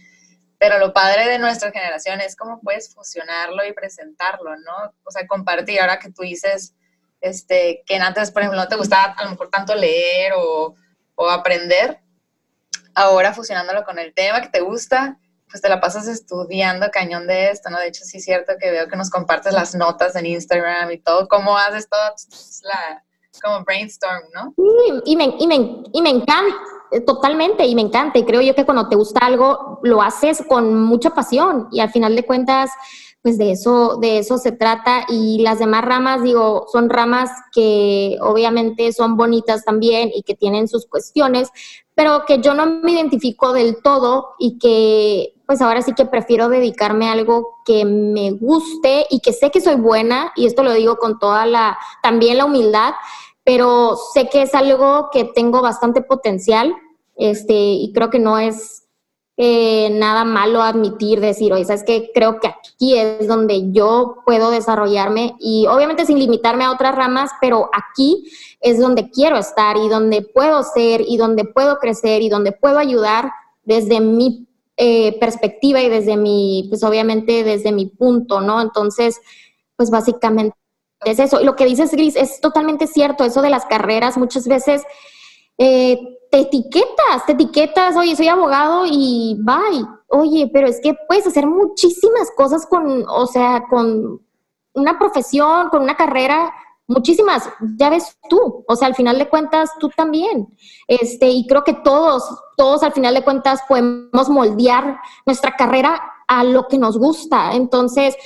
Pero 0.58 0.78
lo 0.78 0.92
padre 0.92 1.26
de 1.28 1.38
nuestra 1.38 1.72
generación 1.72 2.20
es 2.20 2.36
cómo 2.36 2.60
puedes 2.60 2.94
fusionarlo 2.94 3.64
y 3.64 3.72
presentarlo, 3.72 4.56
¿no? 4.58 4.94
O 5.04 5.10
sea, 5.10 5.26
compartir. 5.26 5.80
Ahora 5.80 5.98
que 5.98 6.12
tú 6.12 6.22
dices 6.22 6.74
este, 7.20 7.82
que 7.86 7.96
antes, 7.96 8.30
por 8.30 8.42
ejemplo, 8.42 8.60
no 8.60 8.68
te 8.68 8.76
gustaba 8.76 9.14
a 9.14 9.24
lo 9.24 9.30
mejor 9.30 9.50
tanto 9.50 9.74
leer 9.74 10.34
o, 10.36 10.74
o 11.14 11.30
aprender, 11.30 11.99
ahora 12.94 13.32
fusionándolo 13.32 13.84
con 13.84 13.98
el 13.98 14.14
tema 14.14 14.40
que 14.40 14.48
te 14.48 14.60
gusta, 14.60 15.18
pues 15.50 15.62
te 15.62 15.68
la 15.68 15.80
pasas 15.80 16.06
estudiando 16.06 16.90
cañón 16.90 17.26
de 17.26 17.50
esto, 17.50 17.70
¿no? 17.70 17.78
De 17.78 17.88
hecho, 17.88 18.04
sí 18.04 18.18
es 18.18 18.24
cierto 18.24 18.52
que 18.60 18.70
veo 18.70 18.88
que 18.88 18.96
nos 18.96 19.10
compartes 19.10 19.52
las 19.52 19.74
notas 19.74 20.14
en 20.16 20.26
Instagram 20.26 20.90
y 20.92 20.98
todo, 20.98 21.28
cómo 21.28 21.58
haces 21.58 21.88
todo 21.88 22.00
la, 22.62 23.02
como 23.42 23.64
brainstorm, 23.64 24.22
¿no? 24.34 24.54
y, 25.04 25.16
me, 25.16 25.34
y, 25.38 25.46
me, 25.46 25.82
y 25.92 26.02
me 26.02 26.10
encanta, 26.10 26.56
totalmente, 27.06 27.64
y 27.64 27.74
me 27.74 27.82
encanta, 27.82 28.18
y 28.18 28.24
creo 28.24 28.40
yo 28.40 28.54
que 28.54 28.64
cuando 28.64 28.88
te 28.88 28.96
gusta 28.96 29.24
algo, 29.24 29.80
lo 29.82 30.02
haces 30.02 30.42
con 30.48 30.82
mucha 30.84 31.10
pasión, 31.10 31.68
y 31.72 31.80
al 31.80 31.90
final 31.90 32.14
de 32.14 32.24
cuentas, 32.24 32.70
pues 33.22 33.36
de 33.36 33.52
eso, 33.52 33.96
de 34.00 34.18
eso 34.18 34.38
se 34.38 34.52
trata. 34.52 35.04
Y 35.08 35.42
las 35.42 35.58
demás 35.58 35.84
ramas, 35.84 36.22
digo, 36.22 36.66
son 36.72 36.88
ramas 36.88 37.30
que 37.52 38.16
obviamente 38.20 38.92
son 38.92 39.16
bonitas 39.16 39.64
también 39.64 40.10
y 40.14 40.22
que 40.22 40.34
tienen 40.34 40.68
sus 40.68 40.86
cuestiones, 40.86 41.50
pero 41.94 42.24
que 42.26 42.40
yo 42.40 42.54
no 42.54 42.66
me 42.66 42.92
identifico 42.92 43.52
del 43.52 43.82
todo 43.82 44.30
y 44.38 44.58
que 44.58 45.34
pues 45.46 45.60
ahora 45.60 45.82
sí 45.82 45.94
que 45.94 46.06
prefiero 46.06 46.48
dedicarme 46.48 47.08
a 47.08 47.12
algo 47.12 47.56
que 47.64 47.84
me 47.84 48.30
guste 48.30 49.06
y 49.10 49.18
que 49.18 49.32
sé 49.32 49.50
que 49.50 49.60
soy 49.60 49.74
buena, 49.74 50.32
y 50.36 50.46
esto 50.46 50.62
lo 50.62 50.72
digo 50.72 50.96
con 50.96 51.18
toda 51.18 51.44
la, 51.44 51.76
también 52.04 52.38
la 52.38 52.44
humildad, 52.44 52.94
pero 53.42 53.96
sé 54.14 54.28
que 54.28 54.42
es 54.42 54.54
algo 54.54 55.08
que 55.10 55.24
tengo 55.24 55.60
bastante 55.60 56.02
potencial 56.02 56.72
este, 57.16 57.52
y 57.52 57.92
creo 57.92 58.10
que 58.10 58.20
no 58.20 58.38
es 58.38 58.84
eh, 59.42 59.88
nada 59.88 60.26
malo 60.26 60.60
admitir, 60.60 61.18
decir, 61.18 61.50
oye, 61.54 61.64
sabes 61.64 61.82
que 61.82 62.10
creo 62.12 62.40
que 62.40 62.48
aquí 62.48 62.98
es 62.98 63.26
donde 63.26 63.72
yo 63.72 64.16
puedo 64.26 64.50
desarrollarme 64.50 65.34
y 65.38 65.66
obviamente 65.66 66.04
sin 66.04 66.18
limitarme 66.18 66.64
a 66.64 66.70
otras 66.70 66.94
ramas, 66.94 67.30
pero 67.40 67.70
aquí 67.72 68.30
es 68.60 68.78
donde 68.78 69.08
quiero 69.08 69.38
estar 69.38 69.78
y 69.78 69.88
donde 69.88 70.20
puedo 70.20 70.62
ser 70.62 71.00
y 71.00 71.16
donde 71.16 71.46
puedo 71.46 71.78
crecer 71.78 72.20
y 72.20 72.28
donde 72.28 72.52
puedo 72.52 72.78
ayudar 72.78 73.32
desde 73.62 74.00
mi 74.00 74.46
eh, 74.76 75.18
perspectiva 75.18 75.80
y 75.80 75.88
desde 75.88 76.18
mi, 76.18 76.66
pues 76.68 76.84
obviamente 76.84 77.42
desde 77.42 77.72
mi 77.72 77.86
punto, 77.86 78.42
¿no? 78.42 78.60
Entonces, 78.60 79.22
pues 79.74 79.88
básicamente 79.88 80.54
es 81.02 81.18
eso. 81.18 81.40
Y 81.40 81.44
lo 81.44 81.56
que 81.56 81.64
dices, 81.64 81.92
Gris, 81.92 82.14
es 82.14 82.42
totalmente 82.42 82.86
cierto. 82.86 83.24
Eso 83.24 83.40
de 83.40 83.48
las 83.48 83.64
carreras, 83.64 84.18
muchas 84.18 84.46
veces 84.46 84.82
eh, 85.56 86.18
te 86.30 86.40
etiquetas, 86.40 87.26
te 87.26 87.32
etiquetas, 87.32 87.96
oye, 87.96 88.14
soy 88.16 88.28
abogado 88.28 88.84
y 88.86 89.36
bye. 89.40 89.84
Oye, 90.08 90.50
pero 90.52 90.66
es 90.66 90.80
que 90.80 90.94
puedes 91.08 91.26
hacer 91.26 91.46
muchísimas 91.46 92.30
cosas 92.36 92.66
con, 92.66 93.04
o 93.08 93.26
sea, 93.26 93.64
con 93.68 94.20
una 94.72 94.98
profesión, 94.98 95.68
con 95.70 95.82
una 95.82 95.96
carrera, 95.96 96.52
muchísimas, 96.86 97.48
ya 97.76 97.90
ves 97.90 98.16
tú, 98.28 98.64
o 98.66 98.76
sea, 98.76 98.88
al 98.88 98.94
final 98.94 99.18
de 99.18 99.28
cuentas 99.28 99.70
tú 99.78 99.88
también. 99.90 100.48
Este, 100.88 101.28
y 101.28 101.46
creo 101.46 101.64
que 101.64 101.74
todos, 101.74 102.24
todos 102.56 102.82
al 102.82 102.92
final 102.92 103.14
de 103.14 103.22
cuentas 103.22 103.60
podemos 103.68 104.28
moldear 104.28 105.00
nuestra 105.26 105.56
carrera 105.56 106.00
a 106.26 106.44
lo 106.44 106.66
que 106.68 106.78
nos 106.78 106.98
gusta. 106.98 107.54
Entonces, 107.54 108.16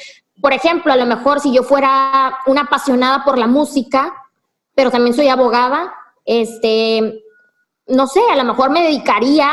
por 0.41 0.53
ejemplo, 0.53 0.93
a 0.93 0.97
lo 0.97 1.07
mejor 1.07 1.41
si 1.41 1.53
yo 1.53 1.63
fuera 1.63 2.39
una 2.47 2.63
apasionada 2.63 3.25
por 3.25 3.39
la 3.39 3.47
música, 3.47 4.15
pero 4.75 4.91
también 4.91 5.15
soy 5.15 5.29
abogada, 5.29 5.95
este, 6.25 7.24
no 7.87 8.07
sé, 8.07 8.21
a 8.31 8.37
lo 8.37 8.45
mejor 8.45 8.71
me 8.71 8.83
dedicaría 8.83 9.51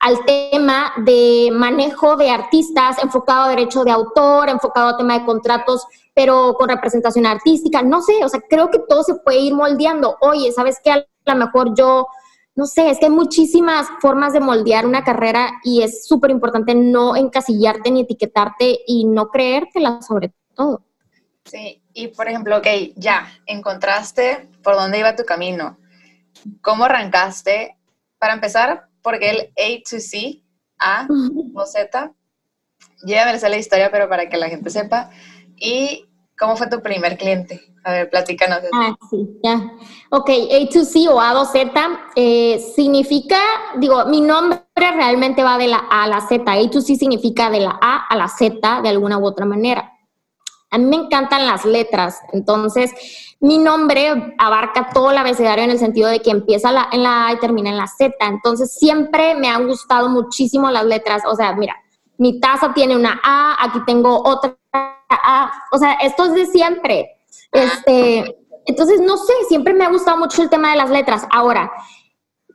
al 0.00 0.24
tema 0.24 0.92
de 1.04 1.50
manejo 1.52 2.16
de 2.16 2.30
artistas 2.30 3.02
enfocado 3.02 3.42
a 3.42 3.48
derecho 3.50 3.84
de 3.84 3.90
autor, 3.90 4.48
enfocado 4.48 4.88
a 4.88 4.96
tema 4.96 5.18
de 5.18 5.26
contratos, 5.26 5.86
pero 6.14 6.54
con 6.54 6.70
representación 6.70 7.26
artística, 7.26 7.82
no 7.82 8.00
sé, 8.00 8.24
o 8.24 8.28
sea, 8.28 8.40
creo 8.48 8.70
que 8.70 8.80
todo 8.88 9.02
se 9.02 9.14
puede 9.16 9.40
ir 9.40 9.54
moldeando. 9.54 10.16
Oye, 10.20 10.52
¿sabes 10.52 10.80
qué? 10.82 10.90
A 10.92 11.04
lo 11.26 11.36
mejor 11.36 11.74
yo, 11.74 12.06
no 12.54 12.66
sé, 12.66 12.90
es 12.90 12.98
que 12.98 13.06
hay 13.06 13.12
muchísimas 13.12 13.88
formas 14.00 14.32
de 14.32 14.40
moldear 14.40 14.86
una 14.86 15.04
carrera 15.04 15.60
y 15.62 15.82
es 15.82 16.06
súper 16.06 16.30
importante 16.30 16.74
no 16.74 17.14
encasillarte 17.14 17.90
ni 17.90 18.00
etiquetarte 18.00 18.80
y 18.86 19.04
no 19.04 19.28
creértela 19.28 20.00
sobre 20.00 20.32
todo. 20.54 20.82
Sí, 21.44 21.82
y 21.92 22.08
por 22.08 22.26
ejemplo, 22.26 22.56
ok, 22.56 22.66
ya, 22.96 23.30
encontraste 23.46 24.48
por 24.62 24.76
dónde 24.76 24.98
iba 24.98 25.14
tu 25.14 25.24
camino. 25.24 25.76
¿Cómo 26.62 26.84
arrancaste? 26.84 27.76
Para 28.18 28.34
empezar, 28.34 28.88
porque 29.02 29.30
el 29.30 29.38
A 29.56 29.82
to 29.88 29.98
C, 29.98 30.42
A 30.78 31.06
o 31.54 31.66
Z, 31.66 32.12
ya 33.02 33.24
me 33.26 33.38
sé 33.38 33.48
la 33.48 33.56
historia, 33.56 33.90
pero 33.90 34.08
para 34.08 34.28
que 34.28 34.36
la 34.36 34.48
gente 34.48 34.70
sepa. 34.70 35.10
¿Y 35.56 36.06
cómo 36.38 36.56
fue 36.56 36.68
tu 36.68 36.80
primer 36.82 37.16
cliente? 37.16 37.60
A 37.84 37.92
ver, 37.92 38.10
platícanos. 38.10 38.60
Ah, 38.72 38.94
sí, 39.08 39.26
ya. 39.42 39.72
Ok, 40.10 40.28
A 40.28 40.68
to 40.70 40.84
C 40.84 41.08
o 41.08 41.18
A 41.18 41.32
2 41.32 41.50
Z 41.50 41.70
eh, 42.14 42.58
significa, 42.74 43.38
digo, 43.78 44.04
mi 44.06 44.20
nombre 44.20 44.60
realmente 44.76 45.42
va 45.42 45.56
de 45.56 45.68
la 45.68 45.84
A 45.90 46.04
a 46.04 46.08
la 46.08 46.20
Z. 46.20 46.44
A 46.46 46.70
to 46.70 46.80
C 46.82 46.96
significa 46.96 47.50
de 47.50 47.60
la 47.60 47.78
A 47.80 48.06
a 48.06 48.16
la 48.16 48.28
Z 48.28 48.82
de 48.82 48.88
alguna 48.88 49.16
u 49.18 49.24
otra 49.24 49.46
manera. 49.46 49.92
A 50.70 50.78
mí 50.78 50.84
me 50.84 50.96
encantan 50.96 51.46
las 51.46 51.64
letras, 51.64 52.20
entonces 52.32 52.92
mi 53.40 53.58
nombre 53.58 54.34
abarca 54.38 54.90
todo 54.92 55.10
el 55.10 55.18
abecedario 55.18 55.64
en 55.64 55.70
el 55.70 55.78
sentido 55.78 56.08
de 56.08 56.20
que 56.20 56.30
empieza 56.30 56.88
en 56.92 57.02
la 57.02 57.26
A 57.26 57.32
y 57.32 57.38
termina 57.38 57.70
en 57.70 57.78
la 57.78 57.86
Z. 57.86 58.14
Entonces 58.20 58.74
siempre 58.74 59.34
me 59.34 59.48
han 59.48 59.66
gustado 59.66 60.10
muchísimo 60.10 60.70
las 60.70 60.84
letras. 60.84 61.22
O 61.26 61.34
sea, 61.34 61.54
mira, 61.54 61.74
mi 62.18 62.38
taza 62.38 62.74
tiene 62.74 62.94
una 62.96 63.18
A, 63.24 63.56
aquí 63.64 63.80
tengo 63.86 64.22
otra 64.22 64.58
A. 64.72 65.50
O 65.72 65.78
sea, 65.78 65.94
esto 65.94 66.26
es 66.26 66.34
de 66.34 66.46
siempre. 66.46 67.16
Este, 67.50 68.36
entonces, 68.66 69.00
no 69.00 69.16
sé, 69.16 69.32
siempre 69.48 69.72
me 69.72 69.84
ha 69.84 69.90
gustado 69.90 70.18
mucho 70.18 70.42
el 70.42 70.50
tema 70.50 70.70
de 70.70 70.76
las 70.76 70.90
letras. 70.90 71.26
Ahora, 71.30 71.72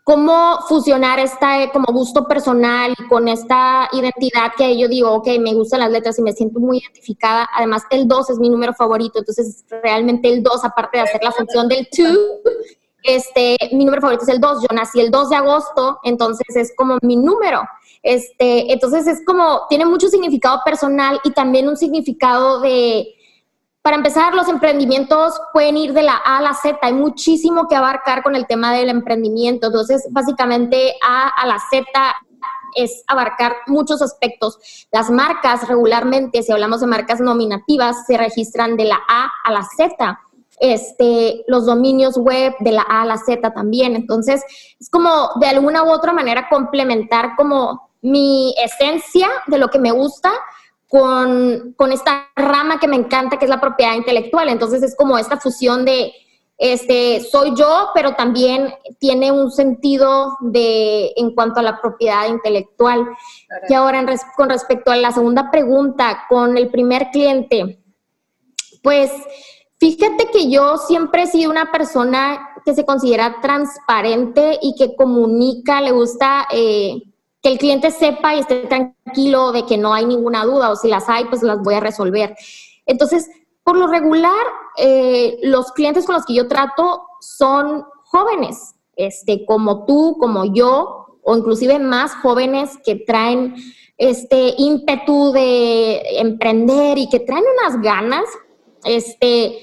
cómo 0.05 0.59
fusionar 0.67 1.19
esta 1.19 1.71
como 1.73 1.91
gusto 1.91 2.27
personal 2.27 2.93
con 3.09 3.27
esta 3.27 3.89
identidad 3.91 4.51
que 4.55 4.77
yo 4.77 4.87
digo, 4.87 5.11
ok, 5.11 5.27
me 5.39 5.55
gustan 5.55 5.79
las 5.79 5.89
letras 5.89 6.19
y 6.19 6.21
me 6.21 6.31
siento 6.31 6.59
muy 6.59 6.77
identificada. 6.77 7.49
Además, 7.51 7.83
el 7.89 8.07
2 8.07 8.29
es 8.29 8.37
mi 8.37 8.49
número 8.49 8.75
favorito, 8.75 9.17
entonces 9.17 9.65
realmente 9.81 10.31
el 10.31 10.43
2, 10.43 10.63
aparte 10.63 10.99
de 10.99 11.03
hacer 11.05 11.23
la 11.23 11.31
función 11.31 11.67
del 11.67 11.87
2, 11.91 12.17
este, 13.01 13.57
mi 13.71 13.83
número 13.83 13.99
favorito 13.99 14.23
es 14.23 14.29
el 14.29 14.39
2. 14.39 14.61
Yo 14.69 14.75
nací 14.75 14.99
el 14.99 15.09
2 15.09 15.29
de 15.31 15.35
agosto, 15.37 15.99
entonces 16.03 16.55
es 16.55 16.71
como 16.75 16.99
mi 17.01 17.15
número. 17.15 17.63
Este, 18.03 18.71
entonces 18.71 19.07
es 19.07 19.25
como, 19.25 19.61
tiene 19.69 19.87
mucho 19.87 20.07
significado 20.09 20.61
personal 20.63 21.19
y 21.23 21.31
también 21.31 21.67
un 21.67 21.77
significado 21.77 22.59
de, 22.59 23.14
para 23.85 23.97
empezar, 23.97 24.33
los 24.33 24.49
emprendimientos 24.49 25.39
pueden 25.53 25.77
ir 25.77 25.93
de 25.93 26.01
la 26.01 26.15
A 26.15 26.39
a 26.39 26.41
la 26.41 26.55
Z. 26.55 26.79
Hay 26.81 26.93
muchísimo 26.93 27.67
que 27.67 27.75
abarcar 27.75 28.23
con 28.23 28.35
el 28.35 28.47
tema 28.47 28.73
del 28.73 28.89
emprendimiento. 28.89 29.67
Entonces, 29.67 30.07
básicamente, 30.09 30.95
A 31.07 31.27
a 31.27 31.45
la 31.45 31.59
Z 31.69 31.85
es 32.75 33.03
abarcar 33.05 33.57
muchos 33.67 34.01
aspectos. 34.01 34.87
Las 34.91 35.11
marcas 35.11 35.67
regularmente, 35.67 36.41
si 36.41 36.51
hablamos 36.51 36.81
de 36.81 36.87
marcas 36.87 37.19
nominativas, 37.19 38.07
se 38.07 38.17
registran 38.17 38.75
de 38.75 38.85
la 38.85 38.99
A 39.07 39.29
a 39.43 39.51
la 39.51 39.63
Z. 39.77 40.19
Este, 40.59 41.43
los 41.45 41.67
dominios 41.67 42.17
web 42.17 42.55
de 42.61 42.71
la 42.71 42.87
A 42.89 43.03
a 43.03 43.05
la 43.05 43.19
Z 43.19 43.53
también. 43.53 43.95
Entonces, 43.95 44.43
es 44.79 44.89
como 44.89 45.29
de 45.39 45.45
alguna 45.45 45.83
u 45.83 45.91
otra 45.91 46.11
manera 46.11 46.49
complementar 46.49 47.35
como 47.37 47.91
mi 48.01 48.55
esencia 48.57 49.29
de 49.45 49.59
lo 49.59 49.67
que 49.67 49.77
me 49.77 49.91
gusta 49.91 50.31
con, 50.87 51.75
esta 51.91 52.29
rama 52.35 52.79
que 52.79 52.87
me 52.87 52.95
encanta, 52.95 53.37
que 53.37 53.45
es 53.45 53.49
la 53.49 53.61
propiedad 53.61 53.95
intelectual. 53.95 54.49
Entonces 54.49 54.83
es 54.83 54.95
como 54.95 55.17
esta 55.17 55.37
fusión 55.37 55.85
de, 55.85 56.13
este, 56.57 57.21
soy 57.21 57.53
yo, 57.55 57.89
pero 57.93 58.13
también 58.15 58.73
tiene 58.99 59.31
un 59.31 59.51
sentido 59.51 60.37
de, 60.39 61.11
en 61.15 61.33
cuanto 61.33 61.59
a 61.59 61.63
la 61.63 61.81
propiedad 61.81 62.27
intelectual. 62.27 63.07
Y 63.67 63.73
ahora 63.73 64.03
con 64.37 64.49
respecto 64.49 64.91
a 64.91 64.97
la 64.97 65.11
segunda 65.11 65.51
pregunta, 65.51 66.25
con 66.29 66.57
el 66.57 66.69
primer 66.69 67.09
cliente, 67.11 67.83
pues 68.83 69.11
fíjate 69.79 70.29
que 70.31 70.49
yo 70.49 70.77
siempre 70.77 71.23
he 71.23 71.27
sido 71.27 71.49
una 71.49 71.71
persona 71.71 72.49
que 72.63 72.73
se 72.73 72.85
considera 72.85 73.41
transparente 73.41 74.59
y 74.61 74.75
que 74.75 74.95
comunica, 74.95 75.81
le 75.81 75.91
gusta... 75.91 76.47
Eh, 76.51 77.01
que 77.45 77.51
el 77.51 77.59
cliente 77.59 77.91
sepa 77.91 78.33
y 78.33 78.39
esté 78.39 78.61
tranquilo 78.61 79.51
de 79.51 79.67
que 79.67 79.77
no 79.77 79.93
hay 79.93 80.07
ninguna 80.07 80.43
duda 80.45 80.71
o 80.71 80.75
si 80.75 80.87
las 80.87 81.07
hay, 81.07 81.25
pues 81.25 81.43
las 81.43 81.61
voy 81.61 81.75
a 81.75 81.79
resolver. 81.79 82.35
Entonces, 82.87 83.29
por 83.63 83.77
lo 83.77 83.85
regular, 83.85 84.33
eh, 84.77 85.37
los 85.43 85.71
clientes 85.71 86.07
con 86.07 86.15
los 86.15 86.25
que 86.25 86.33
yo 86.33 86.47
trato 86.47 87.03
son 87.21 87.85
jóvenes, 88.05 88.73
este, 88.95 89.45
como 89.45 89.85
tú, 89.85 90.17
como 90.19 90.45
yo, 90.55 91.19
o 91.21 91.37
inclusive 91.37 91.77
más 91.77 92.15
jóvenes 92.15 92.79
que 92.83 92.95
traen 92.95 93.53
este 93.99 94.55
ímpetu 94.57 95.31
de 95.31 96.19
emprender 96.19 96.97
y 96.97 97.09
que 97.09 97.19
traen 97.19 97.43
unas 97.59 97.79
ganas, 97.79 98.25
este, 98.85 99.59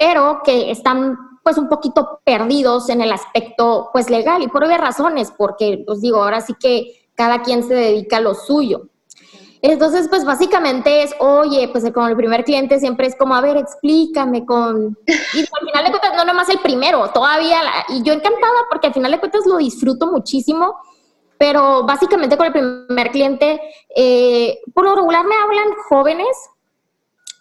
pero 0.00 0.40
que 0.44 0.72
están 0.72 1.16
pues 1.44 1.58
un 1.58 1.68
poquito 1.68 2.22
perdidos 2.24 2.88
en 2.88 3.02
el 3.02 3.12
aspecto 3.12 3.90
pues 3.92 4.10
legal 4.10 4.42
y 4.42 4.48
por 4.48 4.64
obvias 4.64 4.80
razones, 4.80 5.30
porque 5.30 5.84
pues 5.86 6.00
digo, 6.00 6.24
ahora 6.24 6.40
sí 6.40 6.54
que 6.58 6.99
cada 7.20 7.42
quien 7.42 7.62
se 7.62 7.74
dedica 7.74 8.16
a 8.16 8.20
lo 8.20 8.34
suyo. 8.34 8.88
Entonces, 9.60 10.08
pues 10.08 10.24
básicamente 10.24 11.02
es, 11.02 11.14
oye, 11.18 11.68
pues 11.70 11.84
con 11.92 12.08
el 12.08 12.16
primer 12.16 12.44
cliente 12.44 12.80
siempre 12.80 13.08
es 13.08 13.14
como, 13.14 13.34
a 13.34 13.42
ver, 13.42 13.58
explícame 13.58 14.46
con... 14.46 14.96
Y 15.06 15.40
al 15.40 15.66
final 15.66 15.84
de 15.84 15.90
cuentas, 15.90 16.14
no 16.16 16.24
nomás 16.24 16.48
el 16.48 16.60
primero, 16.60 17.10
todavía, 17.10 17.60
y 17.90 18.02
yo 18.02 18.14
encantada 18.14 18.60
porque 18.70 18.86
al 18.86 18.94
final 18.94 19.12
de 19.12 19.18
cuentas 19.18 19.42
lo 19.44 19.58
disfruto 19.58 20.10
muchísimo, 20.10 20.76
pero 21.36 21.84
básicamente 21.84 22.38
con 22.38 22.46
el 22.46 22.52
primer 22.52 23.10
cliente, 23.10 23.60
eh, 23.94 24.58
por 24.72 24.86
lo 24.86 24.96
regular 24.96 25.26
me 25.26 25.34
hablan 25.34 25.74
jóvenes, 25.90 26.34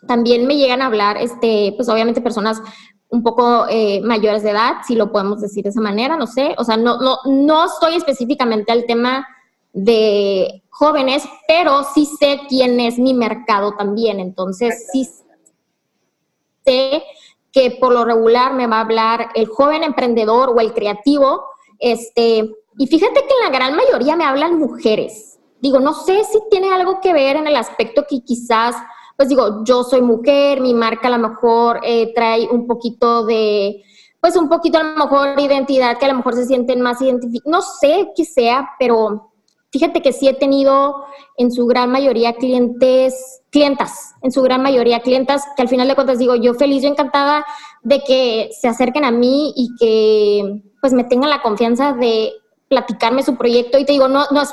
también 0.09 0.45
me 0.45 0.57
llegan 0.57 0.81
a 0.81 0.87
hablar, 0.87 1.15
este, 1.15 1.71
pues 1.77 1.87
obviamente 1.87 2.19
personas 2.19 2.61
un 3.07 3.23
poco 3.23 3.65
eh, 3.69 4.01
mayores 4.03 4.43
de 4.43 4.49
edad, 4.49 4.73
si 4.85 4.95
lo 4.95 5.09
podemos 5.13 5.39
decir 5.39 5.63
de 5.63 5.69
esa 5.69 5.79
manera, 5.79 6.17
no 6.17 6.27
sé, 6.27 6.53
o 6.57 6.65
sea, 6.65 6.75
no, 6.75 6.99
no, 6.99 7.19
no 7.23 7.65
estoy 7.65 7.95
específicamente 7.95 8.73
al 8.73 8.85
tema 8.85 9.25
de 9.83 10.63
jóvenes, 10.69 11.23
pero 11.47 11.83
sí 11.93 12.05
sé 12.05 12.41
quién 12.49 12.79
es 12.79 12.99
mi 12.99 13.13
mercado 13.13 13.73
también. 13.77 14.19
Entonces, 14.19 14.87
sí 14.91 15.07
sé 16.65 17.03
que 17.51 17.71
por 17.79 17.93
lo 17.93 18.05
regular 18.05 18.53
me 18.53 18.67
va 18.67 18.77
a 18.77 18.81
hablar 18.81 19.29
el 19.35 19.47
joven 19.47 19.83
emprendedor 19.83 20.49
o 20.49 20.59
el 20.59 20.73
creativo. 20.73 21.45
Este, 21.79 22.49
y 22.77 22.87
fíjate 22.87 23.21
que 23.21 23.33
en 23.33 23.51
la 23.51 23.57
gran 23.57 23.75
mayoría 23.75 24.15
me 24.15 24.25
hablan 24.25 24.59
mujeres. 24.59 25.39
Digo, 25.61 25.79
no 25.79 25.93
sé 25.93 26.23
si 26.25 26.39
tiene 26.49 26.71
algo 26.71 26.99
que 27.01 27.13
ver 27.13 27.37
en 27.37 27.47
el 27.47 27.55
aspecto 27.55 28.05
que 28.09 28.21
quizás, 28.21 28.75
pues 29.15 29.29
digo, 29.29 29.63
yo 29.63 29.83
soy 29.83 30.01
mujer, 30.01 30.59
mi 30.59 30.73
marca 30.73 31.07
a 31.07 31.17
lo 31.17 31.29
mejor 31.29 31.79
eh, 31.83 32.13
trae 32.13 32.47
un 32.49 32.67
poquito 32.67 33.25
de 33.25 33.83
pues 34.21 34.35
un 34.35 34.49
poquito 34.49 34.77
a 34.77 34.83
lo 34.83 34.97
mejor 34.97 35.39
identidad, 35.39 35.97
que 35.97 36.03
a 36.03 36.09
lo 36.09 36.15
mejor 36.15 36.33
se 36.33 36.45
sienten 36.45 36.81
más 36.81 37.01
identificados, 37.01 37.49
no 37.49 37.61
sé 37.61 38.11
qué 38.17 38.25
sea, 38.25 38.71
pero 38.77 39.28
fíjate 39.71 40.01
que 40.01 40.13
sí 40.13 40.27
he 40.27 40.33
tenido 40.33 41.05
en 41.37 41.51
su 41.51 41.65
gran 41.67 41.91
mayoría 41.91 42.33
clientes, 42.33 43.41
clientas, 43.51 44.15
en 44.21 44.31
su 44.31 44.41
gran 44.41 44.61
mayoría 44.61 45.01
clientas, 45.01 45.43
que 45.55 45.61
al 45.61 45.69
final 45.69 45.87
de 45.87 45.95
cuentas 45.95 46.19
digo, 46.19 46.35
yo 46.35 46.53
feliz, 46.53 46.83
yo 46.83 46.89
encantada 46.89 47.45
de 47.83 48.03
que 48.03 48.49
se 48.59 48.67
acerquen 48.67 49.05
a 49.05 49.11
mí 49.11 49.53
y 49.55 49.69
que 49.79 50.61
pues 50.81 50.93
me 50.93 51.03
tengan 51.03 51.29
la 51.29 51.41
confianza 51.41 51.93
de 51.93 52.33
platicarme 52.67 53.23
su 53.23 53.35
proyecto 53.35 53.77
y 53.77 53.85
te 53.85 53.93
digo, 53.93 54.07
no, 54.07 54.25
no, 54.31 54.43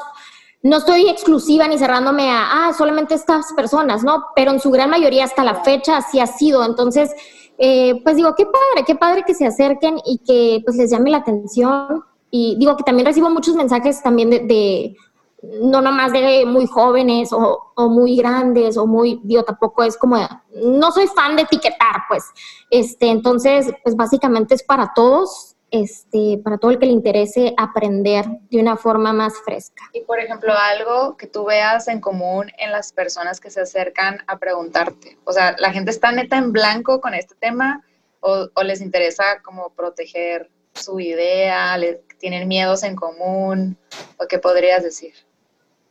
no 0.62 0.76
estoy 0.76 1.08
exclusiva 1.08 1.68
ni 1.68 1.78
cerrándome 1.78 2.30
a, 2.30 2.68
ah, 2.68 2.72
solamente 2.72 3.14
estas 3.14 3.52
personas, 3.52 4.02
¿no? 4.02 4.24
Pero 4.34 4.52
en 4.52 4.60
su 4.60 4.70
gran 4.70 4.90
mayoría 4.90 5.24
hasta 5.24 5.44
la 5.44 5.62
fecha 5.62 5.98
así 5.98 6.18
ha 6.18 6.26
sido. 6.26 6.64
Entonces, 6.64 7.14
eh, 7.58 8.00
pues 8.02 8.16
digo, 8.16 8.34
qué 8.34 8.44
padre, 8.44 8.84
qué 8.86 8.94
padre 8.94 9.22
que 9.26 9.34
se 9.34 9.46
acerquen 9.46 9.98
y 10.04 10.18
que 10.18 10.62
pues 10.64 10.76
les 10.76 10.90
llame 10.90 11.10
la 11.10 11.18
atención. 11.18 12.04
Y 12.30 12.56
digo 12.58 12.76
que 12.76 12.84
también 12.84 13.06
recibo 13.06 13.30
muchos 13.30 13.54
mensajes 13.54 14.02
también 14.02 14.30
de, 14.30 14.96
no 15.42 15.80
nomás 15.80 16.12
de 16.12 16.44
muy 16.46 16.66
jóvenes 16.66 17.32
o, 17.32 17.72
o, 17.74 17.88
muy 17.88 18.16
grandes 18.16 18.76
o 18.76 18.86
muy, 18.86 19.20
digo, 19.22 19.44
tampoco 19.44 19.84
es 19.84 19.96
como, 19.96 20.16
no 20.54 20.90
soy 20.92 21.06
fan 21.08 21.36
de 21.36 21.42
etiquetar, 21.42 22.02
pues. 22.08 22.24
Este, 22.70 23.08
entonces, 23.08 23.72
pues 23.82 23.94
básicamente 23.94 24.54
es 24.54 24.62
para 24.62 24.92
todos 24.94 25.56
este, 25.70 26.40
para 26.44 26.58
todo 26.58 26.70
el 26.70 26.78
que 26.78 26.86
le 26.86 26.92
interese 26.92 27.54
aprender 27.56 28.24
de 28.50 28.60
una 28.60 28.76
forma 28.76 29.12
más 29.12 29.34
fresca. 29.44 29.84
Y 29.92 30.02
por 30.02 30.20
ejemplo, 30.20 30.52
algo 30.54 31.16
que 31.16 31.26
tú 31.26 31.44
veas 31.44 31.88
en 31.88 32.00
común 32.00 32.50
en 32.58 32.72
las 32.72 32.92
personas 32.92 33.40
que 33.40 33.50
se 33.50 33.60
acercan 33.60 34.18
a 34.26 34.38
preguntarte. 34.38 35.18
O 35.24 35.32
sea, 35.32 35.56
¿la 35.58 35.72
gente 35.72 35.90
está 35.90 36.12
neta 36.12 36.38
en 36.38 36.52
blanco 36.52 37.00
con 37.00 37.14
este 37.14 37.34
tema 37.34 37.84
o, 38.20 38.48
les 38.62 38.80
interesa 38.80 39.42
como 39.42 39.70
proteger 39.70 40.50
su 40.72 41.00
idea? 41.00 41.76
¿Les, 41.78 41.98
¿Tienen 42.18 42.48
miedos 42.48 42.82
en 42.82 42.96
común? 42.96 43.76
¿O 44.18 44.26
qué 44.26 44.38
podrías 44.38 44.82
decir? 44.82 45.14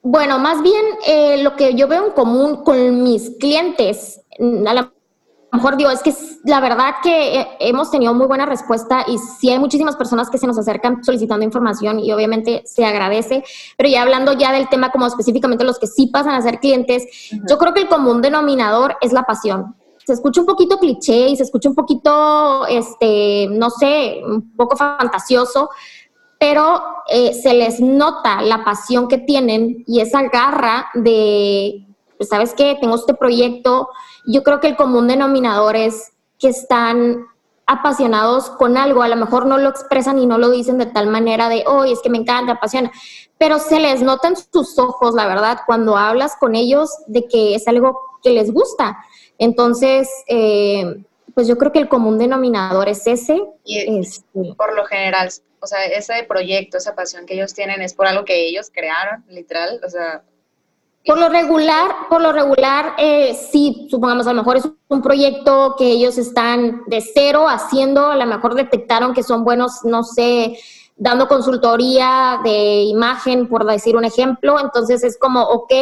Bueno, 0.08 0.38
más 0.38 0.62
bien 0.62 0.86
eh, 1.08 1.42
lo 1.42 1.56
que 1.56 1.74
yo 1.74 1.88
veo 1.88 2.06
en 2.06 2.12
común 2.12 2.58
con 2.64 3.02
mis 3.02 3.32
clientes, 3.40 4.22
a 4.40 4.74
la 4.76 4.94
mejor 5.52 5.78
digo, 5.78 5.90
es 5.90 6.04
que 6.04 6.14
la 6.44 6.60
verdad 6.60 6.94
que 7.02 7.48
hemos 7.60 7.90
tenido 7.90 8.14
muy 8.14 8.28
buena 8.28 8.46
respuesta 8.46 9.04
y 9.08 9.18
sí 9.18 9.50
hay 9.50 9.58
muchísimas 9.58 9.96
personas 9.96 10.30
que 10.30 10.38
se 10.38 10.46
nos 10.46 10.60
acercan 10.60 11.04
solicitando 11.04 11.44
información 11.44 12.00
y 12.00 12.12
obviamente 12.12 12.62
se 12.68 12.86
agradece, 12.86 13.44
pero 13.78 13.90
ya 13.90 14.04
hablando 14.04 14.34
ya 14.34 14.52
del 14.52 14.70
tema 14.70 14.92
como 14.92 15.08
específicamente 15.08 15.64
los 15.64 15.80
que 15.80 15.88
sí 15.88 16.06
pasan 16.06 16.36
a 16.36 16.42
ser 16.44 16.60
clientes, 16.60 17.32
yo 17.50 17.58
creo 17.58 17.74
que 17.74 17.82
el 17.82 17.88
común 17.88 18.22
denominador 18.22 18.98
es 19.02 19.12
la 19.12 19.24
pasión. 19.24 19.76
Se 20.06 20.14
escucha 20.14 20.42
un 20.42 20.46
poquito 20.46 20.78
cliché 20.78 21.30
y 21.30 21.36
se 21.36 21.42
escucha 21.42 21.68
un 21.68 21.74
poquito, 21.74 22.68
este, 22.68 23.48
no 23.50 23.72
sé, 23.72 24.22
un 24.24 24.56
poco 24.56 24.76
fantasioso, 24.76 25.72
pero 26.40 26.82
eh, 27.08 27.34
se 27.34 27.54
les 27.54 27.80
nota 27.80 28.42
la 28.42 28.64
pasión 28.64 29.08
que 29.08 29.18
tienen 29.18 29.84
y 29.88 30.02
esa 30.02 30.24
garra 30.24 30.90
de, 30.94 31.86
pues, 32.18 32.30
¿sabes 32.30 32.54
qué? 32.54 32.78
Tengo 32.80 32.96
este 32.96 33.14
proyecto, 33.14 33.90
yo 34.26 34.44
creo 34.44 34.60
que 34.60 34.68
el 34.68 34.76
común 34.76 35.08
denominador 35.08 35.76
es 35.76 36.12
que 36.40 36.50
están 36.50 37.26
apasionados 37.68 38.52
con 38.52 38.78
algo, 38.78 39.02
a 39.02 39.08
lo 39.08 39.16
mejor 39.16 39.48
no 39.48 39.58
lo 39.58 39.70
expresan 39.70 40.20
y 40.20 40.28
no 40.28 40.38
lo 40.38 40.52
dicen 40.52 40.78
de 40.78 40.86
tal 40.86 41.08
manera 41.08 41.50
de, 41.50 41.64
oh, 41.66 41.84
es 41.84 42.00
que 42.02 42.10
me 42.10 42.20
encanta, 42.20 42.54
apasiona, 42.54 42.92
pero 43.38 43.58
se 43.60 43.80
les 43.80 44.02
nota 44.02 44.28
en 44.28 44.36
sus 44.36 44.78
ojos, 44.78 45.16
la 45.16 45.28
verdad, 45.28 45.60
cuando 45.66 45.98
hablas 45.98 46.36
con 46.40 46.56
ellos 46.56 46.92
de 47.08 47.28
que 47.28 47.56
es 47.56 47.68
algo 47.68 48.00
que 48.24 48.30
les 48.30 48.52
gusta. 48.52 48.98
Entonces, 49.38 50.10
eh, 50.28 51.04
pues 51.34 51.48
yo 51.48 51.58
creo 51.58 51.72
que 51.72 51.80
el 51.80 51.90
común 51.90 52.18
denominador 52.18 52.88
es 52.88 53.06
ese. 53.06 53.44
Y 53.66 54.00
este, 54.00 54.56
por 54.58 54.74
lo 54.74 54.86
general, 54.86 55.30
o 55.66 55.68
sea, 55.68 55.84
ese 55.86 56.24
proyecto, 56.28 56.78
esa 56.78 56.94
pasión 56.94 57.26
que 57.26 57.34
ellos 57.34 57.56
tienen 57.56 57.82
es 57.82 57.96
por 57.96 58.06
algo 58.06 58.24
que 58.24 58.48
ellos 58.48 58.70
crearon, 58.72 59.26
literal, 59.28 59.82
o 59.84 59.90
sea, 59.90 60.24
por 61.06 61.20
lo 61.20 61.30
regular, 61.30 62.08
por 62.10 62.22
lo 62.22 62.32
regular, 62.32 62.94
eh, 62.98 63.36
sí, 63.36 63.88
supongamos, 63.92 64.26
a 64.28 64.34
lo 64.34 64.42
mejor 64.42 64.58
es 64.58 64.68
un 64.88 65.02
proyecto 65.02 65.76
que 65.78 65.86
ellos 65.86 66.18
están 66.18 66.84
de 66.88 67.02
cero 67.02 67.48
haciendo, 67.48 68.08
a 68.08 68.16
lo 68.16 68.26
mejor 68.26 68.56
detectaron 68.56 69.14
que 69.14 69.22
son 69.22 69.44
buenos, 69.44 69.84
no 69.84 70.04
sé, 70.04 70.58
dando 70.96 71.28
consultoría 71.28 72.40
de 72.44 72.84
imagen, 72.84 73.48
por 73.48 73.66
decir 73.66 73.96
un 73.96 74.06
ejemplo, 74.06 74.60
entonces 74.60 75.04
es 75.04 75.18
como, 75.18 75.42
ok, 75.42 75.74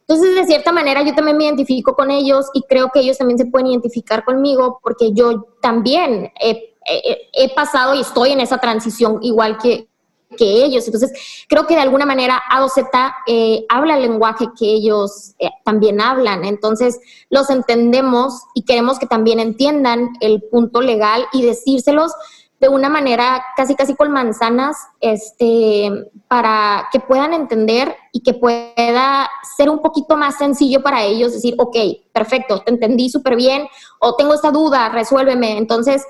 entonces 0.00 0.36
de 0.36 0.46
cierta 0.46 0.70
manera 0.70 1.02
yo 1.02 1.14
también 1.14 1.36
me 1.36 1.44
identifico 1.44 1.96
con 1.96 2.12
ellos 2.12 2.46
y 2.54 2.62
creo 2.62 2.90
que 2.92 3.00
ellos 3.00 3.18
también 3.18 3.38
se 3.38 3.46
pueden 3.46 3.66
identificar 3.68 4.24
conmigo 4.24 4.78
porque 4.80 5.12
yo 5.12 5.46
también 5.60 6.32
he, 6.40 6.75
he 6.86 7.54
pasado 7.54 7.94
y 7.94 8.00
estoy 8.00 8.32
en 8.32 8.40
esa 8.40 8.58
transición 8.58 9.18
igual 9.22 9.58
que, 9.58 9.88
que 10.36 10.64
ellos. 10.64 10.86
Entonces, 10.86 11.12
creo 11.48 11.66
que 11.66 11.74
de 11.74 11.80
alguna 11.80 12.06
manera 12.06 12.42
A2Z 12.50 13.14
eh, 13.26 13.64
habla 13.68 13.96
el 13.96 14.02
lenguaje 14.02 14.46
que 14.58 14.66
ellos 14.66 15.34
eh, 15.38 15.50
también 15.64 16.00
hablan. 16.00 16.44
Entonces, 16.44 17.00
los 17.30 17.50
entendemos 17.50 18.42
y 18.54 18.64
queremos 18.64 18.98
que 18.98 19.06
también 19.06 19.40
entiendan 19.40 20.10
el 20.20 20.42
punto 20.42 20.80
legal 20.80 21.26
y 21.32 21.42
decírselos 21.42 22.12
de 22.58 22.70
una 22.70 22.88
manera 22.88 23.44
casi 23.54 23.74
casi 23.74 23.94
con 23.94 24.10
manzanas, 24.10 24.78
este, 25.00 25.90
para 26.26 26.88
que 26.90 27.00
puedan 27.00 27.34
entender 27.34 27.94
y 28.12 28.22
que 28.22 28.32
pueda 28.32 29.28
ser 29.56 29.68
un 29.68 29.80
poquito 29.80 30.16
más 30.16 30.38
sencillo 30.38 30.82
para 30.82 31.04
ellos 31.04 31.34
decir, 31.34 31.54
ok, 31.58 31.76
perfecto, 32.12 32.60
te 32.60 32.70
entendí 32.70 33.10
súper 33.10 33.36
bien, 33.36 33.68
o 34.00 34.16
tengo 34.16 34.32
esta 34.32 34.50
duda, 34.50 34.88
resuélveme. 34.88 35.58
Entonces, 35.58 36.06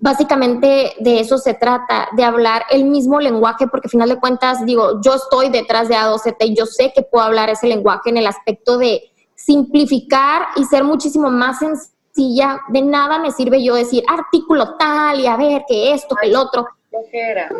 básicamente 0.00 0.94
de 0.98 1.20
eso 1.20 1.38
se 1.38 1.54
trata, 1.54 2.08
de 2.16 2.24
hablar 2.24 2.64
el 2.70 2.84
mismo 2.84 3.20
lenguaje, 3.20 3.66
porque 3.68 3.86
al 3.86 3.90
final 3.90 4.08
de 4.08 4.18
cuentas, 4.18 4.64
digo, 4.64 5.00
yo 5.02 5.14
estoy 5.14 5.50
detrás 5.50 5.88
de 5.88 5.94
A2Z 5.94 6.36
y 6.40 6.56
yo 6.56 6.66
sé 6.66 6.92
que 6.94 7.02
puedo 7.02 7.24
hablar 7.24 7.50
ese 7.50 7.68
lenguaje 7.68 8.10
en 8.10 8.16
el 8.16 8.26
aspecto 8.26 8.78
de 8.78 9.02
simplificar 9.34 10.48
y 10.56 10.64
ser 10.64 10.84
muchísimo 10.84 11.30
más 11.30 11.58
sencilla. 11.58 12.60
De 12.68 12.82
nada 12.82 13.18
me 13.18 13.30
sirve 13.30 13.62
yo 13.62 13.74
decir 13.74 14.02
artículo 14.08 14.76
tal 14.76 15.20
y 15.20 15.26
a 15.26 15.36
ver 15.36 15.62
que 15.68 15.92
esto, 15.92 16.16
que 16.16 16.28
el 16.28 16.36
otro. 16.36 16.66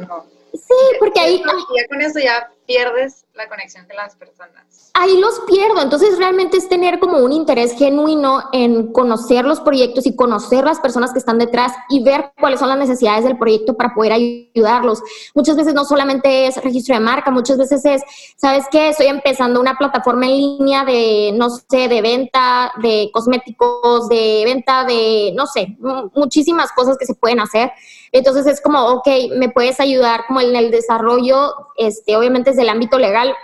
no. 0.08 0.39
Sí, 0.70 0.96
porque 1.00 1.18
ahí... 1.18 1.42
Ya 1.42 1.88
con 1.88 2.00
eso 2.00 2.20
ya 2.20 2.48
pierdes 2.64 3.24
la 3.34 3.48
conexión 3.48 3.84
con 3.86 3.96
las 3.96 4.14
personas. 4.14 4.92
Ahí 4.94 5.18
los 5.18 5.40
pierdo, 5.40 5.82
entonces 5.82 6.16
realmente 6.18 6.58
es 6.58 6.68
tener 6.68 7.00
como 7.00 7.18
un 7.18 7.32
interés 7.32 7.72
genuino 7.72 8.44
en 8.52 8.92
conocer 8.92 9.44
los 9.44 9.58
proyectos 9.58 10.06
y 10.06 10.14
conocer 10.14 10.64
las 10.64 10.78
personas 10.78 11.12
que 11.12 11.18
están 11.18 11.38
detrás 11.38 11.72
y 11.88 12.04
ver 12.04 12.32
cuáles 12.38 12.60
son 12.60 12.68
las 12.68 12.78
necesidades 12.78 13.24
del 13.24 13.36
proyecto 13.36 13.76
para 13.76 13.92
poder 13.94 14.12
ayudarlos. 14.12 15.02
Muchas 15.34 15.56
veces 15.56 15.74
no 15.74 15.84
solamente 15.84 16.46
es 16.46 16.62
registro 16.62 16.94
de 16.94 17.00
marca, 17.00 17.32
muchas 17.32 17.58
veces 17.58 17.84
es, 17.84 18.02
¿sabes 18.36 18.66
qué? 18.70 18.90
Estoy 18.90 19.06
empezando 19.06 19.60
una 19.60 19.76
plataforma 19.76 20.26
en 20.26 20.36
línea 20.36 20.84
de, 20.84 21.32
no 21.34 21.50
sé, 21.50 21.88
de 21.88 22.00
venta 22.02 22.72
de 22.80 23.10
cosméticos, 23.12 24.08
de 24.08 24.42
venta 24.44 24.84
de, 24.84 25.32
no 25.34 25.46
sé, 25.48 25.76
muchísimas 26.14 26.70
cosas 26.70 26.96
que 26.96 27.06
se 27.06 27.14
pueden 27.14 27.40
hacer. 27.40 27.72
Entonces 28.12 28.46
es 28.46 28.60
como, 28.60 28.84
ok, 28.86 29.08
me 29.36 29.48
puedes 29.50 29.80
ayudar 29.80 30.24
como 30.26 30.40
en 30.40 30.56
el 30.56 30.70
desarrollo, 30.70 31.54
este, 31.76 32.16
obviamente 32.16 32.50
desde 32.50 32.62
el 32.62 32.68
ámbito 32.68 32.98
legal, 32.98 33.34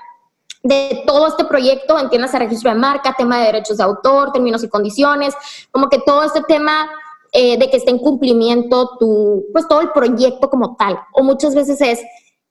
de 0.63 1.05
todo 1.07 1.29
este 1.29 1.45
proyecto, 1.45 1.99
entiendas 1.99 2.35
el 2.35 2.41
registro 2.41 2.71
de 2.71 2.79
marca, 2.79 3.15
tema 3.17 3.39
de 3.39 3.47
derechos 3.47 3.77
de 3.77 3.85
autor, 3.85 4.33
términos 4.33 4.65
y 4.65 4.69
condiciones, 4.69 5.35
como 5.71 5.89
que 5.89 6.01
todo 6.05 6.25
este 6.25 6.43
tema 6.43 6.91
eh, 7.33 7.57
de 7.59 7.71
que 7.71 7.77
esté 7.77 7.91
en 7.91 7.99
cumplimiento 7.99 8.97
tu, 8.99 9.47
pues 9.53 9.69
todo 9.69 9.81
el 9.81 9.93
proyecto 9.93 10.51
como 10.51 10.77
tal. 10.77 10.99
O 11.13 11.23
muchas 11.23 11.55
veces 11.55 11.81
es, 11.81 12.01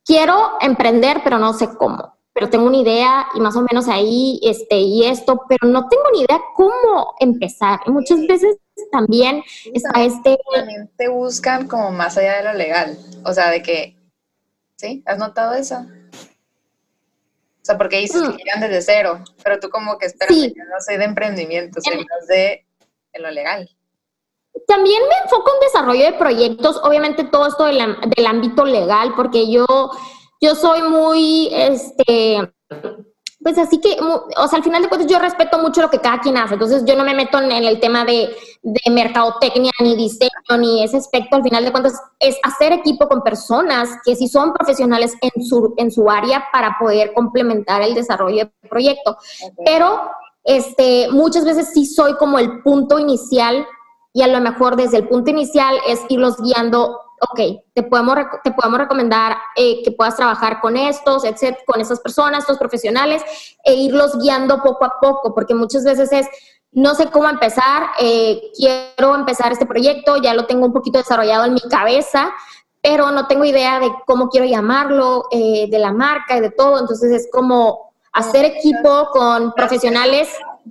quiero 0.06 0.51
emprender, 0.62 1.21
pero 1.23 1.39
no 1.39 1.54
sé 1.54 1.67
cómo, 1.78 2.17
pero 2.34 2.49
tengo 2.49 2.65
una 2.65 2.78
idea 2.78 3.28
y 3.36 3.39
más 3.41 3.56
o 3.58 3.62
menos 3.62 3.88
ahí, 3.89 4.39
este, 4.43 4.78
y 4.78 5.06
esto, 5.06 5.41
pero 5.49 5.67
no 5.67 5.88
tengo 5.89 6.04
ni 6.13 6.19
idea 6.21 6.39
cómo 6.56 7.15
empezar. 7.19 7.82
Y 7.86 7.91
muchas 7.91 8.25
veces 8.28 8.58
también 8.91 9.43
está 9.73 10.03
este... 10.03 10.38
También 10.53 10.89
te 10.97 11.07
buscan 11.07 11.67
como 11.67 11.91
más 11.91 12.17
allá 12.17 12.38
de 12.38 12.43
lo 12.43 12.53
legal, 12.53 12.97
o 13.23 13.33
sea, 13.33 13.49
de 13.49 13.61
que, 13.61 13.97
¿sí? 14.75 15.03
¿Has 15.05 15.17
notado 15.17 15.53
eso? 15.53 15.85
O 17.65 17.65
sea, 17.65 17.77
porque 17.77 17.97
dices 17.97 18.21
que 18.21 18.27
mm. 18.27 18.38
llegan 18.38 18.59
desde 18.61 18.81
cero, 18.81 19.23
pero 19.43 19.59
tú 19.59 19.69
como 19.69 19.97
que 19.97 20.05
esperas 20.05 20.38
que 20.38 20.53
no 20.55 20.79
soy 20.85 20.97
de 20.97 21.05
emprendimiento, 21.05 21.81
soy 21.81 21.97
más 21.97 22.27
de, 22.27 22.65
lo 23.15 23.31
legal. 23.31 23.69
También 24.67 25.01
me 25.09 25.15
enfoco 25.23 25.51
en 25.53 25.59
desarrollo 25.61 26.05
de 26.05 26.13
proyectos, 26.13 26.79
obviamente 26.83 27.23
todo 27.23 27.47
esto 27.47 27.65
del, 27.65 27.77
del 28.15 28.27
ámbito 28.27 28.65
legal, 28.65 29.13
porque 29.15 29.49
yo, 29.49 29.65
yo 30.41 30.55
soy 30.55 30.81
muy, 30.83 31.49
este, 31.53 32.53
pues 33.45 33.60
así 33.60 33.79
que, 33.79 33.95
o 33.99 34.47
sea, 34.47 34.58
al 34.58 34.63
final 34.63 34.81
de 34.81 34.89
cuentas 34.89 35.08
yo 35.08 35.19
respeto 35.19 35.60
mucho 35.60 35.79
lo 35.79 35.91
que 35.91 35.99
cada 35.99 36.19
quien 36.19 36.36
hace, 36.36 36.55
entonces 36.55 36.84
yo 36.84 36.95
no 36.95 37.03
me 37.03 37.13
meto 37.13 37.39
en, 37.39 37.51
el 37.51 37.79
tema 37.79 38.03
de, 38.03 38.36
de, 38.63 38.91
mercadotecnia, 38.91 39.71
ni 39.81 39.95
diseño, 39.95 40.31
ni 40.58 40.84
ese 40.84 40.97
aspecto, 40.97 41.36
al 41.36 41.43
final 41.43 41.63
de 41.63 41.71
cuentas 41.71 41.93
es 42.19 42.39
hacer 42.41 42.73
equipo 42.73 43.08
con 43.08 43.21
personas 43.21 43.99
que 44.03 44.15
sí 44.15 44.27
son 44.27 44.51
profesionales 44.51 45.13
en 45.21 45.43
su, 45.45 45.75
en 45.77 45.91
su 45.91 46.10
área 46.10 46.45
para 46.51 46.77
poder 46.79 47.13
complementar 47.13 47.84
el 47.84 47.93
desarrollo 47.93 48.49
del 48.62 48.67
proyecto. 48.67 49.15
Pero 49.63 50.10
este, 50.43 51.10
muchas 51.12 51.45
veces 51.45 51.69
sí 51.71 51.86
soy 51.86 52.15
como 52.15 52.39
el 52.39 52.63
punto 52.63 52.97
inicial 52.97 53.67
y 54.12 54.23
a 54.23 54.27
lo 54.27 54.41
mejor 54.41 54.75
desde 54.75 54.97
el 54.97 55.08
punto 55.08 55.29
inicial 55.29 55.77
es 55.88 56.01
irlos 56.10 56.38
guiando 56.41 56.99
ok, 57.21 57.39
te 57.73 57.84
podemos, 57.84 58.17
te 58.43 58.51
podemos 58.51 58.80
recomendar 58.80 59.38
eh, 59.56 59.82
que 59.84 59.91
puedas 59.91 60.15
trabajar 60.15 60.60
con 60.62 60.78
estos, 60.78 61.23
etcétera, 61.23 61.63
con 61.65 61.82
esas 61.82 61.99
personas, 61.99 62.39
estos 62.39 62.58
profesionales, 62.58 63.23
e 63.63 63.73
irlos 63.73 64.17
guiando 64.19 64.62
poco 64.62 64.86
a 64.86 64.93
poco, 65.01 65.34
porque 65.34 65.54
muchas 65.54 65.84
veces 65.84 66.12
es, 66.12 66.28
no 66.71 66.93
sé 66.95 67.10
cómo 67.10 67.30
empezar, 67.30 67.88
eh, 67.99 68.41
quiero 68.56 69.15
empezar 69.15 69.51
este 69.51 69.65
proyecto, 69.65 70.17
ya 70.17 70.34
lo 70.34 70.45
tengo 70.45 70.65
un 70.65 70.73
poquito 70.73 70.97
desarrollado 70.97 71.45
en 71.45 71.54
mi 71.54 71.62
cabeza, 71.62 72.34
pero 72.82 73.12
no 73.12 73.28
tengo 73.28 73.45
idea 73.45 73.80
de 73.80 73.91
cómo 74.06 74.30
quiero 74.30 74.45
llamarlo, 74.45 75.25
eh, 75.32 75.67
de 75.69 75.80
la 75.80 75.91
marca 75.91 76.38
y 76.38 76.41
de 76.41 76.51
todo, 76.51 76.80
entonces 76.80 77.12
es 77.12 77.30
como 77.32 77.93
hacer 78.12 78.45
equipo 78.45 79.10
con 79.12 79.54
profesionales 79.54 80.30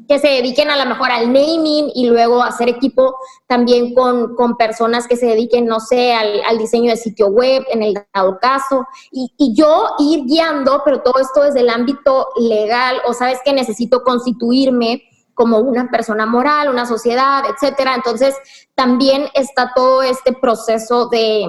que 0.09 0.19
se 0.19 0.29
dediquen 0.29 0.71
a 0.71 0.77
lo 0.77 0.87
mejor 0.87 1.11
al 1.11 1.33
naming 1.33 1.91
y 1.95 2.07
luego 2.09 2.43
hacer 2.43 2.69
equipo 2.69 3.17
también 3.47 3.95
con, 3.95 4.35
con 4.35 4.57
personas 4.57 5.07
que 5.07 5.17
se 5.17 5.27
dediquen, 5.27 5.67
no 5.67 5.81
sé, 5.81 6.13
al, 6.13 6.43
al, 6.45 6.59
diseño 6.59 6.91
de 6.91 6.97
sitio 6.97 7.29
web 7.29 7.65
en 7.71 7.83
el 7.83 7.95
dado 8.13 8.39
caso. 8.41 8.87
Y, 9.13 9.33
y, 9.39 9.55
yo 9.55 9.87
ir 9.99 10.25
guiando, 10.27 10.83
pero 10.85 11.03
todo 11.03 11.21
esto 11.21 11.43
desde 11.43 11.61
el 11.61 11.71
ámbito 11.71 12.29
legal, 12.37 13.01
o 13.07 13.13
sabes 13.13 13.39
que 13.45 13.53
necesito 13.53 14.03
constituirme 14.03 15.03
como 15.35 15.59
una 15.59 15.91
persona 15.91 16.27
moral, 16.27 16.69
una 16.69 16.87
sociedad, 16.87 17.45
etcétera. 17.49 17.95
Entonces, 17.95 18.37
también 18.75 19.27
está 19.35 19.73
todo 19.75 20.03
este 20.03 20.33
proceso 20.33 21.09
de, 21.09 21.47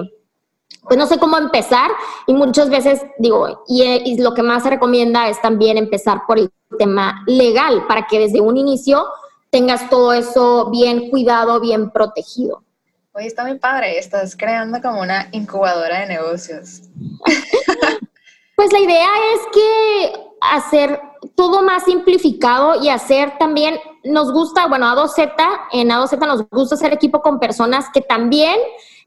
pues 0.82 0.98
no 0.98 1.06
sé 1.06 1.18
cómo 1.18 1.36
empezar 1.36 1.90
y 2.26 2.34
muchas 2.34 2.70
veces 2.70 3.02
digo, 3.18 3.64
y, 3.66 3.82
y, 3.82 4.18
lo 4.18 4.34
que 4.34 4.42
más 4.42 4.62
se 4.62 4.70
recomienda 4.70 5.28
es 5.28 5.40
también 5.42 5.78
empezar 5.78 6.22
por 6.26 6.38
el 6.38 6.50
tema 6.78 7.24
legal 7.26 7.86
para 7.86 8.06
que 8.06 8.20
desde 8.20 8.40
un 8.40 8.56
inicio 8.56 9.04
tengas 9.50 9.88
todo 9.90 10.12
eso 10.12 10.70
bien 10.70 11.10
cuidado, 11.10 11.60
bien 11.60 11.90
protegido. 11.90 12.62
Oye, 13.12 13.26
está 13.26 13.44
muy 13.44 13.58
padre, 13.58 13.98
estás 13.98 14.36
creando 14.36 14.80
como 14.82 15.00
una 15.00 15.28
incubadora 15.32 16.00
de 16.00 16.06
negocios. 16.06 16.82
pues 18.56 18.72
la 18.72 18.78
idea 18.78 19.08
es 19.34 19.40
que 19.54 20.12
hacer 20.40 21.00
todo 21.34 21.62
más 21.62 21.84
simplificado 21.84 22.82
y 22.82 22.90
hacer 22.90 23.38
también, 23.38 23.78
nos 24.04 24.32
gusta, 24.32 24.66
bueno, 24.66 24.86
A2Z, 24.86 25.32
en 25.72 25.88
A2Z 25.88 26.26
nos 26.26 26.48
gusta 26.50 26.74
hacer 26.74 26.92
equipo 26.92 27.22
con 27.22 27.40
personas 27.40 27.86
que 27.92 28.02
también 28.02 28.56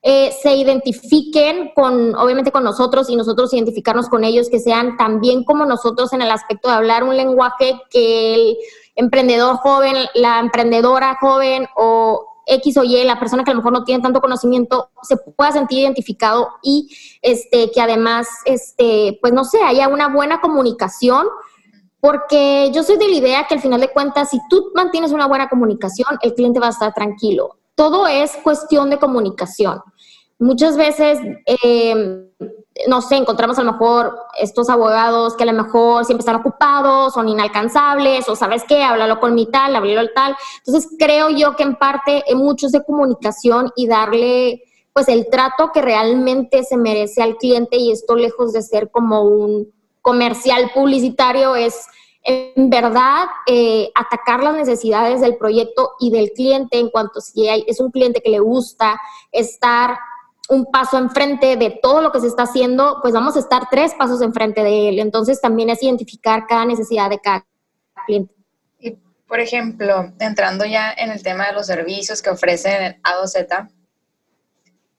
eh, 0.01 0.31
se 0.41 0.55
identifiquen 0.55 1.71
con, 1.75 2.15
obviamente 2.15 2.51
con 2.51 2.63
nosotros 2.63 3.09
y 3.09 3.17
nosotros 3.17 3.53
identificarnos 3.53 4.07
con 4.07 4.23
ellos, 4.23 4.49
que 4.49 4.59
sean 4.59 4.95
también 4.95 5.43
como 5.43 5.65
nosotros 5.65 6.13
en 6.13 6.21
el 6.21 6.31
aspecto 6.31 6.69
de 6.69 6.75
hablar 6.75 7.03
un 7.03 7.17
lenguaje 7.17 7.79
que 7.89 8.35
el 8.35 8.57
emprendedor 8.95 9.57
joven, 9.57 9.95
la 10.15 10.39
emprendedora 10.39 11.17
joven 11.19 11.67
o 11.75 12.25
X 12.45 12.77
o 12.77 12.83
Y, 12.83 13.03
la 13.03 13.19
persona 13.19 13.43
que 13.43 13.51
a 13.51 13.53
lo 13.53 13.59
mejor 13.59 13.73
no 13.73 13.83
tiene 13.83 14.01
tanto 14.01 14.21
conocimiento, 14.21 14.89
se 15.01 15.17
pueda 15.17 15.51
sentir 15.51 15.79
identificado 15.79 16.49
y 16.63 16.87
este, 17.21 17.69
que 17.71 17.81
además, 17.81 18.27
este, 18.45 19.19
pues 19.21 19.33
no 19.33 19.43
sé, 19.43 19.61
haya 19.61 19.89
una 19.89 20.07
buena 20.07 20.39
comunicación, 20.39 21.27
porque 21.99 22.71
yo 22.73 22.83
soy 22.83 22.97
de 22.97 23.09
la 23.09 23.15
idea 23.15 23.47
que 23.47 23.55
al 23.55 23.61
final 23.61 23.81
de 23.81 23.91
cuentas, 23.91 24.29
si 24.29 24.39
tú 24.49 24.71
mantienes 24.73 25.11
una 25.11 25.27
buena 25.27 25.49
comunicación, 25.49 26.17
el 26.21 26.33
cliente 26.33 26.61
va 26.61 26.67
a 26.67 26.71
estar 26.71 26.93
tranquilo 26.93 27.57
todo 27.79 28.07
es 28.07 28.35
cuestión 28.43 28.89
de 28.89 28.99
comunicación. 28.99 29.81
Muchas 30.37 30.75
veces, 30.75 31.17
eh, 31.63 32.29
no 32.89 33.01
sé, 33.01 33.15
encontramos 33.15 33.57
a 33.57 33.63
lo 33.63 33.71
mejor 33.71 34.17
estos 34.37 34.69
abogados 34.69 35.37
que 35.37 35.43
a 35.43 35.45
lo 35.45 35.63
mejor 35.63 36.03
siempre 36.03 36.19
están 36.19 36.35
ocupados, 36.35 37.13
son 37.13 37.29
inalcanzables, 37.29 38.27
o 38.27 38.35
sabes 38.35 38.65
qué, 38.67 38.83
háblalo 38.83 39.21
con 39.21 39.33
mi 39.33 39.45
tal, 39.45 39.77
háblalo 39.77 40.01
al 40.01 40.11
tal. 40.13 40.35
Entonces, 40.57 40.91
creo 40.99 41.29
yo 41.29 41.55
que 41.55 41.63
en 41.63 41.77
parte 41.77 42.25
mucho 42.27 42.49
muchos 42.49 42.73
de 42.73 42.83
comunicación 42.83 43.71
y 43.77 43.87
darle 43.87 44.61
pues 44.91 45.07
el 45.07 45.29
trato 45.29 45.71
que 45.73 45.81
realmente 45.81 46.63
se 46.63 46.75
merece 46.75 47.21
al 47.21 47.37
cliente 47.37 47.77
y 47.77 47.93
esto 47.93 48.17
lejos 48.17 48.51
de 48.51 48.61
ser 48.61 48.91
como 48.91 49.21
un 49.21 49.71
comercial 50.01 50.69
publicitario 50.75 51.55
es 51.55 51.85
en 52.23 52.69
verdad 52.69 53.27
eh, 53.47 53.91
atacar 53.95 54.43
las 54.43 54.53
necesidades 54.53 55.21
del 55.21 55.37
proyecto 55.37 55.91
y 55.99 56.11
del 56.11 56.31
cliente 56.31 56.77
en 56.77 56.89
cuanto 56.89 57.21
si 57.21 57.47
hay, 57.47 57.63
es 57.67 57.79
un 57.79 57.91
cliente 57.91 58.21
que 58.21 58.29
le 58.29 58.39
gusta 58.39 58.99
estar 59.31 59.97
un 60.49 60.65
paso 60.65 60.97
enfrente 60.97 61.55
de 61.57 61.79
todo 61.81 62.01
lo 62.01 62.11
que 62.11 62.19
se 62.19 62.27
está 62.27 62.43
haciendo, 62.43 62.97
pues 63.01 63.13
vamos 63.13 63.35
a 63.35 63.39
estar 63.39 63.69
tres 63.69 63.93
pasos 63.93 64.21
enfrente 64.21 64.63
de 64.63 64.89
él. 64.89 64.99
Entonces 64.99 65.39
también 65.39 65.69
es 65.69 65.81
identificar 65.83 66.47
cada 66.47 66.65
necesidad 66.65 67.09
de 67.09 67.19
cada 67.19 67.45
cliente. 68.07 68.33
Y 68.79 68.97
por 69.27 69.39
ejemplo, 69.39 70.11
entrando 70.19 70.65
ya 70.65 70.91
en 70.91 71.11
el 71.11 71.21
tema 71.21 71.45
de 71.45 71.53
los 71.53 71.67
servicios 71.67 72.21
que 72.23 72.31
ofrecen 72.31 72.99
A2Z, 73.03 73.69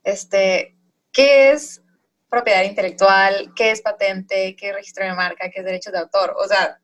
este, 0.05 0.77
¿qué 1.13 1.51
es 1.51 1.83
propiedad 2.31 2.63
intelectual? 2.63 3.53
¿Qué 3.57 3.73
es 3.73 3.83
patente? 3.83 4.55
¿Qué 4.57 4.69
es 4.69 4.75
registro 4.75 5.05
de 5.05 5.15
marca? 5.15 5.51
¿Qué 5.51 5.61
es 5.61 5.65
derechos 5.65 5.93
de 5.93 5.99
autor? 5.99 6.37
O 6.39 6.47
sea, 6.47 6.81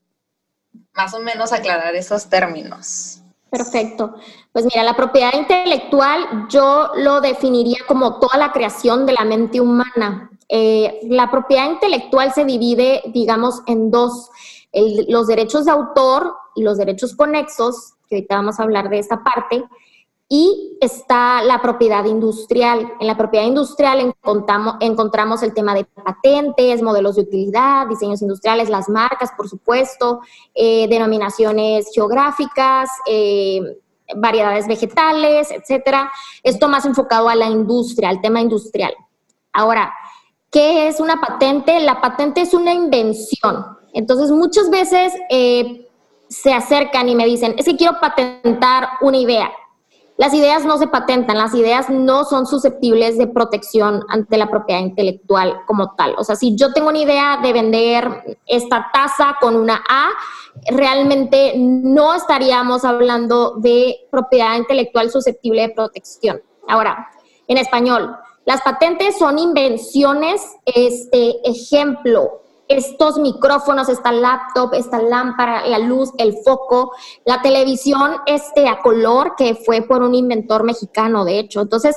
más 0.94 1.14
o 1.14 1.20
menos 1.20 1.52
aclarar 1.52 1.94
esos 1.94 2.28
términos. 2.28 3.22
Perfecto. 3.50 4.14
Pues 4.52 4.64
mira, 4.64 4.82
la 4.82 4.96
propiedad 4.96 5.32
intelectual 5.34 6.48
yo 6.48 6.90
lo 6.96 7.20
definiría 7.20 7.78
como 7.86 8.18
toda 8.18 8.38
la 8.38 8.52
creación 8.52 9.06
de 9.06 9.12
la 9.12 9.24
mente 9.24 9.60
humana. 9.60 10.30
Eh, 10.48 11.00
la 11.04 11.30
propiedad 11.30 11.70
intelectual 11.70 12.32
se 12.32 12.44
divide, 12.44 13.02
digamos, 13.06 13.62
en 13.66 13.90
dos, 13.90 14.30
los 15.08 15.26
derechos 15.26 15.64
de 15.64 15.70
autor 15.70 16.36
y 16.54 16.62
los 16.62 16.76
derechos 16.76 17.14
conexos, 17.14 17.94
que 18.08 18.16
ahorita 18.16 18.36
vamos 18.36 18.60
a 18.60 18.64
hablar 18.64 18.88
de 18.88 18.98
esta 18.98 19.22
parte, 19.22 19.64
y 20.28 20.76
está 20.80 21.42
la 21.42 21.62
propiedad 21.62 22.04
industrial. 22.04 22.92
En 22.98 23.06
la 23.06 23.16
propiedad 23.16 23.46
industrial 23.46 24.12
encontramos, 24.80 25.42
el 25.42 25.54
tema 25.54 25.74
de 25.74 25.84
patentes, 25.84 26.82
modelos 26.82 27.16
de 27.16 27.22
utilidad, 27.22 27.86
diseños 27.86 28.22
industriales, 28.22 28.68
las 28.68 28.88
marcas, 28.88 29.30
por 29.36 29.48
supuesto, 29.48 30.20
eh, 30.54 30.88
denominaciones 30.88 31.90
geográficas, 31.94 32.90
eh, 33.06 33.60
variedades 34.16 34.66
vegetales, 34.66 35.50
etcétera. 35.52 36.10
Esto 36.42 36.68
más 36.68 36.84
enfocado 36.86 37.28
a 37.28 37.36
la 37.36 37.46
industria, 37.46 38.08
al 38.08 38.20
tema 38.20 38.40
industrial. 38.40 38.94
Ahora, 39.52 39.94
¿qué 40.50 40.88
es 40.88 40.98
una 40.98 41.20
patente? 41.20 41.78
La 41.80 42.00
patente 42.00 42.40
es 42.40 42.52
una 42.52 42.72
invención. 42.72 43.64
Entonces, 43.92 44.30
muchas 44.32 44.70
veces 44.70 45.14
eh, 45.30 45.88
se 46.28 46.52
acercan 46.52 47.08
y 47.08 47.14
me 47.14 47.26
dicen, 47.26 47.54
es 47.56 47.64
que 47.64 47.76
quiero 47.76 48.00
patentar 48.00 48.88
una 49.00 49.18
idea 49.18 49.50
las 50.18 50.32
ideas 50.32 50.64
no 50.64 50.78
se 50.78 50.86
patentan, 50.86 51.36
las 51.36 51.54
ideas 51.54 51.90
no 51.90 52.24
son 52.24 52.46
susceptibles 52.46 53.18
de 53.18 53.26
protección 53.26 54.02
ante 54.08 54.38
la 54.38 54.48
propiedad 54.48 54.80
intelectual 54.80 55.60
como 55.66 55.94
tal. 55.94 56.14
O 56.16 56.24
sea, 56.24 56.36
si 56.36 56.56
yo 56.56 56.72
tengo 56.72 56.88
una 56.88 56.98
idea 56.98 57.38
de 57.42 57.52
vender 57.52 58.38
esta 58.46 58.88
taza 58.92 59.36
con 59.40 59.56
una 59.56 59.82
A, 59.88 60.08
realmente 60.70 61.54
no 61.56 62.14
estaríamos 62.14 62.84
hablando 62.84 63.56
de 63.56 63.96
propiedad 64.10 64.56
intelectual 64.56 65.10
susceptible 65.10 65.62
de 65.62 65.74
protección. 65.74 66.40
Ahora, 66.66 67.08
en 67.46 67.58
español, 67.58 68.16
las 68.46 68.62
patentes 68.62 69.18
son 69.18 69.38
invenciones, 69.38 70.40
este 70.64 71.36
ejemplo, 71.44 72.42
estos 72.68 73.18
micrófonos, 73.18 73.88
esta 73.88 74.12
laptop, 74.12 74.74
esta 74.74 75.00
lámpara, 75.00 75.66
la 75.66 75.78
luz, 75.78 76.10
el 76.18 76.34
foco, 76.44 76.92
la 77.24 77.42
televisión 77.42 78.16
este, 78.26 78.68
a 78.68 78.80
color, 78.80 79.34
que 79.36 79.54
fue 79.54 79.82
por 79.82 80.02
un 80.02 80.14
inventor 80.14 80.64
mexicano, 80.64 81.24
de 81.24 81.38
hecho. 81.38 81.60
Entonces, 81.60 81.96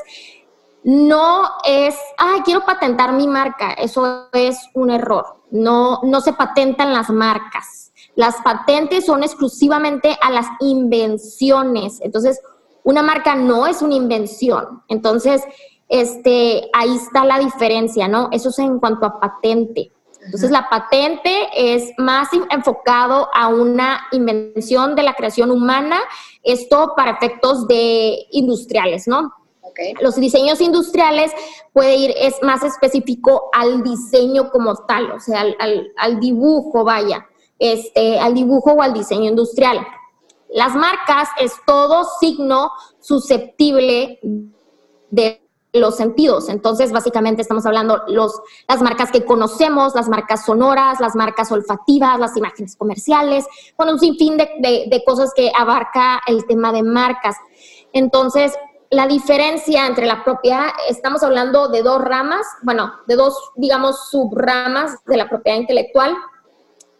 no 0.83 1.43
es, 1.65 1.95
ay, 2.17 2.41
quiero 2.41 2.65
patentar 2.65 3.13
mi 3.13 3.27
marca, 3.27 3.73
eso 3.73 4.27
es 4.33 4.57
un 4.73 4.91
error. 4.91 5.25
No, 5.51 5.99
no 6.03 6.21
se 6.21 6.33
patentan 6.33 6.93
las 6.93 7.09
marcas. 7.09 7.91
Las 8.15 8.35
patentes 8.37 9.05
son 9.05 9.23
exclusivamente 9.23 10.17
a 10.21 10.29
las 10.29 10.45
invenciones. 10.59 11.99
Entonces, 12.01 12.39
una 12.83 13.01
marca 13.01 13.35
no 13.35 13.65
es 13.65 13.81
una 13.81 13.95
invención. 13.95 14.83
Entonces, 14.87 15.43
este, 15.87 16.69
ahí 16.73 16.95
está 16.95 17.25
la 17.25 17.39
diferencia, 17.39 18.07
¿no? 18.07 18.29
Eso 18.31 18.49
es 18.49 18.59
en 18.59 18.79
cuanto 18.79 19.05
a 19.05 19.19
patente. 19.19 19.91
Entonces, 20.23 20.51
la 20.51 20.69
patente 20.69 21.47
es 21.55 21.91
más 21.97 22.27
enfocado 22.51 23.29
a 23.33 23.47
una 23.47 24.01
invención 24.11 24.95
de 24.95 25.03
la 25.03 25.13
creación 25.13 25.49
humana, 25.49 25.99
esto 26.43 26.93
para 26.95 27.11
efectos 27.11 27.67
de 27.67 28.27
industriales, 28.31 29.07
¿no? 29.07 29.33
Los 30.01 30.15
diseños 30.17 30.59
industriales 30.59 31.31
puede 31.71 31.95
ir, 31.95 32.13
es 32.17 32.35
más 32.41 32.63
específico 32.63 33.49
al 33.53 33.81
diseño 33.81 34.51
como 34.51 34.75
tal, 34.75 35.11
o 35.11 35.19
sea, 35.21 35.41
al, 35.41 35.91
al 35.95 36.19
dibujo, 36.19 36.83
vaya, 36.83 37.25
este, 37.59 38.19
al 38.19 38.33
dibujo 38.33 38.73
o 38.73 38.81
al 38.81 38.93
diseño 38.93 39.29
industrial. 39.29 39.79
Las 40.49 40.75
marcas 40.75 41.29
es 41.39 41.53
todo 41.65 42.05
signo 42.19 42.71
susceptible 42.99 44.19
de 45.11 45.48
los 45.73 45.97
sentidos. 45.97 46.49
Entonces, 46.49 46.91
básicamente 46.91 47.41
estamos 47.41 47.65
hablando 47.65 48.01
los, 48.07 48.41
las 48.67 48.81
marcas 48.81 49.11
que 49.11 49.23
conocemos, 49.23 49.93
las 49.95 50.09
marcas 50.09 50.45
sonoras, 50.45 50.99
las 50.99 51.15
marcas 51.15 51.51
olfativas, 51.51 52.19
las 52.19 52.35
imágenes 52.35 52.75
comerciales, 52.75 53.45
bueno, 53.77 53.93
un 53.93 53.99
sinfín 53.99 54.37
de, 54.37 54.49
de, 54.59 55.03
cosas 55.05 55.31
que 55.35 55.51
abarca 55.55 56.21
el 56.27 56.45
tema 56.45 56.71
de 56.71 56.83
marcas. 56.83 57.35
Entonces, 57.93 58.53
la 58.89 59.05
diferencia 59.05 59.85
entre 59.85 60.07
la 60.07 60.23
propiedad, 60.23 60.69
estamos 60.89 61.21
hablando 61.21 61.67
de 61.67 61.83
dos 61.83 62.01
ramas, 62.01 62.45
bueno, 62.63 62.91
de 63.07 63.15
dos, 63.15 63.51
digamos, 63.55 64.09
subramas 64.09 64.97
de 65.05 65.17
la 65.17 65.29
propiedad 65.29 65.59
intelectual, 65.59 66.15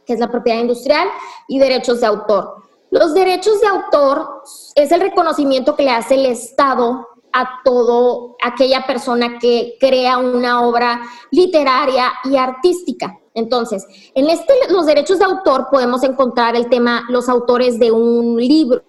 que 0.06 0.14
es 0.14 0.20
la 0.20 0.30
propiedad 0.30 0.60
industrial 0.60 1.08
y 1.48 1.58
derechos 1.58 2.02
de 2.02 2.08
autor. 2.08 2.70
Los 2.92 3.14
derechos 3.14 3.62
de 3.62 3.68
autor 3.68 4.42
es 4.74 4.92
el 4.92 5.02
reconocimiento 5.02 5.76
que 5.76 5.84
le 5.84 5.92
hace 5.92 6.16
el 6.16 6.26
Estado 6.26 7.08
a 7.34 7.62
todo 7.64 8.36
aquella 8.42 8.86
persona 8.86 9.40
que 9.40 9.76
crea 9.80 10.18
una 10.18 10.62
obra 10.62 11.02
literaria 11.32 12.12
y 12.26 12.36
artística. 12.38 13.20
Entonces, 13.34 13.86
en 14.16 14.30
este, 14.30 14.54
los 14.70 14.86
derechos 14.86 15.20
de 15.20 15.26
autor 15.26 15.68
podemos 15.72 16.04
encontrar 16.04 16.56
el 16.56 16.70
tema, 16.70 17.06
los 17.10 17.30
autores 17.30 17.80
de 17.80 17.92
un 17.92 18.38
libro, 18.38 18.84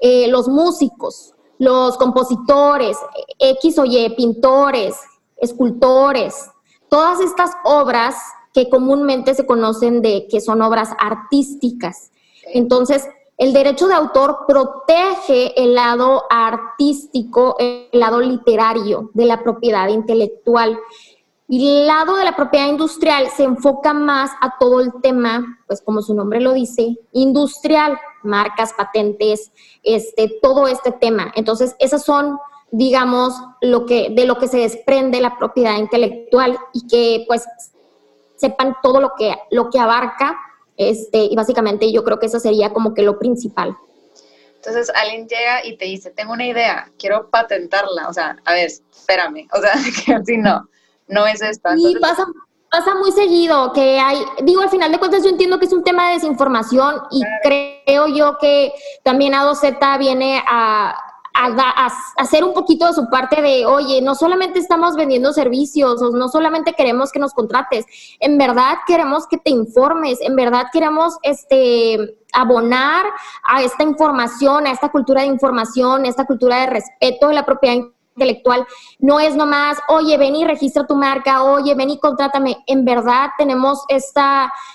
eh, 0.00 0.28
los 0.28 0.48
músicos, 0.48 1.34
los 1.58 1.96
compositores, 1.96 2.96
X 3.38 3.78
o 3.78 3.84
Y, 3.84 4.10
pintores, 4.16 4.96
escultores, 5.36 6.50
todas 6.88 7.20
estas 7.20 7.52
obras 7.64 8.16
que 8.52 8.68
comúnmente 8.68 9.34
se 9.34 9.46
conocen 9.46 10.02
de 10.02 10.26
que 10.28 10.40
son 10.40 10.60
obras 10.60 10.90
artísticas. 10.98 12.10
Entonces, 12.52 13.06
el 13.42 13.52
derecho 13.52 13.88
de 13.88 13.94
autor 13.94 14.44
protege 14.46 15.60
el 15.60 15.74
lado 15.74 16.22
artístico, 16.30 17.56
el 17.58 17.88
lado 17.90 18.20
literario 18.20 19.10
de 19.14 19.26
la 19.26 19.42
propiedad 19.42 19.88
intelectual. 19.88 20.78
Y 21.48 21.80
el 21.80 21.88
lado 21.88 22.14
de 22.18 22.24
la 22.24 22.36
propiedad 22.36 22.68
industrial 22.68 23.26
se 23.36 23.42
enfoca 23.42 23.94
más 23.94 24.30
a 24.40 24.58
todo 24.60 24.80
el 24.80 24.92
tema, 25.02 25.58
pues 25.66 25.82
como 25.82 26.02
su 26.02 26.14
nombre 26.14 26.40
lo 26.40 26.52
dice, 26.52 26.96
industrial, 27.10 27.98
marcas, 28.22 28.74
patentes, 28.74 29.50
este, 29.82 30.38
todo 30.40 30.68
este 30.68 30.92
tema. 30.92 31.32
Entonces, 31.34 31.74
esas 31.80 32.04
son, 32.04 32.38
digamos, 32.70 33.34
lo 33.60 33.86
que, 33.86 34.10
de 34.10 34.24
lo 34.24 34.38
que 34.38 34.46
se 34.46 34.58
desprende 34.58 35.20
la 35.20 35.36
propiedad 35.36 35.78
intelectual 35.78 36.56
y 36.72 36.86
que 36.86 37.24
pues 37.26 37.44
sepan 38.36 38.76
todo 38.84 39.00
lo 39.00 39.14
que, 39.18 39.34
lo 39.50 39.68
que 39.68 39.80
abarca 39.80 40.38
este, 40.76 41.24
y 41.24 41.34
básicamente 41.34 41.92
yo 41.92 42.04
creo 42.04 42.18
que 42.18 42.26
eso 42.26 42.40
sería 42.40 42.72
como 42.72 42.94
que 42.94 43.02
lo 43.02 43.18
principal. 43.18 43.76
Entonces 44.56 44.92
alguien 44.94 45.26
llega 45.26 45.66
y 45.66 45.76
te 45.76 45.86
dice, 45.86 46.10
tengo 46.10 46.32
una 46.32 46.46
idea, 46.46 46.90
quiero 46.98 47.28
patentarla. 47.30 48.08
O 48.08 48.12
sea, 48.12 48.36
a 48.44 48.52
ver, 48.52 48.66
espérame. 48.66 49.48
O 49.52 49.60
sea, 49.60 49.72
que 50.06 50.14
así 50.14 50.36
no, 50.36 50.68
no 51.08 51.26
es 51.26 51.42
esto. 51.42 51.70
Y 51.76 51.96
pasa, 51.96 52.26
pasa 52.70 52.94
muy 52.94 53.10
seguido 53.10 53.72
que 53.72 53.98
hay, 53.98 54.24
digo, 54.44 54.62
al 54.62 54.70
final 54.70 54.92
de 54.92 54.98
cuentas 54.98 55.24
yo 55.24 55.30
entiendo 55.30 55.58
que 55.58 55.66
es 55.66 55.72
un 55.72 55.82
tema 55.82 56.08
de 56.08 56.14
desinformación 56.14 57.02
y 57.10 57.22
creo 57.42 58.06
yo 58.06 58.38
que 58.38 58.72
también 59.02 59.32
A2Z 59.32 59.98
viene 59.98 60.42
a 60.46 60.96
a, 61.34 61.88
hacer 62.16 62.44
un 62.44 62.52
poquito 62.52 62.86
de 62.86 62.92
su 62.92 63.08
parte 63.08 63.40
de, 63.42 63.66
oye, 63.66 64.00
no 64.02 64.14
solamente 64.14 64.58
estamos 64.58 64.96
vendiendo 64.96 65.32
servicios, 65.32 66.00
o 66.02 66.10
no 66.10 66.28
solamente 66.28 66.74
queremos 66.74 67.10
que 67.10 67.18
nos 67.18 67.32
contrates, 67.32 67.86
en 68.20 68.38
verdad 68.38 68.78
queremos 68.86 69.26
que 69.26 69.38
te 69.38 69.50
informes, 69.50 70.20
en 70.20 70.36
verdad 70.36 70.66
queremos 70.72 71.16
este 71.22 72.16
abonar 72.32 73.06
a 73.44 73.62
esta 73.62 73.82
información, 73.82 74.66
a 74.66 74.70
esta 74.70 74.90
cultura 74.90 75.22
de 75.22 75.28
información, 75.28 76.04
a 76.04 76.08
esta 76.08 76.24
cultura 76.24 76.60
de 76.60 76.66
respeto 76.66 77.28
de 77.28 77.34
la 77.34 77.44
propiedad 77.44 77.76
intelectual. 78.14 78.66
No 78.98 79.20
es 79.20 79.34
nomás, 79.34 79.78
oye, 79.88 80.16
ven 80.18 80.36
y 80.36 80.44
registra 80.44 80.86
tu 80.86 80.94
marca, 80.94 81.44
oye, 81.44 81.74
ven 81.74 81.90
y 81.90 81.98
contrátame. 81.98 82.62
En 82.66 82.84
verdad 82.84 83.30
tenemos 83.36 83.82
este 83.88 84.20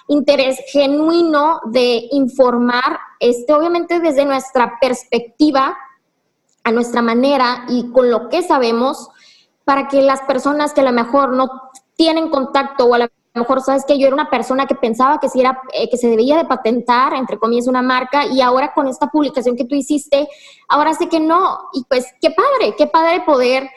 interés 0.07 0.59
genuino 0.71 1.61
de 1.65 2.07
informar, 2.11 2.99
este, 3.19 3.53
obviamente 3.53 3.99
desde 3.99 4.25
nuestra 4.25 4.77
perspectiva, 4.79 5.77
a 6.67 6.71
nuestra 6.73 7.01
manera 7.01 7.63
y 7.69 7.89
con 7.93 8.11
lo 8.11 8.27
que 8.27 8.43
sabemos 8.43 9.07
para 9.63 9.87
que 9.87 10.01
las 10.01 10.19
personas 10.23 10.73
que 10.73 10.81
a 10.81 10.83
lo 10.83 10.91
mejor 10.91 11.31
no 11.31 11.49
tienen 11.95 12.29
contacto 12.29 12.85
o 12.85 12.93
a 12.93 12.97
lo 12.99 13.07
mejor 13.33 13.61
sabes 13.61 13.85
que 13.85 13.97
yo 13.97 14.07
era 14.07 14.13
una 14.13 14.29
persona 14.29 14.67
que 14.67 14.75
pensaba 14.75 15.17
que, 15.17 15.29
si 15.29 15.39
era, 15.39 15.61
eh, 15.71 15.89
que 15.89 15.95
se 15.95 16.09
debía 16.09 16.35
de 16.35 16.43
patentar, 16.43 17.13
entre 17.13 17.39
comillas, 17.39 17.67
una 17.67 17.81
marca 17.81 18.25
y 18.25 18.41
ahora 18.41 18.73
con 18.73 18.87
esta 18.87 19.07
publicación 19.07 19.55
que 19.55 19.63
tú 19.63 19.75
hiciste, 19.75 20.27
ahora 20.67 20.93
sé 20.93 21.07
que 21.07 21.21
no. 21.21 21.57
Y 21.71 21.85
pues 21.85 22.05
qué 22.19 22.31
padre, 22.31 22.75
qué 22.77 22.87
padre 22.87 23.21
poder, 23.25 23.69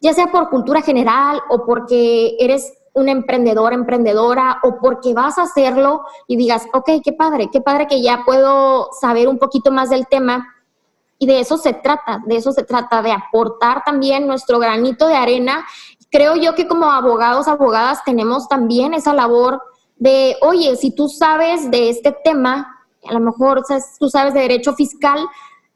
ya 0.00 0.14
sea 0.14 0.28
por 0.28 0.48
cultura 0.48 0.80
general 0.80 1.42
o 1.50 1.66
porque 1.66 2.34
eres 2.40 2.72
un 2.94 3.10
emprendedor, 3.10 3.74
emprendedora, 3.74 4.58
o 4.62 4.78
porque 4.80 5.12
vas 5.12 5.36
a 5.36 5.42
hacerlo 5.42 6.00
y 6.26 6.36
digas, 6.36 6.66
ok, 6.72 6.92
qué 7.04 7.12
padre, 7.12 7.50
qué 7.52 7.60
padre 7.60 7.86
que 7.86 8.00
ya 8.00 8.22
puedo 8.24 8.88
saber 8.98 9.28
un 9.28 9.38
poquito 9.38 9.70
más 9.70 9.90
del 9.90 10.06
tema 10.06 10.54
y 11.18 11.26
de 11.26 11.40
eso 11.40 11.58
se 11.58 11.72
trata, 11.72 12.22
de 12.26 12.36
eso 12.36 12.52
se 12.52 12.62
trata, 12.62 13.02
de 13.02 13.12
aportar 13.12 13.82
también 13.84 14.26
nuestro 14.26 14.58
granito 14.58 15.08
de 15.08 15.16
arena. 15.16 15.66
Creo 16.10 16.36
yo 16.36 16.54
que 16.54 16.68
como 16.68 16.90
abogados, 16.90 17.48
abogadas, 17.48 18.04
tenemos 18.04 18.48
también 18.48 18.94
esa 18.94 19.12
labor 19.12 19.60
de, 19.96 20.36
oye, 20.42 20.76
si 20.76 20.92
tú 20.92 21.08
sabes 21.08 21.70
de 21.70 21.90
este 21.90 22.16
tema, 22.24 22.86
a 23.04 23.12
lo 23.12 23.20
mejor 23.20 23.62
tú 23.98 24.08
sabes 24.08 24.32
de 24.32 24.40
derecho 24.40 24.74
fiscal, 24.74 25.18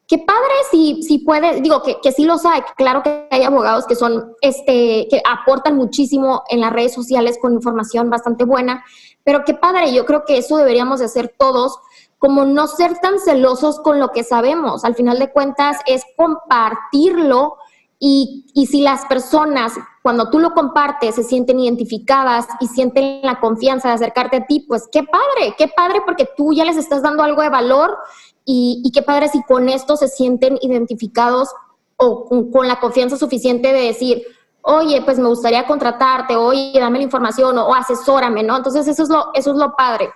qué 0.07 0.18
padre 0.18 0.53
si, 0.70 1.03
si 1.03 1.18
puedes, 1.18 1.62
digo 1.62 1.82
que, 1.82 1.99
que 2.01 2.12
sí 2.12 2.24
lo 2.24 2.38
sabe, 2.38 2.64
claro 2.76 3.03
que 3.03 3.26
hay 3.30 3.43
abogados 3.43 3.86
que 3.86 3.95
son, 3.95 4.34
este, 4.43 5.09
que 5.09 5.22
aportan 5.28 5.76
muchísimo 5.76 6.43
en 6.51 6.61
las 6.61 6.72
redes 6.72 6.95
sociales 6.95 7.38
con 7.40 7.55
información 7.55 8.11
bastante 8.11 8.45
buena, 8.45 8.84
pero 9.24 9.45
qué 9.45 9.55
padre, 9.55 9.93
yo 9.93 10.05
creo 10.05 10.24
que 10.24 10.38
eso 10.38 10.57
deberíamos 10.57 11.01
de 11.01 11.07
hacer 11.07 11.34
todos, 11.38 11.78
como 12.23 12.45
no 12.45 12.68
ser 12.68 12.99
tan 12.99 13.18
celosos 13.18 13.81
con 13.81 13.99
lo 13.99 14.11
que 14.11 14.23
sabemos. 14.23 14.85
Al 14.85 14.95
final 14.95 15.18
de 15.18 15.33
cuentas 15.33 15.79
es 15.87 16.05
compartirlo 16.16 17.57
y, 17.99 18.45
si 18.70 18.81
las 18.81 19.05
personas, 19.07 19.73
cuando 20.03 20.31
tú 20.31 20.39
lo 20.39 20.55
compartes, 20.55 21.16
se 21.16 21.25
sienten 21.25 21.59
identificadas 21.59 22.47
y 22.61 22.68
sienten 22.68 23.23
la 23.23 23.41
confianza 23.41 23.89
de 23.89 23.95
acercarte 23.95 24.37
a 24.37 24.47
ti, 24.47 24.64
pues 24.68 24.89
qué 24.93 25.03
padre, 25.03 25.57
qué 25.59 25.66
padre 25.66 26.01
porque 26.05 26.29
tú 26.37 26.53
ya 26.53 26.64
les 26.64 26.77
estás 26.77 27.03
dando 27.03 27.25
algo 27.25 27.43
de 27.43 27.49
valor 27.49 27.99
y, 28.45 28.89
qué 28.95 29.03
padre 29.03 29.27
si 29.27 29.43
con 29.43 29.68
esto 29.68 29.97
se 29.97 30.07
sienten 30.07 30.59
identificados 30.62 31.49
o 31.97 32.29
con, 32.53 32.68
la 32.68 32.79
confianza 32.79 33.16
suficiente 33.16 33.73
de 33.73 33.81
decir, 33.81 34.23
oye, 34.62 35.03
pues 35.03 35.18
me 35.18 35.27
gustaría 35.27 35.66
contratarte, 35.66 36.37
oye, 36.37 36.79
dame 36.79 36.99
la 36.99 37.05
información 37.05 37.59
o, 37.59 37.66
o 37.66 37.75
asesórame, 37.75 38.45
¿no? 38.45 38.57
Entonces 38.57 38.87
eso 38.87 39.03
es 39.03 39.09
lo, 39.09 39.31
eso 39.35 39.51
es 39.51 39.57
lo 39.57 39.75
padre 39.75 40.12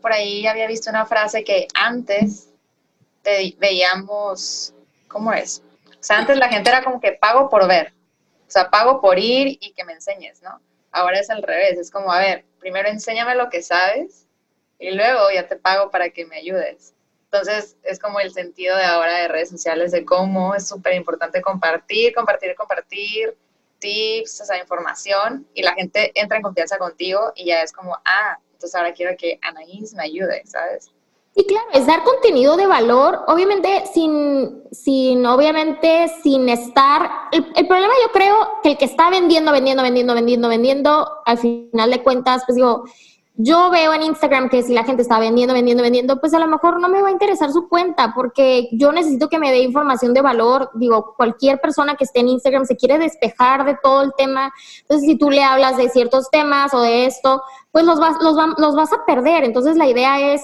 por 0.00 0.12
ahí 0.12 0.46
había 0.46 0.66
visto 0.66 0.90
una 0.90 1.06
frase 1.06 1.44
que 1.44 1.68
antes 1.74 2.48
veíamos, 3.58 4.74
¿cómo 5.08 5.32
es? 5.32 5.62
O 5.88 6.02
sea, 6.02 6.18
antes 6.18 6.36
la 6.36 6.48
gente 6.48 6.70
era 6.70 6.82
como 6.82 7.00
que 7.00 7.12
pago 7.12 7.48
por 7.50 7.66
ver, 7.66 7.92
o 8.46 8.50
sea, 8.50 8.70
pago 8.70 9.00
por 9.00 9.18
ir 9.18 9.58
y 9.60 9.72
que 9.72 9.84
me 9.84 9.92
enseñes, 9.92 10.40
¿no? 10.42 10.60
Ahora 10.90 11.18
es 11.18 11.28
al 11.28 11.42
revés, 11.42 11.78
es 11.78 11.90
como, 11.90 12.12
a 12.12 12.18
ver, 12.18 12.44
primero 12.60 12.88
enséñame 12.88 13.34
lo 13.34 13.50
que 13.50 13.62
sabes 13.62 14.26
y 14.78 14.92
luego 14.92 15.30
ya 15.34 15.46
te 15.46 15.56
pago 15.56 15.90
para 15.90 16.10
que 16.10 16.24
me 16.24 16.36
ayudes. 16.36 16.94
Entonces, 17.30 17.76
es 17.82 17.98
como 17.98 18.20
el 18.20 18.32
sentido 18.32 18.74
de 18.76 18.84
ahora 18.84 19.18
de 19.18 19.28
redes 19.28 19.50
sociales, 19.50 19.92
de 19.92 20.06
cómo 20.06 20.54
es 20.54 20.66
súper 20.66 20.94
importante 20.94 21.42
compartir, 21.42 22.14
compartir, 22.14 22.54
compartir 22.54 23.36
tips, 23.80 24.40
esa 24.40 24.56
información, 24.56 25.46
y 25.52 25.62
la 25.62 25.74
gente 25.74 26.10
entra 26.14 26.38
en 26.38 26.42
confianza 26.42 26.78
contigo 26.78 27.32
y 27.36 27.44
ya 27.46 27.62
es 27.62 27.70
como, 27.70 27.98
ah, 28.04 28.38
entonces 28.58 28.74
ahora 28.74 28.92
quiero 28.92 29.16
que 29.16 29.38
Anaís 29.40 29.94
me 29.94 30.02
ayude, 30.02 30.42
¿sabes? 30.44 30.90
Sí, 31.36 31.44
claro, 31.44 31.68
es 31.72 31.86
dar 31.86 32.02
contenido 32.02 32.56
de 32.56 32.66
valor, 32.66 33.20
obviamente 33.28 33.84
sin, 33.94 34.64
sin 34.72 35.24
obviamente 35.24 36.08
sin 36.24 36.48
estar, 36.48 37.08
el, 37.30 37.68
problema 37.68 37.92
yo 38.04 38.12
creo 38.12 38.34
que 38.64 38.70
el 38.70 38.76
que 38.78 38.86
está 38.86 39.10
vendiendo, 39.10 39.52
vendiendo, 39.52 39.84
vendiendo, 39.84 40.14
vendiendo, 40.14 40.48
vendiendo, 40.48 41.08
al 41.24 41.38
final 41.38 41.90
de 41.92 42.02
cuentas, 42.02 42.42
pues 42.44 42.56
digo, 42.56 42.82
yo 43.40 43.70
veo 43.70 43.94
en 43.94 44.02
Instagram 44.02 44.48
que 44.48 44.64
si 44.64 44.74
la 44.74 44.82
gente 44.82 45.02
está 45.02 45.20
vendiendo, 45.20 45.54
vendiendo, 45.54 45.84
vendiendo, 45.84 46.18
pues 46.18 46.34
a 46.34 46.40
lo 46.40 46.48
mejor 46.48 46.80
no 46.80 46.88
me 46.88 47.00
va 47.00 47.06
a 47.06 47.12
interesar 47.12 47.52
su 47.52 47.68
cuenta 47.68 48.12
porque 48.12 48.68
yo 48.72 48.90
necesito 48.90 49.28
que 49.28 49.38
me 49.38 49.52
dé 49.52 49.60
información 49.60 50.12
de 50.12 50.22
valor. 50.22 50.70
Digo, 50.74 51.14
cualquier 51.16 51.60
persona 51.60 51.94
que 51.94 52.02
esté 52.02 52.18
en 52.18 52.30
Instagram 52.30 52.66
se 52.66 52.76
quiere 52.76 52.98
despejar 52.98 53.64
de 53.64 53.78
todo 53.80 54.02
el 54.02 54.12
tema. 54.18 54.52
Entonces, 54.80 55.08
si 55.08 55.16
tú 55.16 55.30
le 55.30 55.44
hablas 55.44 55.76
de 55.76 55.88
ciertos 55.88 56.28
temas 56.32 56.74
o 56.74 56.80
de 56.80 57.06
esto, 57.06 57.40
pues 57.70 57.84
los 57.84 58.00
vas, 58.00 58.16
los, 58.20 58.36
los 58.58 58.74
vas 58.74 58.92
a 58.92 59.04
perder. 59.04 59.44
Entonces, 59.44 59.76
la 59.76 59.86
idea 59.86 60.32
es, 60.32 60.42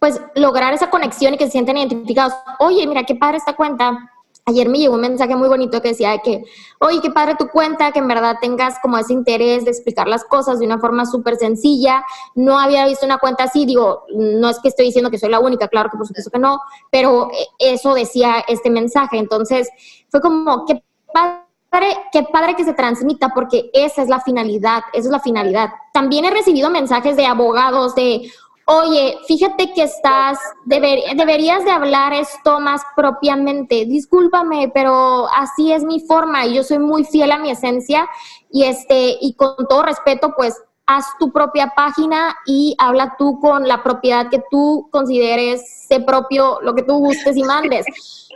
pues, 0.00 0.20
lograr 0.34 0.74
esa 0.74 0.90
conexión 0.90 1.34
y 1.34 1.38
que 1.38 1.44
se 1.44 1.52
sienten 1.52 1.76
identificados. 1.76 2.34
Oye, 2.58 2.84
mira, 2.88 3.04
qué 3.04 3.14
padre 3.14 3.36
esta 3.36 3.54
cuenta 3.54 4.10
Ayer 4.46 4.68
me 4.68 4.76
llegó 4.76 4.96
un 4.96 5.00
mensaje 5.00 5.34
muy 5.36 5.48
bonito 5.48 5.80
que 5.80 5.88
decía 5.88 6.18
que, 6.18 6.44
oye, 6.78 7.00
qué 7.00 7.10
padre 7.10 7.34
tu 7.38 7.48
cuenta, 7.48 7.92
que 7.92 8.00
en 8.00 8.08
verdad 8.08 8.36
tengas 8.42 8.78
como 8.80 8.98
ese 8.98 9.14
interés 9.14 9.64
de 9.64 9.70
explicar 9.70 10.06
las 10.06 10.22
cosas 10.22 10.58
de 10.58 10.66
una 10.66 10.78
forma 10.78 11.06
súper 11.06 11.36
sencilla. 11.36 12.04
No 12.34 12.58
había 12.58 12.84
visto 12.84 13.06
una 13.06 13.16
cuenta 13.16 13.44
así, 13.44 13.64
digo, 13.64 14.04
no 14.14 14.50
es 14.50 14.58
que 14.60 14.68
estoy 14.68 14.84
diciendo 14.84 15.10
que 15.10 15.18
soy 15.18 15.30
la 15.30 15.40
única, 15.40 15.68
claro 15.68 15.88
que 15.88 15.96
por 15.96 16.06
supuesto 16.06 16.30
que 16.30 16.38
no, 16.38 16.60
pero 16.90 17.30
eso 17.58 17.94
decía 17.94 18.44
este 18.46 18.68
mensaje. 18.68 19.16
Entonces, 19.16 19.70
fue 20.10 20.20
como, 20.20 20.66
qué 20.66 20.84
padre, 21.10 21.96
qué 22.12 22.24
padre 22.24 22.54
que 22.54 22.64
se 22.64 22.74
transmita, 22.74 23.30
porque 23.30 23.70
esa 23.72 24.02
es 24.02 24.10
la 24.10 24.20
finalidad, 24.20 24.82
esa 24.92 25.06
es 25.06 25.10
la 25.10 25.20
finalidad. 25.20 25.70
También 25.94 26.26
he 26.26 26.30
recibido 26.30 26.68
mensajes 26.68 27.16
de 27.16 27.24
abogados 27.24 27.94
de, 27.94 28.30
oye, 28.66 29.18
fíjate 29.26 29.72
que 29.72 29.82
estás, 29.82 30.38
deberías 30.64 31.64
de 31.64 31.70
hablar 31.70 32.12
esto 32.12 32.60
más 32.60 32.82
propiamente, 32.96 33.84
discúlpame, 33.84 34.70
pero 34.72 35.26
así 35.36 35.72
es 35.72 35.84
mi 35.84 36.00
forma 36.00 36.46
y 36.46 36.54
yo 36.54 36.62
soy 36.62 36.78
muy 36.78 37.04
fiel 37.04 37.32
a 37.32 37.38
mi 37.38 37.50
esencia 37.50 38.08
y 38.50 38.64
este, 38.64 39.18
y 39.20 39.34
con 39.34 39.54
todo 39.68 39.82
respeto, 39.82 40.34
pues 40.36 40.62
haz 40.86 41.06
tu 41.18 41.32
propia 41.32 41.72
página 41.74 42.36
y 42.46 42.74
habla 42.78 43.14
tú 43.18 43.40
con 43.40 43.66
la 43.66 43.82
propiedad 43.82 44.28
que 44.28 44.42
tú 44.50 44.88
consideres 44.90 45.84
propio, 46.06 46.58
lo 46.62 46.74
que 46.74 46.82
tú 46.82 46.98
gustes 46.98 47.36
y 47.36 47.42
mandes. 47.42 47.86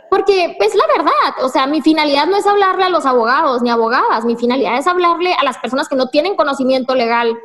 Porque, 0.09 0.55
pues 0.57 0.73
la 0.73 0.87
verdad, 0.87 1.43
o 1.43 1.49
sea, 1.49 1.67
mi 1.67 1.81
finalidad 1.81 2.25
no 2.25 2.37
es 2.37 2.47
hablarle 2.47 2.85
a 2.85 2.89
los 2.89 3.05
abogados 3.05 3.61
ni 3.61 3.69
abogadas, 3.69 4.25
mi 4.25 4.35
finalidad 4.35 4.77
es 4.77 4.87
hablarle 4.87 5.33
a 5.33 5.43
las 5.43 5.57
personas 5.57 5.87
que 5.87 5.95
no 5.95 6.07
tienen 6.07 6.35
conocimiento 6.35 6.95
legal 6.95 7.37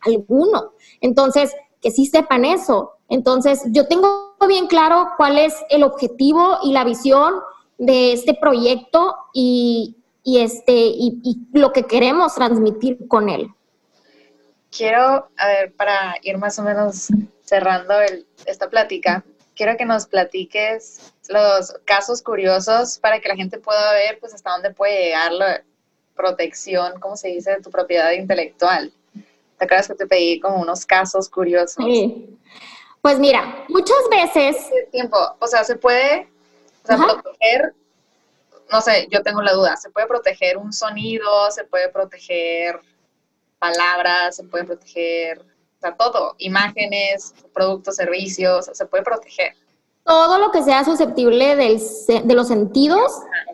alguno. 0.00 0.72
Entonces, 1.00 1.54
que 1.80 1.90
sí 1.90 2.06
sepan 2.06 2.44
eso. 2.44 2.94
Entonces, 3.08 3.62
yo 3.66 3.86
tengo 3.86 4.36
bien 4.46 4.66
claro 4.66 5.10
cuál 5.16 5.38
es 5.38 5.54
el 5.70 5.82
objetivo 5.82 6.58
y 6.62 6.72
la 6.72 6.84
visión 6.84 7.34
de 7.78 8.12
este 8.12 8.34
proyecto 8.34 9.16
y, 9.32 9.96
este, 10.24 10.72
y, 10.74 11.38
lo 11.52 11.72
que 11.72 11.84
queremos 11.84 12.34
transmitir 12.34 13.08
con 13.08 13.28
él. 13.28 13.48
Quiero, 14.70 15.30
a 15.36 15.46
ver, 15.46 15.72
para 15.74 16.16
ir 16.22 16.36
más 16.36 16.58
o 16.58 16.62
menos 16.62 17.08
cerrando 17.42 17.94
esta 18.44 18.68
plática, 18.68 19.24
quiero 19.56 19.76
que 19.76 19.86
nos 19.86 20.06
platiques 20.06 21.14
los 21.28 21.72
casos 21.84 22.22
curiosos 22.22 22.98
para 22.98 23.20
que 23.20 23.28
la 23.28 23.36
gente 23.36 23.58
pueda 23.58 23.92
ver 23.92 24.18
pues 24.20 24.34
hasta 24.34 24.50
dónde 24.50 24.72
puede 24.72 25.04
llegar 25.04 25.32
la 25.32 25.62
protección, 26.14 27.00
¿cómo 27.00 27.16
se 27.16 27.28
dice?, 27.28 27.52
de 27.52 27.62
tu 27.62 27.70
propiedad 27.70 28.10
intelectual. 28.12 28.92
¿Te 29.58 29.64
acuerdas 29.64 29.88
que 29.88 29.94
te 29.94 30.06
pedí 30.06 30.40
como 30.40 30.60
unos 30.60 30.86
casos 30.86 31.28
curiosos? 31.28 31.84
Sí. 31.84 32.38
Pues 33.02 33.18
mira, 33.18 33.64
muchas 33.68 33.98
veces... 34.10 34.56
Tiempo, 34.90 35.18
o 35.38 35.46
sea, 35.46 35.64
se 35.64 35.76
puede 35.76 36.28
proteger, 36.84 37.74
no 38.70 38.80
sé, 38.80 39.08
yo 39.10 39.22
tengo 39.22 39.42
la 39.42 39.52
duda, 39.52 39.76
se 39.76 39.90
puede 39.90 40.06
proteger 40.06 40.56
un 40.56 40.72
sonido, 40.72 41.50
se 41.50 41.64
puede 41.64 41.88
proteger 41.90 42.80
palabras, 43.58 44.36
se 44.36 44.44
puede 44.44 44.64
proteger, 44.64 45.40
o 45.40 45.80
sea, 45.80 45.96
todo, 45.96 46.34
imágenes, 46.38 47.34
productos, 47.52 47.96
servicios, 47.96 48.70
se 48.72 48.86
puede 48.86 49.02
proteger. 49.02 49.54
Todo 50.04 50.38
lo 50.38 50.50
que 50.50 50.62
sea 50.62 50.84
susceptible 50.84 51.54
del, 51.56 51.80
de 52.24 52.34
los 52.34 52.48
sentidos, 52.48 53.12
ah, 53.12 53.52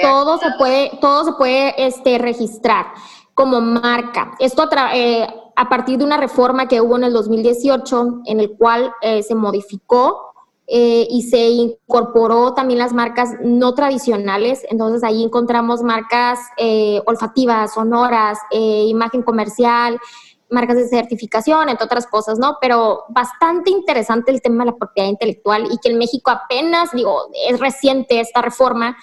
todo, 0.00 0.38
se 0.38 0.50
puede, 0.56 0.98
todo 1.00 1.24
se 1.24 1.32
puede 1.32 1.74
este, 1.76 2.18
registrar 2.18 2.86
como 3.34 3.60
marca. 3.60 4.34
Esto 4.38 4.68
a, 4.70 4.96
eh, 4.96 5.28
a, 5.56 5.68
partir 5.68 5.98
de 5.98 6.04
una 6.04 6.16
reforma 6.16 6.68
que 6.68 6.80
hubo 6.80 6.96
en 6.96 7.04
el 7.04 7.12
2018, 7.12 8.22
en 8.26 8.40
el 8.40 8.56
cual 8.56 8.92
eh, 9.02 9.22
se 9.22 9.34
modificó 9.34 10.32
eh, 10.66 11.06
y 11.10 11.22
se 11.22 11.48
incorporó 11.48 12.54
también 12.54 12.78
las 12.78 12.92
marcas 12.92 13.30
no 13.42 13.74
tradicionales. 13.74 14.64
Entonces 14.70 15.02
ahí 15.02 15.22
encontramos 15.24 15.82
marcas 15.82 16.38
olfativas, 17.06 17.74
sonoras, 17.74 18.38
imagen 18.50 19.22
comercial, 19.22 19.98
marcas 20.50 20.76
de 20.76 20.88
certificación, 20.88 21.68
entre 21.68 21.84
otras 21.84 22.06
cosas, 22.06 22.38
¿no? 22.38 22.58
Pero 22.60 23.04
bastante 23.08 23.70
interesante 23.70 24.30
el 24.30 24.42
tema 24.42 24.64
de 24.64 24.72
la 24.72 24.76
propiedad 24.76 25.08
intelectual 25.08 25.66
y 25.70 25.78
que 25.78 25.90
en 25.90 25.98
México 25.98 26.30
apenas, 26.30 26.90
digo, 26.92 27.28
es 27.48 27.58
reciente 27.58 28.20
esta 28.20 28.42
reforma 28.42 28.96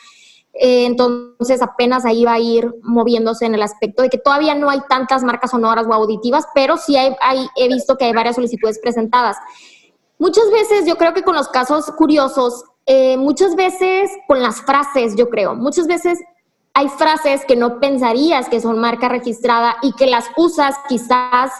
eh, 0.60 0.86
entonces 0.86 1.62
apenas 1.62 2.06
ahí 2.06 2.26
va 2.26 2.34
a 2.34 2.40
ir 2.40 2.74
moviéndose 2.82 3.46
en 3.46 3.54
el 3.54 3.62
aspecto 3.62 4.02
de 4.02 4.10
que 4.10 4.18
todavía 4.18 4.56
no 4.56 4.70
hay 4.70 4.80
tantas 4.90 5.24
marcas 5.24 5.52
sonoras 5.52 5.86
o 5.88 5.94
auditivas, 5.94 6.46
pero 6.56 6.78
sí 6.78 6.98
hay, 6.98 7.16
he 7.56 7.68
visto 7.68 7.96
que 7.98 8.06
hay 8.06 8.14
varias 8.14 8.36
solicitudes 8.36 8.80
presentadas. 8.80 9.38
Muchas 10.18 10.50
veces 10.52 10.86
yo 10.88 10.98
creo 10.98 11.14
que 11.14 11.22
con 11.22 11.36
los 11.36 11.48
casos 11.48 11.86
curiosos, 11.92 12.64
eh, 12.88 13.18
muchas 13.18 13.56
veces 13.56 14.10
con 14.28 14.42
las 14.42 14.62
frases, 14.62 15.16
yo 15.16 15.30
creo, 15.30 15.54
muchas 15.54 15.86
veces 15.86 16.20
hay 16.74 16.90
frases 16.90 17.46
que 17.46 17.56
no 17.56 17.80
pensarías 17.80 18.50
que 18.50 18.60
son 18.60 18.80
marca 18.80 19.10
registrada 19.10 19.78
y 19.84 19.94
que 19.94 20.08
las 20.08 20.26
usas 20.38 20.76
quizás 20.88 21.52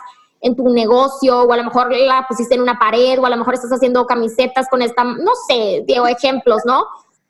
en 0.42 0.56
tu 0.56 0.70
negocio 0.70 1.44
o 1.44 1.54
a 1.54 1.58
lo 1.58 1.64
mejor 1.64 1.92
la 1.92 2.26
pusiste 2.28 2.56
en 2.56 2.62
una 2.62 2.80
pared 2.80 3.20
o 3.20 3.26
a 3.26 3.30
lo 3.30 3.38
mejor 3.38 3.56
estás 3.56 3.72
haciendo 3.72 4.06
camisetas 4.06 4.68
con 4.70 4.82
esta, 4.82 5.04
no 5.04 5.32
sé, 5.48 5.84
digo 5.88 6.08
ejemplos, 6.08 6.62
¿no? 6.66 6.84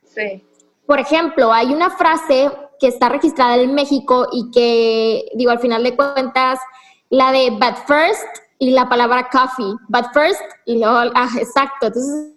Sí. 0.03 0.46
Por 0.87 0.99
ejemplo, 0.99 1.51
hay 1.53 1.73
una 1.73 1.91
frase 1.91 2.49
que 2.79 2.87
está 2.87 3.09
registrada 3.09 3.57
en 3.57 3.75
México 3.75 4.27
y 4.31 4.49
que, 4.51 5.25
digo, 5.35 5.51
al 5.51 5.59
final 5.59 5.83
de 5.83 5.95
cuentas, 5.95 6.59
la 7.09 7.31
de 7.31 7.51
but 7.51 7.75
first 7.85 8.25
y 8.57 8.71
la 8.71 8.87
palabra 8.87 9.29
coffee. 9.29 9.75
But 9.89 10.05
first 10.13 10.41
ah, 11.13 11.29
exacto. 11.37 11.87
Entonces, 11.87 12.33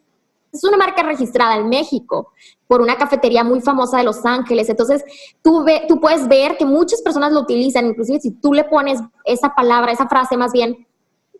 es 0.53 0.65
una 0.65 0.77
marca 0.77 1.03
registrada 1.05 1.57
en 1.57 1.69
México 1.69 2.33
por 2.67 2.81
una 2.81 2.97
cafetería 2.97 3.45
muy 3.45 3.61
famosa 3.61 3.99
de 3.99 4.05
Los 4.05 4.25
Ángeles. 4.25 4.69
Entonces, 4.69 5.05
tú, 5.43 5.63
ve, 5.63 5.85
tú 5.87 6.01
puedes 6.01 6.27
ver 6.27 6.57
que 6.57 6.65
muchas 6.65 7.03
personas 7.03 7.33
lo 7.33 7.41
utilizan, 7.41 7.87
inclusive 7.87 8.21
si 8.21 8.33
tú 8.33 8.53
le 8.53 8.65
pones 8.65 9.01
esa 9.25 9.55
palabra, 9.55 9.93
esa 9.93 10.09
frase 10.09 10.37
más 10.37 10.53
bien, 10.53 10.87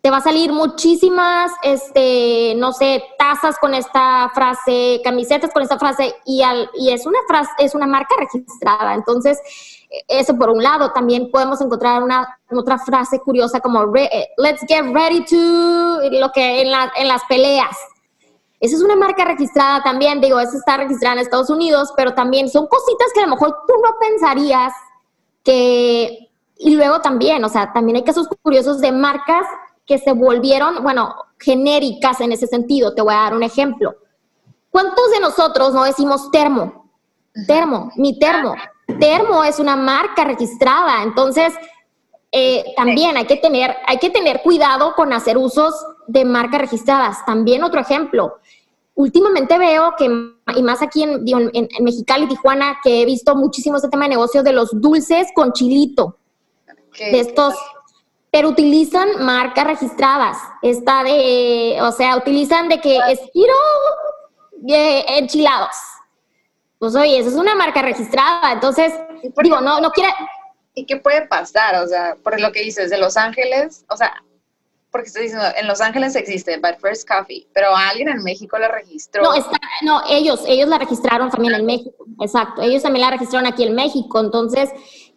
te 0.01 0.09
va 0.09 0.17
a 0.17 0.21
salir 0.21 0.51
muchísimas, 0.51 1.51
este, 1.61 2.55
no 2.57 2.73
sé, 2.73 3.03
tazas 3.19 3.57
con 3.59 3.75
esta 3.75 4.31
frase, 4.33 4.99
camisetas 5.03 5.51
con 5.53 5.61
esta 5.61 5.77
frase 5.77 6.15
y, 6.25 6.41
al, 6.41 6.69
y 6.73 6.89
es 6.89 7.05
una 7.05 7.19
frase, 7.27 7.51
es 7.59 7.75
una 7.75 7.85
marca 7.85 8.15
registrada. 8.17 8.95
Entonces, 8.95 9.39
eso 10.07 10.35
por 10.37 10.49
un 10.49 10.63
lado. 10.63 10.91
También 10.91 11.29
podemos 11.29 11.61
encontrar 11.61 12.01
una 12.01 12.39
otra 12.49 12.79
frase 12.79 13.19
curiosa 13.19 13.59
como 13.59 13.95
eh, 13.95 14.29
let's 14.37 14.61
get 14.67 14.85
ready 14.93 15.23
to 15.25 15.37
lo 16.19 16.31
que 16.31 16.61
en, 16.61 16.67
en 16.95 17.07
las 17.07 17.23
peleas. 17.25 17.77
Esa 18.59 18.75
es 18.75 18.81
una 18.81 18.95
marca 18.95 19.25
registrada 19.25 19.81
también, 19.81 20.21
digo, 20.21 20.39
esa 20.39 20.55
está 20.55 20.77
registrada 20.77 21.15
en 21.15 21.21
Estados 21.21 21.49
Unidos, 21.49 21.93
pero 21.97 22.13
también 22.13 22.47
son 22.47 22.67
cositas 22.67 23.07
que 23.11 23.21
a 23.21 23.23
lo 23.23 23.31
mejor 23.31 23.57
tú 23.67 23.73
no 23.83 23.89
pensarías 23.99 24.71
que 25.43 26.29
y 26.63 26.75
luego 26.75 27.01
también, 27.01 27.43
o 27.43 27.49
sea, 27.49 27.73
también 27.73 27.95
hay 27.95 28.03
casos 28.03 28.27
curiosos 28.43 28.79
de 28.79 28.91
marcas 28.91 29.47
que 29.91 29.97
se 29.97 30.13
volvieron, 30.13 30.81
bueno, 30.83 31.13
genéricas 31.37 32.21
en 32.21 32.31
ese 32.31 32.47
sentido. 32.47 32.95
Te 32.95 33.01
voy 33.01 33.13
a 33.13 33.23
dar 33.23 33.35
un 33.35 33.43
ejemplo. 33.43 33.97
¿Cuántos 34.69 35.11
de 35.11 35.19
nosotros 35.19 35.73
no 35.73 35.83
decimos 35.83 36.31
termo? 36.31 36.89
Termo, 37.45 37.91
mi 37.97 38.17
termo. 38.17 38.55
Termo 39.01 39.43
es 39.43 39.59
una 39.59 39.75
marca 39.75 40.23
registrada, 40.23 41.03
entonces 41.03 41.53
eh, 42.31 42.73
también 42.77 43.17
hay 43.17 43.25
que, 43.25 43.35
tener, 43.35 43.75
hay 43.85 43.97
que 43.97 44.09
tener 44.09 44.41
cuidado 44.43 44.95
con 44.95 45.11
hacer 45.11 45.37
usos 45.37 45.73
de 46.07 46.23
marcas 46.23 46.61
registradas. 46.61 47.25
También 47.25 47.61
otro 47.61 47.81
ejemplo, 47.81 48.35
últimamente 48.95 49.57
veo 49.57 49.93
que, 49.97 50.05
y 50.55 50.63
más 50.63 50.81
aquí 50.81 51.03
en, 51.03 51.27
en, 51.27 51.51
en 51.53 51.83
Mexicali, 51.83 52.29
Tijuana, 52.29 52.77
que 52.81 53.01
he 53.01 53.05
visto 53.05 53.35
muchísimo 53.35 53.75
este 53.75 53.89
tema 53.89 54.05
de 54.05 54.11
negocios 54.11 54.45
de 54.45 54.53
los 54.53 54.69
dulces 54.71 55.27
con 55.35 55.51
chilito. 55.51 56.15
De 56.97 57.19
estos 57.19 57.55
pero 58.31 58.47
utilizan 58.49 59.23
marcas 59.23 59.65
registradas. 59.67 60.37
Esta 60.61 61.03
de, 61.03 61.77
o 61.81 61.91
sea, 61.91 62.15
utilizan 62.15 62.69
de 62.69 62.79
que 62.79 62.97
estiro 63.09 63.53
eh, 64.67 65.05
enchilados. 65.17 65.75
Pues 66.79 66.95
oye, 66.95 67.19
eso 67.19 67.29
es 67.29 67.35
una 67.35 67.53
marca 67.55 67.81
registrada. 67.81 68.53
Entonces, 68.53 68.93
digo, 69.43 69.59
no, 69.59 69.81
no 69.81 69.91
quiere. 69.91 70.13
¿Y 70.73 70.85
qué 70.85 70.95
puede 70.95 71.27
pasar? 71.27 71.75
O 71.83 71.87
sea, 71.87 72.15
por 72.23 72.39
lo 72.39 72.51
que 72.53 72.61
dices, 72.61 72.89
de 72.89 72.97
Los 72.97 73.17
Ángeles, 73.17 73.85
o 73.89 73.97
sea, 73.97 74.13
porque 74.91 75.07
estoy 75.07 75.23
diciendo, 75.23 75.45
en 75.57 75.67
Los 75.67 75.81
Ángeles 75.81 76.15
existe 76.15 76.57
But 76.57 76.79
First 76.79 77.07
Coffee, 77.07 77.47
pero 77.53 77.75
alguien 77.75 78.09
en 78.09 78.23
México 78.23 78.57
la 78.57 78.69
registró. 78.69 79.23
No, 79.23 79.33
está, 79.33 79.59
no, 79.83 80.01
ellos, 80.09 80.41
ellos 80.47 80.69
la 80.69 80.77
registraron 80.77 81.29
también 81.29 81.53
en 81.53 81.65
México, 81.65 82.05
exacto. 82.21 82.61
Ellos 82.61 82.81
también 82.81 83.05
la 83.05 83.11
registraron 83.11 83.47
aquí 83.47 83.63
en 83.63 83.75
México. 83.75 84.19
Entonces, 84.19 84.69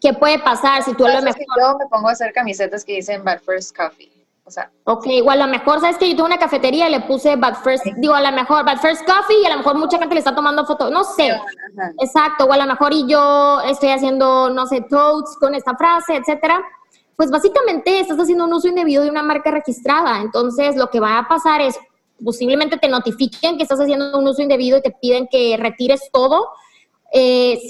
¿qué 0.04 0.12
puede 0.12 0.38
pasar 0.38 0.82
si 0.82 0.92
tú 0.94 1.06
a 1.06 1.14
lo 1.14 1.22
mejor... 1.22 1.42
yo 1.58 1.78
me 1.78 1.86
pongo 1.86 2.08
a 2.08 2.12
hacer 2.12 2.32
camisetas 2.34 2.84
que 2.84 2.96
dicen 2.96 3.24
But 3.24 3.40
First 3.44 3.74
Coffee. 3.74 4.12
O 4.46 4.50
sea. 4.50 4.70
Ok, 4.84 5.06
igual 5.06 5.40
a 5.40 5.46
lo 5.46 5.52
mejor, 5.52 5.80
¿sabes 5.80 5.96
que 5.96 6.06
Yo 6.06 6.16
tengo 6.16 6.26
una 6.26 6.38
cafetería 6.38 6.86
y 6.88 6.90
le 6.90 7.00
puse 7.00 7.34
But 7.36 7.54
First, 7.64 7.86
digo, 7.96 8.12
a 8.14 8.20
lo 8.20 8.30
mejor 8.32 8.66
But 8.66 8.80
First 8.80 9.06
Coffee 9.06 9.40
y 9.42 9.46
a 9.46 9.50
lo 9.50 9.56
mejor 9.58 9.76
mucha 9.76 9.98
gente 9.98 10.14
le 10.14 10.18
está 10.18 10.34
tomando 10.34 10.66
fotos, 10.66 10.90
no 10.90 11.02
sé. 11.04 11.30
Exacto, 11.98 12.44
o 12.44 12.52
a 12.52 12.58
lo 12.58 12.66
mejor 12.66 12.92
y 12.92 13.08
yo 13.08 13.62
estoy 13.62 13.88
haciendo, 13.88 14.50
no 14.50 14.66
sé, 14.66 14.82
toads 14.82 15.38
con 15.40 15.54
esta 15.54 15.74
frase, 15.74 16.16
etcétera 16.16 16.62
pues 17.16 17.30
básicamente 17.30 18.00
estás 18.00 18.18
haciendo 18.18 18.44
un 18.44 18.52
uso 18.52 18.68
indebido 18.68 19.02
de 19.02 19.10
una 19.10 19.22
marca 19.22 19.50
registrada. 19.50 20.20
Entonces, 20.20 20.76
lo 20.76 20.90
que 20.90 21.00
va 21.00 21.18
a 21.18 21.28
pasar 21.28 21.60
es, 21.60 21.78
posiblemente 22.24 22.76
te 22.76 22.88
notifiquen 22.88 23.56
que 23.56 23.62
estás 23.62 23.80
haciendo 23.80 24.18
un 24.18 24.26
uso 24.26 24.42
indebido 24.42 24.78
y 24.78 24.82
te 24.82 24.90
piden 24.90 25.28
que 25.28 25.56
retires 25.56 26.00
todo. 26.12 26.48
Eh, 27.16 27.60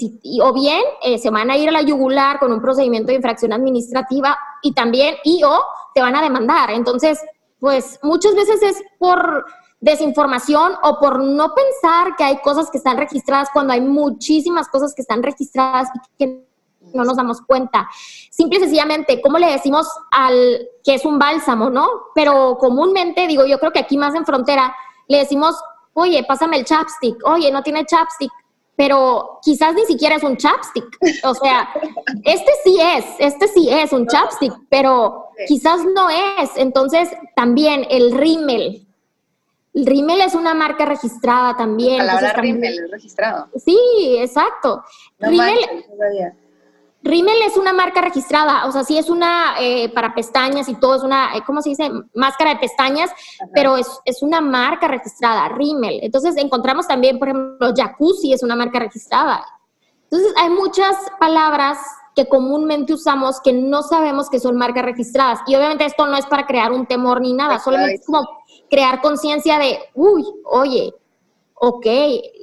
o 0.41 0.53
bien 0.53 0.81
eh, 1.03 1.19
se 1.19 1.29
van 1.29 1.51
a 1.51 1.55
ir 1.55 1.69
a 1.69 1.71
la 1.71 1.83
yugular 1.83 2.39
con 2.39 2.51
un 2.51 2.59
procedimiento 2.59 3.09
de 3.09 3.17
infracción 3.17 3.53
administrativa 3.53 4.35
y 4.63 4.73
también, 4.73 5.17
y 5.23 5.43
o 5.43 5.61
te 5.93 6.01
van 6.01 6.15
a 6.15 6.23
demandar. 6.23 6.71
Entonces, 6.71 7.19
pues 7.59 7.99
muchas 8.01 8.33
veces 8.33 8.63
es 8.63 8.83
por 8.97 9.45
desinformación 9.79 10.73
o 10.81 10.97
por 10.99 11.23
no 11.23 11.53
pensar 11.53 12.15
que 12.15 12.23
hay 12.23 12.37
cosas 12.37 12.71
que 12.71 12.79
están 12.79 12.97
registradas 12.97 13.49
cuando 13.53 13.73
hay 13.73 13.81
muchísimas 13.81 14.67
cosas 14.67 14.95
que 14.95 15.03
están 15.03 15.21
registradas 15.21 15.89
y 15.93 16.17
que 16.17 16.47
no 16.95 17.03
nos 17.03 17.15
damos 17.15 17.39
cuenta. 17.41 17.87
Simple 18.31 18.57
y 18.57 18.61
sencillamente, 18.61 19.21
¿cómo 19.21 19.37
le 19.37 19.51
decimos 19.51 19.87
al 20.09 20.67
que 20.83 20.95
es 20.95 21.05
un 21.05 21.19
bálsamo, 21.19 21.69
no? 21.69 21.87
Pero 22.15 22.57
comúnmente, 22.59 23.27
digo, 23.27 23.45
yo 23.45 23.59
creo 23.59 23.71
que 23.71 23.79
aquí 23.79 23.95
más 23.95 24.15
en 24.15 24.25
frontera, 24.25 24.75
le 25.07 25.19
decimos, 25.19 25.55
oye, 25.93 26.23
pásame 26.27 26.57
el 26.57 26.65
chapstick, 26.65 27.17
oye, 27.25 27.51
no 27.51 27.61
tiene 27.61 27.85
chapstick, 27.85 28.31
pero 28.75 29.39
quizás 29.41 29.73
ni 29.73 29.85
siquiera 29.85 30.15
es 30.15 30.23
un 30.23 30.37
chapstick. 30.37 30.85
O 31.23 31.33
sea, 31.33 31.69
este 32.23 32.51
sí 32.63 32.77
es, 32.79 33.05
este 33.19 33.47
sí 33.47 33.69
es 33.69 33.91
un 33.93 34.07
chapstick, 34.07 34.53
pero 34.69 35.29
quizás 35.47 35.81
no 35.85 36.09
es. 36.09 36.51
Entonces, 36.57 37.09
también 37.35 37.85
el 37.89 38.11
rímel. 38.13 38.85
El 39.73 39.85
rímel 39.85 40.21
es 40.21 40.35
una 40.35 40.53
marca 40.53 40.85
registrada 40.85 41.55
también. 41.57 42.05
La 42.05 42.15
palabra 42.15 42.41
rímel 42.41 42.85
es 42.85 42.91
registrado. 42.91 43.49
Sí, 43.63 43.77
exacto. 44.19 44.83
rímel, 45.19 45.57
Rimmel 47.05 47.39
es 47.43 47.55
una 47.55 47.71
marca 47.71 48.01
registrada, 48.01 48.65
o 48.65 48.71
sea, 48.71 48.83
sí 48.83 48.97
es 48.97 49.11
una 49.11 49.53
eh, 49.59 49.89
para 49.89 50.15
pestañas 50.15 50.67
y 50.67 50.73
todo, 50.73 50.95
es 50.95 51.03
una, 51.03 51.37
eh, 51.37 51.43
¿cómo 51.45 51.61
se 51.61 51.69
dice? 51.69 51.91
Máscara 52.15 52.55
de 52.55 52.59
pestañas, 52.59 53.11
pero 53.53 53.77
es, 53.77 53.87
es, 54.05 54.23
una 54.23 54.41
marca 54.41 54.87
registrada, 54.87 55.47
Rimmel. 55.49 55.99
Entonces 56.01 56.35
encontramos 56.35 56.87
también, 56.87 57.19
por 57.19 57.29
ejemplo, 57.29 57.73
jacuzzi 57.75 58.33
es 58.33 58.41
una 58.41 58.55
marca 58.55 58.79
registrada. 58.79 59.45
Entonces 60.05 60.33
hay 60.35 60.49
muchas 60.49 60.95
palabras 61.19 61.77
que 62.15 62.27
comúnmente 62.27 62.93
usamos 62.93 63.39
que 63.39 63.53
no 63.53 63.83
sabemos 63.83 64.27
que 64.27 64.39
son 64.39 64.55
marcas 64.55 64.85
registradas. 64.85 65.41
Y 65.45 65.55
obviamente 65.55 65.85
esto 65.85 66.07
no 66.07 66.17
es 66.17 66.25
para 66.25 66.47
crear 66.47 66.71
un 66.71 66.87
temor 66.87 67.21
ni 67.21 67.33
nada, 67.33 67.59
solamente 67.59 67.95
es 67.95 68.05
como 68.07 68.27
crear 68.67 69.01
conciencia 69.01 69.59
de, 69.59 69.77
uy, 69.93 70.25
oye, 70.45 70.91
ok, 71.67 71.85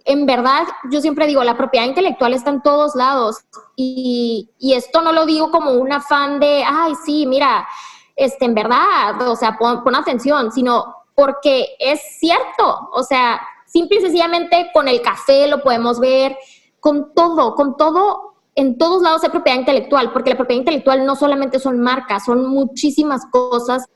en 0.04 0.26
verdad 0.26 0.66
yo 0.90 1.00
siempre 1.00 1.28
digo, 1.28 1.44
la 1.44 1.56
propiedad 1.56 1.86
intelectual 1.86 2.34
está 2.34 2.50
en 2.50 2.60
todos 2.60 2.96
lados. 2.96 3.36
Y, 3.76 4.50
esto 4.60 5.00
no 5.00 5.12
lo 5.12 5.26
digo 5.26 5.52
como 5.52 5.70
un 5.70 5.92
afán 5.92 6.40
de, 6.40 6.64
ay, 6.66 6.94
sí, 7.06 7.24
mira, 7.26 7.68
este, 8.16 8.46
en 8.46 8.54
verdad, 8.54 9.28
o 9.28 9.36
sea, 9.36 9.56
pon, 9.58 9.94
atención, 9.94 10.50
sino 10.50 10.92
porque 11.14 11.76
es 11.78 12.00
cierto, 12.18 12.90
o 12.92 13.04
sea, 13.04 13.40
simple 13.64 13.98
y 13.98 14.00
sencillamente 14.00 14.70
con 14.74 14.88
el 14.88 15.00
café 15.02 15.46
lo 15.46 15.62
podemos 15.62 16.00
ver, 16.00 16.36
con 16.80 17.14
todo, 17.14 17.54
con 17.54 17.76
todo, 17.76 18.34
en 18.56 18.76
todos 18.76 19.02
lados 19.02 19.22
hay 19.22 19.30
propiedad 19.30 19.60
intelectual, 19.60 20.12
porque 20.12 20.30
la 20.30 20.36
propiedad 20.36 20.60
intelectual 20.60 21.06
no 21.06 21.14
solamente 21.14 21.60
son 21.60 21.78
marcas, 21.78 22.24
son 22.24 22.44
muchísimas 22.46 23.24
cosas 23.30 23.86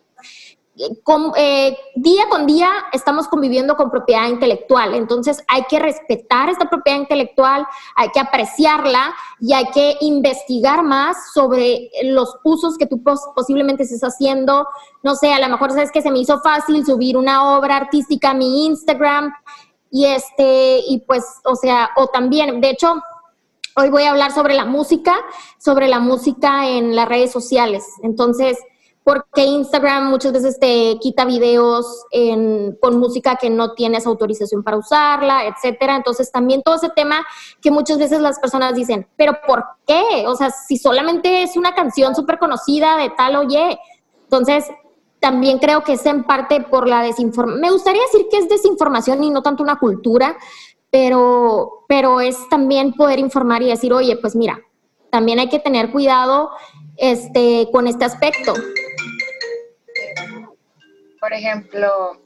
eh, 1.36 1.76
día 1.94 2.28
con 2.28 2.46
día 2.46 2.68
estamos 2.92 3.28
conviviendo 3.28 3.76
con 3.76 3.90
propiedad 3.90 4.28
intelectual, 4.28 4.94
entonces 4.94 5.42
hay 5.48 5.64
que 5.64 5.78
respetar 5.78 6.50
esta 6.50 6.68
propiedad 6.68 6.98
intelectual, 6.98 7.66
hay 7.94 8.10
que 8.10 8.20
apreciarla 8.20 9.14
y 9.40 9.54
hay 9.54 9.66
que 9.70 9.96
investigar 10.00 10.82
más 10.82 11.32
sobre 11.32 11.90
los 12.04 12.36
usos 12.44 12.76
que 12.76 12.86
tú 12.86 13.02
posiblemente 13.34 13.84
estés 13.84 14.02
haciendo. 14.02 14.66
No 15.02 15.14
sé, 15.14 15.32
a 15.32 15.40
lo 15.40 15.48
mejor 15.48 15.72
sabes 15.72 15.90
que 15.90 16.02
se 16.02 16.10
me 16.10 16.18
hizo 16.18 16.40
fácil 16.40 16.84
subir 16.84 17.16
una 17.16 17.56
obra 17.56 17.76
artística 17.76 18.30
a 18.30 18.34
mi 18.34 18.66
Instagram 18.66 19.32
y 19.90 20.04
este, 20.04 20.80
y 20.88 20.98
pues, 21.06 21.24
o 21.44 21.54
sea, 21.56 21.90
o 21.96 22.08
también, 22.08 22.60
de 22.60 22.70
hecho, 22.70 23.02
hoy 23.76 23.88
voy 23.88 24.02
a 24.02 24.10
hablar 24.10 24.32
sobre 24.32 24.54
la 24.54 24.66
música, 24.66 25.14
sobre 25.58 25.88
la 25.88 26.00
música 26.00 26.68
en 26.68 26.94
las 26.94 27.08
redes 27.08 27.32
sociales. 27.32 27.84
Entonces, 28.02 28.58
porque 29.06 29.44
Instagram 29.44 30.10
muchas 30.10 30.32
veces 30.32 30.58
te 30.58 30.98
quita 31.00 31.24
videos 31.24 31.86
con 32.80 32.98
música 32.98 33.36
que 33.36 33.48
no 33.48 33.74
tienes 33.74 34.04
autorización 34.04 34.64
para 34.64 34.78
usarla, 34.78 35.46
etcétera. 35.46 35.94
Entonces 35.94 36.32
también 36.32 36.60
todo 36.64 36.74
ese 36.74 36.88
tema 36.88 37.24
que 37.62 37.70
muchas 37.70 37.98
veces 37.98 38.20
las 38.20 38.40
personas 38.40 38.74
dicen, 38.74 39.06
pero 39.14 39.34
¿por 39.46 39.64
qué? 39.86 40.24
O 40.26 40.34
sea, 40.34 40.50
si 40.50 40.76
solamente 40.76 41.44
es 41.44 41.56
una 41.56 41.72
canción 41.72 42.16
súper 42.16 42.40
conocida 42.40 42.96
de 42.96 43.10
tal 43.10 43.36
oye, 43.36 43.78
entonces 44.24 44.64
también 45.20 45.60
creo 45.60 45.84
que 45.84 45.92
es 45.92 46.04
en 46.04 46.24
parte 46.24 46.62
por 46.62 46.88
la 46.88 47.02
desinformación. 47.02 47.60
Me 47.60 47.70
gustaría 47.70 48.02
decir 48.02 48.26
que 48.28 48.38
es 48.38 48.48
desinformación 48.48 49.22
y 49.22 49.30
no 49.30 49.40
tanto 49.40 49.62
una 49.62 49.78
cultura, 49.78 50.36
pero, 50.90 51.84
pero 51.86 52.20
es 52.20 52.36
también 52.48 52.92
poder 52.92 53.20
informar 53.20 53.62
y 53.62 53.68
decir, 53.68 53.92
oye, 53.92 54.16
pues 54.16 54.34
mira, 54.34 54.58
también 55.10 55.38
hay 55.38 55.48
que 55.48 55.60
tener 55.60 55.92
cuidado 55.92 56.50
este, 56.96 57.68
con 57.70 57.86
este 57.86 58.04
aspecto 58.04 58.52
por 61.26 61.34
ejemplo, 61.34 62.22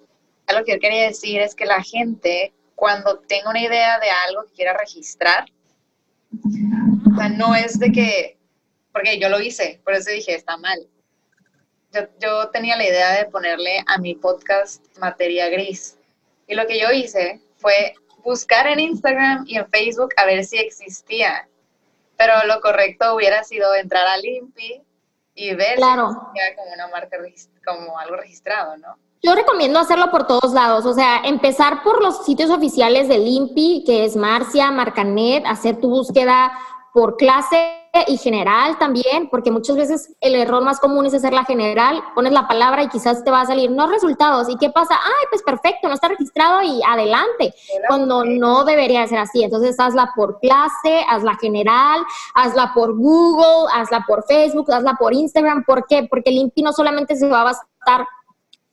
algo 0.46 0.62
que 0.62 0.72
yo 0.72 0.78
quería 0.78 1.07
decir 1.07 1.40
es 1.40 1.55
que 1.55 1.64
la 1.64 1.82
gente, 1.82 2.53
cuando 2.74 3.20
tenga 3.20 3.48
una 3.48 3.62
idea 3.62 3.98
de 3.98 4.11
algo 4.28 4.44
que 4.44 4.53
quiera 4.53 4.76
registrar, 4.76 5.46
no 7.34 7.55
es 7.55 7.78
de 7.78 7.92
que, 7.92 8.36
porque 8.92 9.18
yo 9.18 9.30
lo 9.30 9.40
hice, 9.40 9.80
por 9.84 9.94
eso 9.94 10.11
dije, 10.11 10.34
está 10.34 10.59
mal. 10.59 10.86
Yo, 12.20 12.51
tenía 12.51 12.76
la 12.76 12.84
idea 12.84 13.12
de 13.12 13.24
ponerle 13.24 13.82
a 13.86 13.96
mi 13.96 14.16
podcast 14.16 14.84
materia 14.98 15.48
gris. 15.48 15.96
Y 16.46 16.55
lo 16.55 16.66
que 16.66 16.78
yo 16.78 16.92
hice 16.92 17.40
fue 17.57 17.94
buscar 18.22 18.66
en 18.66 18.80
Instagram 18.80 19.44
y 19.46 19.57
en 19.57 19.70
Facebook 19.70 20.11
a 20.18 20.26
ver 20.26 20.44
si 20.44 20.59
existía. 20.59 21.48
Pero 22.18 22.34
lo 22.44 22.61
correcto 22.61 23.14
hubiera 23.14 23.44
sido 23.44 23.74
entrar 23.74 24.07
a 24.07 24.18
Limpi 24.18 24.82
y 25.41 25.55
ver 25.55 25.76
claro. 25.76 26.05
como 26.05 26.72
una 26.74 26.88
marca, 26.88 27.16
como 27.64 27.99
algo 27.99 28.16
registrado, 28.16 28.76
¿no? 28.76 28.97
Yo 29.22 29.34
recomiendo 29.34 29.78
hacerlo 29.78 30.11
por 30.11 30.26
todos 30.26 30.53
lados, 30.53 30.86
o 30.86 30.95
sea, 30.95 31.20
empezar 31.24 31.82
por 31.82 32.03
los 32.03 32.24
sitios 32.24 32.51
oficiales 32.51 33.09
del 33.09 33.26
INPI, 33.26 33.84
que 33.86 34.05
es 34.05 34.16
Marcia, 34.16 34.70
Marcanet, 34.70 35.45
hacer 35.47 35.78
tu 35.80 35.91
búsqueda 35.91 36.53
por 36.93 37.16
clase 37.16 37.80
y 38.07 38.16
general 38.18 38.78
también, 38.78 39.28
porque 39.30 39.51
muchas 39.51 39.76
veces 39.76 40.14
el 40.20 40.34
error 40.36 40.62
más 40.62 40.78
común 40.78 41.07
es 41.07 41.14
hacer 41.14 41.32
la 41.32 41.45
general, 41.45 42.03
pones 42.14 42.32
la 42.32 42.47
palabra 42.47 42.84
y 42.84 42.88
quizás 42.88 43.24
te 43.24 43.30
va 43.30 43.41
a 43.41 43.47
salir 43.47 43.70
no 43.70 43.88
resultados. 43.88 44.49
¿Y 44.49 44.57
qué 44.57 44.70
pasa? 44.70 44.95
Ay, 45.03 45.26
pues 45.30 45.43
perfecto, 45.43 45.88
no 45.88 45.95
está 45.95 46.09
registrado 46.09 46.62
y 46.62 46.80
adelante, 46.86 47.53
cuando 47.88 48.24
no 48.24 48.64
debería 48.64 49.07
ser 49.07 49.18
así. 49.18 49.43
Entonces 49.43 49.78
hazla 49.78 50.12
por 50.14 50.38
clase, 50.38 51.05
hazla 51.09 51.36
general, 51.41 52.05
hazla 52.34 52.72
por 52.74 52.97
Google, 52.97 53.70
hazla 53.72 54.05
por 54.07 54.24
Facebook, 54.24 54.72
hazla 54.72 54.95
por 54.95 55.12
Instagram. 55.12 55.64
¿Por 55.64 55.86
qué? 55.86 56.07
Porque 56.09 56.30
el 56.30 56.36
INPI 56.36 56.62
no 56.62 56.72
solamente 56.72 57.16
se 57.16 57.28
va 57.28 57.41
a 57.41 57.45
bastar 57.45 58.07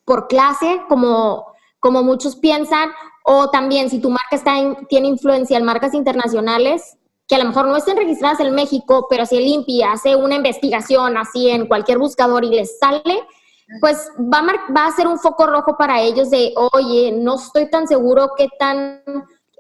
por 0.06 0.28
clase, 0.28 0.82
como, 0.88 1.54
como 1.80 2.04
muchos 2.04 2.36
piensan, 2.36 2.92
o 3.24 3.50
también 3.50 3.90
si 3.90 4.00
tu 4.00 4.10
marca 4.10 4.36
está 4.36 4.54
tiene 4.88 5.08
influencia 5.08 5.58
en 5.58 5.66
marcas 5.66 5.94
internacionales, 5.94 6.97
que 7.28 7.36
a 7.36 7.40
lo 7.40 7.46
mejor 7.46 7.68
no 7.68 7.76
estén 7.76 7.98
registradas 7.98 8.40
en 8.40 8.56
México, 8.56 9.08
pero 9.10 9.26
si 9.26 9.38
el 9.38 9.48
INPI 9.48 9.84
hace 9.84 10.16
una 10.16 10.36
investigación 10.36 11.18
así 11.18 11.50
en 11.50 11.68
cualquier 11.68 11.98
buscador 11.98 12.46
y 12.46 12.50
les 12.50 12.80
sale, 12.80 13.28
pues 13.82 14.10
va 14.18 14.40
a, 14.40 14.74
va 14.74 14.86
a 14.86 14.92
ser 14.92 15.08
un 15.08 15.20
foco 15.20 15.46
rojo 15.46 15.76
para 15.78 16.02
ellos 16.02 16.30
de, 16.30 16.54
oye, 16.72 17.12
no 17.12 17.36
estoy 17.36 17.70
tan 17.70 17.86
seguro 17.86 18.32
qué 18.38 18.48
tan, 18.58 19.02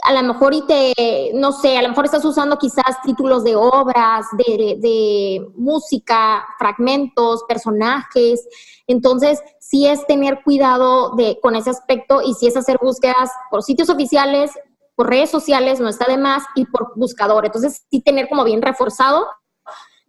a 0.03 0.13
lo 0.13 0.33
mejor 0.33 0.53
y 0.53 0.61
te, 0.65 1.31
no 1.33 1.51
sé, 1.51 1.77
a 1.77 1.81
lo 1.81 1.89
mejor 1.89 2.05
estás 2.05 2.23
usando 2.23 2.57
quizás 2.57 3.01
títulos 3.03 3.43
de 3.43 3.57
obras, 3.57 4.27
de, 4.37 4.77
de 4.79 5.45
música, 5.55 6.45
fragmentos, 6.57 7.43
personajes. 7.49 8.47
Entonces, 8.87 9.41
sí 9.59 9.87
es 9.87 10.07
tener 10.07 10.41
cuidado 10.43 11.15
de, 11.17 11.37
con 11.41 11.57
ese 11.57 11.69
aspecto 11.71 12.21
y 12.21 12.33
sí 12.33 12.47
es 12.47 12.55
hacer 12.55 12.77
búsquedas 12.81 13.29
por 13.51 13.61
sitios 13.61 13.89
oficiales, 13.89 14.51
por 14.97 15.09
redes 15.09 15.29
sociales, 15.29 15.79
no 15.79 15.89
está 15.89 16.05
de 16.05 16.17
más, 16.17 16.43
y 16.55 16.65
por 16.65 16.93
buscador. 16.95 17.45
Entonces, 17.45 17.85
sí 17.91 18.01
tener 18.01 18.27
como 18.27 18.43
bien 18.43 18.63
reforzado. 18.63 19.27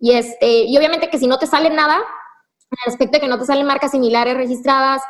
Y, 0.01 0.13
este, 0.13 0.63
y 0.63 0.77
obviamente 0.79 1.11
que 1.11 1.19
si 1.19 1.27
no 1.27 1.39
te 1.39 1.47
sale 1.47 1.69
nada, 1.69 1.97
en 1.97 2.79
el 2.87 2.93
aspecto 2.93 3.19
de 3.19 3.21
que 3.21 3.29
no 3.29 3.39
te 3.39 3.45
salen 3.45 3.67
marcas 3.67 3.91
similares 3.91 4.35
registradas, 4.35 5.03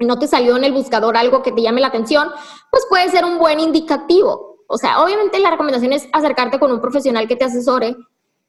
no 0.00 0.18
te 0.18 0.26
salió 0.26 0.54
en 0.58 0.64
el 0.64 0.74
buscador 0.74 1.16
algo 1.16 1.42
que 1.42 1.50
te 1.50 1.62
llame 1.62 1.80
la 1.80 1.86
atención, 1.86 2.30
pues 2.70 2.84
puede 2.86 3.08
ser 3.08 3.24
un 3.24 3.38
buen 3.38 3.58
indicativo. 3.58 4.58
O 4.68 4.76
sea, 4.76 5.02
obviamente 5.02 5.38
la 5.38 5.50
recomendación 5.50 5.94
es 5.94 6.06
acercarte 6.12 6.58
con 6.58 6.70
un 6.70 6.82
profesional 6.82 7.26
que 7.26 7.36
te 7.36 7.46
asesore, 7.46 7.96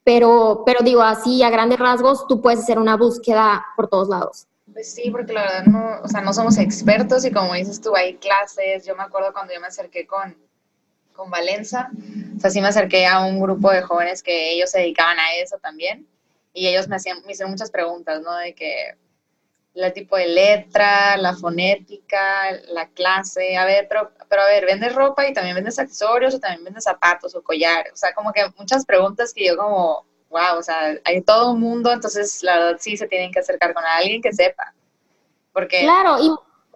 pero, 0.03 0.63
pero 0.65 0.81
digo, 0.83 1.01
así 1.01 1.43
a 1.43 1.49
grandes 1.49 1.79
rasgos, 1.79 2.27
tú 2.27 2.41
puedes 2.41 2.59
hacer 2.59 2.77
una 2.77 2.97
búsqueda 2.97 3.65
por 3.77 3.87
todos 3.87 4.09
lados. 4.09 4.47
Pues 4.75 4.93
sí, 4.93 5.09
porque 5.09 5.31
la 5.31 5.43
verdad 5.43 5.65
no, 5.67 6.01
o 6.03 6.07
sea, 6.09 6.19
no 6.19 6.33
somos 6.33 6.57
expertos 6.57 7.23
y 7.23 7.31
como 7.31 7.53
dices 7.53 7.79
tú, 7.79 7.95
hay 7.95 8.17
clases. 8.17 8.85
Yo 8.85 8.93
me 8.93 9.03
acuerdo 9.03 9.31
cuando 9.31 9.53
yo 9.53 9.61
me 9.61 9.67
acerqué 9.67 10.05
con, 10.05 10.35
con 11.13 11.31
Valenza, 11.31 11.89
o 12.35 12.39
sea, 12.41 12.49
sí 12.49 12.59
me 12.59 12.67
acerqué 12.67 13.05
a 13.07 13.21
un 13.21 13.39
grupo 13.39 13.71
de 13.71 13.81
jóvenes 13.81 14.21
que 14.21 14.51
ellos 14.51 14.69
se 14.71 14.79
dedicaban 14.79 15.17
a 15.17 15.33
eso 15.37 15.59
también 15.59 16.05
y 16.51 16.67
ellos 16.67 16.89
me, 16.89 16.97
hacían, 16.97 17.23
me 17.25 17.31
hicieron 17.31 17.51
muchas 17.51 17.71
preguntas, 17.71 18.21
¿no? 18.21 18.35
De 18.35 18.53
que 18.53 18.97
el 19.75 19.93
tipo 19.93 20.17
de 20.17 20.27
letra, 20.27 21.15
la 21.15 21.37
fonética, 21.37 22.51
la 22.67 22.89
clase, 22.89 23.55
a 23.55 23.63
ver, 23.63 23.87
pero, 23.87 24.11
pero 24.27 24.41
a 24.41 24.47
ver, 24.47 24.65
¿vendes 24.65 24.93
ropa 24.93 25.25
y 25.25 25.31
también 25.31 25.55
vendes 25.55 25.79
accesorios 25.79 26.35
o 26.35 26.39
también 26.41 26.65
vendes 26.65 26.83
zapatos 26.83 27.33
o 27.33 27.41
collares? 27.41 27.93
O 27.93 27.97
sea, 27.97 28.13
como 28.13 28.33
que 28.33 28.41
muchas 28.57 28.85
preguntas 28.85 29.33
que 29.33 29.45
yo 29.45 29.55
como, 29.55 30.05
wow, 30.35 30.59
o 30.59 30.63
sea, 30.63 30.99
hay 31.05 31.21
todo 31.21 31.51
un 31.51 31.61
mundo, 31.61 31.91
entonces 31.91 32.43
la 32.43 32.57
verdad 32.57 32.77
sí 32.77 32.97
se 32.97 33.07
tienen 33.07 33.31
que 33.31 33.39
acercar 33.39 33.73
con 33.73 33.85
alguien 33.85 34.21
que 34.21 34.33
sepa. 34.33 34.73
Porque... 35.53 35.81
Claro, 35.81 36.17
y 36.21 36.29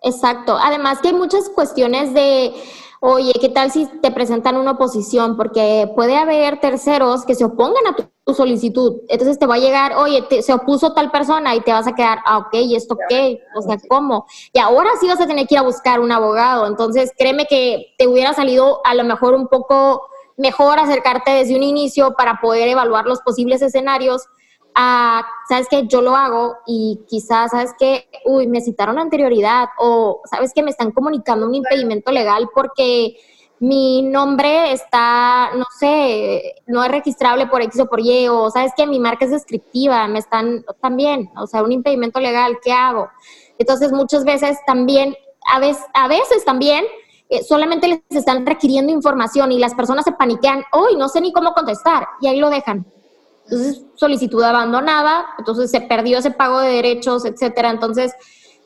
exacto. 0.08 0.58
Además 0.58 1.00
que 1.02 1.10
hay 1.10 1.14
muchas 1.14 1.50
cuestiones 1.50 2.14
de, 2.14 2.54
oye, 3.02 3.34
¿qué 3.42 3.50
tal 3.50 3.70
si 3.70 3.86
te 4.02 4.12
presentan 4.12 4.56
una 4.56 4.72
oposición? 4.72 5.36
Porque 5.36 5.92
puede 5.94 6.16
haber 6.16 6.62
terceros 6.62 7.26
que 7.26 7.36
se 7.36 7.44
opongan 7.44 7.86
a 7.88 7.96
tu 7.98 8.34
solicitud. 8.34 9.02
Entonces 9.10 9.38
te 9.38 9.46
va 9.46 9.56
a 9.56 9.60
llegar, 9.60 9.94
oye, 9.98 10.26
se 10.42 10.54
opuso 10.54 10.94
tal 10.94 11.12
persona 11.12 11.54
y 11.54 11.60
te 11.60 11.74
vas 11.74 11.88
a 11.88 11.96
quedar, 11.96 12.20
ah, 12.26 12.38
ok, 12.38 12.54
¿y 12.54 12.78
esto 12.78 12.98
qué? 13.10 13.42
O 13.58 13.62
sea, 13.62 13.78
¿cómo? 13.90 14.26
Y 14.54 14.60
ahora 14.60 14.92
sí 15.02 15.08
vas 15.10 15.20
a 15.20 15.28
tener 15.28 15.48
que 15.48 15.56
ir 15.56 15.60
a 15.60 15.64
buscar 15.64 16.00
un 16.00 16.14
abogado. 16.14 16.66
Entonces, 16.66 17.12
créeme 17.18 17.46
que 17.46 17.94
te 17.98 18.08
hubiera 18.08 18.34
salido 18.34 18.80
a 18.86 18.96
lo 18.96 19.04
mejor 19.04 19.34
un 19.34 19.50
poco 19.50 20.10
mejor 20.40 20.80
acercarte 20.80 21.32
desde 21.32 21.56
un 21.56 21.64
inicio 21.64 22.16
para 22.16 22.40
poder 22.42 22.68
evaluar 22.70 23.06
los 23.06 23.20
posibles 23.22 23.62
escenarios. 23.62 24.26
A, 24.74 25.26
sabes 25.50 25.68
que 25.68 25.88
yo 25.88 26.02
lo 26.02 26.16
hago 26.16 26.56
y 26.66 27.02
quizás, 27.08 27.52
sabes 27.52 27.74
que, 27.78 28.08
uy, 28.26 28.48
me 28.48 28.62
citaron 28.62 28.98
anterioridad 28.98 29.68
o 29.78 30.22
sabes 30.30 30.54
que 30.54 30.64
me 30.64 30.72
están 30.72 30.92
comunicando 30.92 31.46
un 31.46 31.56
impedimento 31.56 32.12
legal 32.12 32.50
porque 32.54 33.18
mi 33.60 34.02
nombre 34.04 34.72
está, 34.72 35.52
no 35.56 35.66
sé, 35.78 36.56
no 36.66 36.82
es 36.84 36.92
registrable 36.92 37.48
por 37.48 37.62
X 37.62 37.82
o 37.82 37.88
por 37.88 38.00
Y, 38.00 38.30
o 38.30 38.50
sabes 38.50 38.72
que 38.78 38.88
mi 38.88 39.00
marca 39.00 39.26
es 39.26 39.32
descriptiva, 39.32 40.08
me 40.08 40.20
están 40.20 40.64
también, 40.82 41.30
o 41.36 41.46
sea, 41.46 41.62
un 41.62 41.74
impedimento 41.74 42.22
legal, 42.22 42.60
¿qué 42.64 42.72
hago? 42.72 43.10
Entonces, 43.58 43.92
muchas 43.92 44.24
veces 44.24 44.58
también, 44.66 45.14
a 45.52 45.60
veces, 45.60 45.84
a 45.94 46.08
veces 46.08 46.46
también, 46.46 46.86
eh, 47.30 47.44
solamente 47.44 47.88
les 47.88 48.02
están 48.10 48.46
requiriendo 48.46 48.92
información 48.92 49.52
y 49.52 49.60
las 49.60 49.76
personas 49.76 50.04
se 50.04 50.12
paniquean, 50.12 50.64
hoy 50.72 50.96
no 50.96 51.08
sé 51.10 51.22
ni 51.22 51.32
cómo 51.32 51.54
contestar, 51.54 52.08
y 52.22 52.28
ahí 52.28 52.40
lo 52.40 52.50
dejan. 52.50 52.86
Entonces, 53.44 53.84
solicitud 53.96 54.44
abandonada, 54.44 55.26
entonces 55.38 55.72
se 55.72 55.82
perdió 55.82 56.20
ese 56.20 56.32
pago 56.32 56.60
de 56.60 56.70
derechos, 56.70 57.26
etcétera. 57.26 57.70
Entonces, 57.72 58.14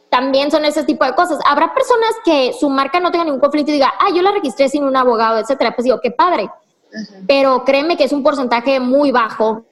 también 0.09 0.51
son 0.51 0.66
ese 0.66 0.84
tipo 0.84 1.05
de 1.05 1.16
cosas. 1.16 1.39
Habrá 1.45 1.74
personas 1.74 2.11
que 2.26 2.53
su 2.53 2.70
marca 2.70 2.99
no 2.99 3.09
tenga 3.09 3.26
ningún 3.26 3.39
conflicto 3.39 3.72
y 3.72 3.76
diga, 3.76 3.93
ah, 3.97 4.09
yo 4.14 4.22
la 4.22 4.32
registré 4.32 4.68
sin 4.68 4.84
un 4.84 4.95
abogado, 4.95 5.39
etcétera. 5.39 5.74
Pues 5.74 5.86
digo, 5.86 5.99
qué 6.01 6.11
padre. 6.11 6.49
Pero 7.28 7.64
créeme 7.64 7.97
que 7.97 8.03
es 8.03 8.11
un 8.11 8.24
porcentaje 8.24 8.80
muy 8.80 9.11
bajo. 9.11 9.64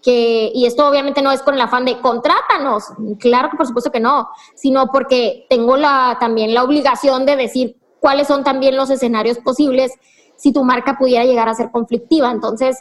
Que, 0.00 0.52
y 0.54 0.66
esto 0.66 0.86
obviamente 0.86 1.22
no 1.22 1.32
es 1.32 1.42
con 1.42 1.54
el 1.54 1.60
afán 1.62 1.86
de 1.86 1.98
contrátanos, 1.98 2.84
claro 3.18 3.48
que 3.48 3.56
por 3.56 3.66
supuesto 3.66 3.90
que 3.90 4.00
no, 4.00 4.28
sino 4.54 4.88
porque 4.88 5.46
tengo 5.48 5.78
la, 5.78 6.18
también 6.20 6.52
la 6.52 6.62
obligación 6.62 7.24
de 7.24 7.36
decir 7.36 7.78
cuáles 8.04 8.28
son 8.28 8.44
también 8.44 8.76
los 8.76 8.90
escenarios 8.90 9.38
posibles 9.38 9.90
si 10.36 10.52
tu 10.52 10.62
marca 10.62 10.98
pudiera 10.98 11.24
llegar 11.24 11.48
a 11.48 11.54
ser 11.54 11.70
conflictiva. 11.70 12.30
Entonces, 12.30 12.76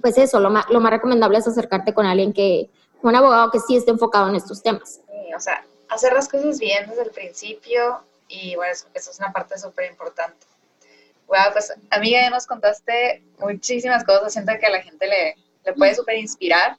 pues 0.00 0.16
eso, 0.16 0.40
lo 0.40 0.48
más, 0.48 0.64
lo 0.70 0.80
más 0.80 0.92
recomendable 0.92 1.36
es 1.36 1.46
acercarte 1.46 1.92
con 1.92 2.06
alguien 2.06 2.32
que, 2.32 2.70
un 3.02 3.14
abogado 3.14 3.50
que 3.50 3.60
sí 3.60 3.76
esté 3.76 3.90
enfocado 3.90 4.30
en 4.30 4.36
estos 4.36 4.62
temas. 4.62 5.02
Sí, 5.06 5.34
o 5.36 5.40
sea, 5.40 5.62
hacer 5.90 6.14
las 6.14 6.26
cosas 6.26 6.58
bien 6.58 6.88
desde 6.88 7.02
el 7.02 7.10
principio 7.10 8.00
y 8.26 8.56
bueno, 8.56 8.72
eso, 8.72 9.10
es 9.10 9.18
una 9.18 9.30
parte 9.30 9.58
súper 9.58 9.90
importante. 9.90 10.46
Wow, 11.26 11.52
pues 11.52 11.74
amiga, 11.90 12.22
ya 12.22 12.30
nos 12.30 12.46
contaste 12.46 13.22
muchísimas 13.40 14.04
cosas, 14.04 14.32
siento 14.32 14.54
que 14.58 14.64
a 14.64 14.70
la 14.70 14.80
gente 14.80 15.06
le, 15.06 15.36
le 15.66 15.74
puede 15.74 15.94
súper 15.94 16.16
inspirar 16.16 16.78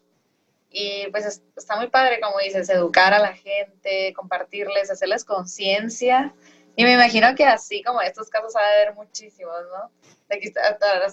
y 0.72 1.06
pues 1.12 1.43
está 1.56 1.76
muy 1.76 1.89
padre, 1.89 2.20
como 2.20 2.39
dices, 2.39 2.68
educar 2.70 3.14
a 3.14 3.20
la 3.20 3.34
gente, 3.34 4.14
compartirles, 4.16 4.89
hacerles 4.89 5.24
conciencia 5.24 6.34
y 6.76 6.84
me 6.84 6.93
imagino 6.93 7.34
que 7.36 7.45
así 7.45 7.84
como 7.84 8.01
estos 8.01 8.30
casos 8.30 8.55
ha 8.55 8.59
de 8.59 8.84
haber 8.84 8.95
muchísimos, 8.95 9.55
¿no? 9.71 9.91
Aquí 10.30 10.51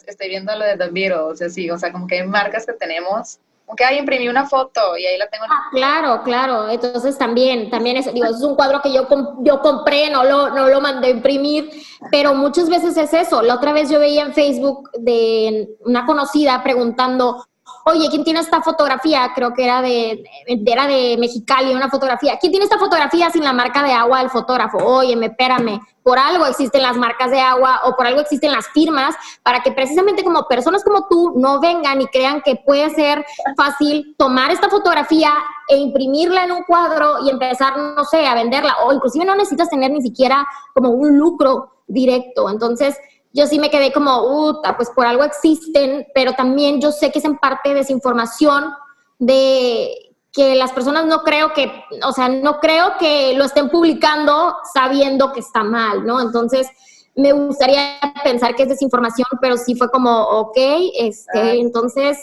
estoy 0.06 0.28
viendo 0.28 0.54
lo 0.56 0.64
de 0.64 0.76
The 0.76 0.88
Beatles, 0.88 1.42
así, 1.42 1.70
o 1.70 1.78
sea, 1.78 1.92
como 1.92 2.06
que 2.06 2.20
hay 2.20 2.26
marcas 2.26 2.66
que 2.66 2.72
tenemos 2.72 3.38
que 3.76 3.84
ahí 3.84 3.98
imprimí 3.98 4.28
una 4.28 4.46
foto 4.46 4.96
y 4.96 5.06
ahí 5.06 5.18
la 5.18 5.28
tengo. 5.28 5.44
Ah, 5.48 5.68
claro, 5.70 6.22
claro. 6.22 6.68
Entonces 6.68 7.16
también, 7.18 7.70
también 7.70 7.96
es, 7.96 8.12
digo, 8.12 8.26
es 8.26 8.42
un 8.42 8.54
cuadro 8.54 8.80
que 8.82 8.92
yo, 8.92 9.06
yo 9.40 9.60
compré, 9.60 10.10
no 10.10 10.24
lo, 10.24 10.50
no 10.50 10.68
lo 10.68 10.80
mandé 10.80 11.08
a 11.08 11.10
imprimir, 11.10 11.70
pero 12.10 12.34
muchas 12.34 12.68
veces 12.68 12.96
es 12.96 13.12
eso. 13.12 13.42
La 13.42 13.54
otra 13.54 13.72
vez 13.72 13.90
yo 13.90 13.98
veía 13.98 14.22
en 14.22 14.34
Facebook 14.34 14.90
de 14.98 15.68
una 15.80 16.06
conocida 16.06 16.62
preguntando, 16.62 17.46
oye, 17.84 18.08
¿quién 18.10 18.24
tiene 18.24 18.40
esta 18.40 18.62
fotografía? 18.62 19.32
Creo 19.34 19.52
que 19.54 19.64
era 19.64 19.82
de, 19.82 20.24
era 20.46 20.86
de 20.86 21.16
Mexicali, 21.18 21.74
una 21.74 21.88
fotografía. 21.88 22.38
¿Quién 22.38 22.52
tiene 22.52 22.64
esta 22.64 22.78
fotografía 22.78 23.30
sin 23.30 23.44
la 23.44 23.52
marca 23.52 23.82
de 23.82 23.92
agua 23.92 24.20
del 24.20 24.30
fotógrafo? 24.30 24.78
Oye, 24.78 25.16
me 25.16 25.26
espérame, 25.26 25.80
por 26.02 26.18
algo 26.18 26.46
existen 26.46 26.82
las 26.82 26.96
marcas 26.96 27.30
de 27.30 27.40
agua 27.40 27.80
o 27.84 27.94
por 27.96 28.06
algo 28.06 28.20
existen 28.20 28.52
las 28.52 28.68
firmas 28.68 29.14
para 29.42 29.62
que 29.62 29.72
precisamente 29.72 30.24
como 30.24 30.46
personas 30.48 30.84
como 30.84 31.06
tú 31.08 31.34
no 31.36 31.60
vengan 31.60 32.00
y 32.00 32.06
crean 32.06 32.42
que 32.42 32.56
puede 32.56 32.90
ser 32.90 33.24
fácil 33.56 34.14
tomar 34.18 34.50
esta 34.50 34.68
fotografía 34.68 35.32
e 35.68 35.76
imprimirla 35.76 36.44
en 36.44 36.52
un 36.52 36.62
cuadro 36.64 37.24
y 37.24 37.30
empezar, 37.30 37.76
no 37.76 38.04
sé, 38.04 38.26
a 38.26 38.34
venderla 38.34 38.76
o 38.84 38.92
inclusive 38.92 39.24
no 39.24 39.34
necesitas 39.34 39.70
tener 39.70 39.90
ni 39.90 40.02
siquiera 40.02 40.46
como 40.74 40.90
un 40.90 41.18
lucro 41.18 41.72
directo. 41.86 42.50
Entonces, 42.50 42.96
yo 43.32 43.46
sí 43.46 43.58
me 43.58 43.70
quedé 43.70 43.92
como, 43.92 44.60
pues 44.76 44.90
por 44.90 45.06
algo 45.06 45.24
existen, 45.24 46.06
pero 46.14 46.32
también 46.32 46.80
yo 46.80 46.92
sé 46.92 47.10
que 47.10 47.18
es 47.18 47.24
en 47.24 47.38
parte 47.38 47.74
desinformación 47.74 48.74
de 49.18 50.12
que 50.32 50.54
las 50.54 50.72
personas 50.72 51.06
no 51.06 51.22
creo 51.22 51.52
que, 51.52 51.70
o 52.04 52.12
sea, 52.12 52.28
no 52.28 52.58
creo 52.58 52.96
que 52.98 53.34
lo 53.34 53.44
estén 53.44 53.68
publicando 53.68 54.56
sabiendo 54.72 55.32
que 55.32 55.40
está 55.40 55.62
mal, 55.62 56.06
¿no? 56.06 56.20
Entonces, 56.20 56.68
me 57.14 57.32
gustaría 57.32 57.98
pensar 58.24 58.54
que 58.54 58.62
es 58.62 58.70
desinformación, 58.70 59.28
pero 59.40 59.56
sí 59.56 59.74
fue 59.74 59.90
como, 59.90 60.22
ok, 60.22 60.56
este, 60.98 61.60
entonces, 61.60 62.18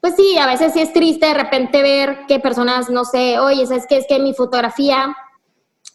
pues 0.00 0.14
sí, 0.16 0.38
a 0.38 0.46
veces 0.46 0.72
sí 0.72 0.80
es 0.80 0.92
triste 0.92 1.26
de 1.26 1.34
repente 1.34 1.82
ver 1.82 2.26
que 2.26 2.40
personas, 2.40 2.88
no 2.88 3.04
sé, 3.04 3.38
oye, 3.38 3.66
¿sabes 3.66 3.86
qué? 3.86 3.98
Es 3.98 4.06
que 4.08 4.18
mi 4.18 4.32
fotografía 4.32 5.14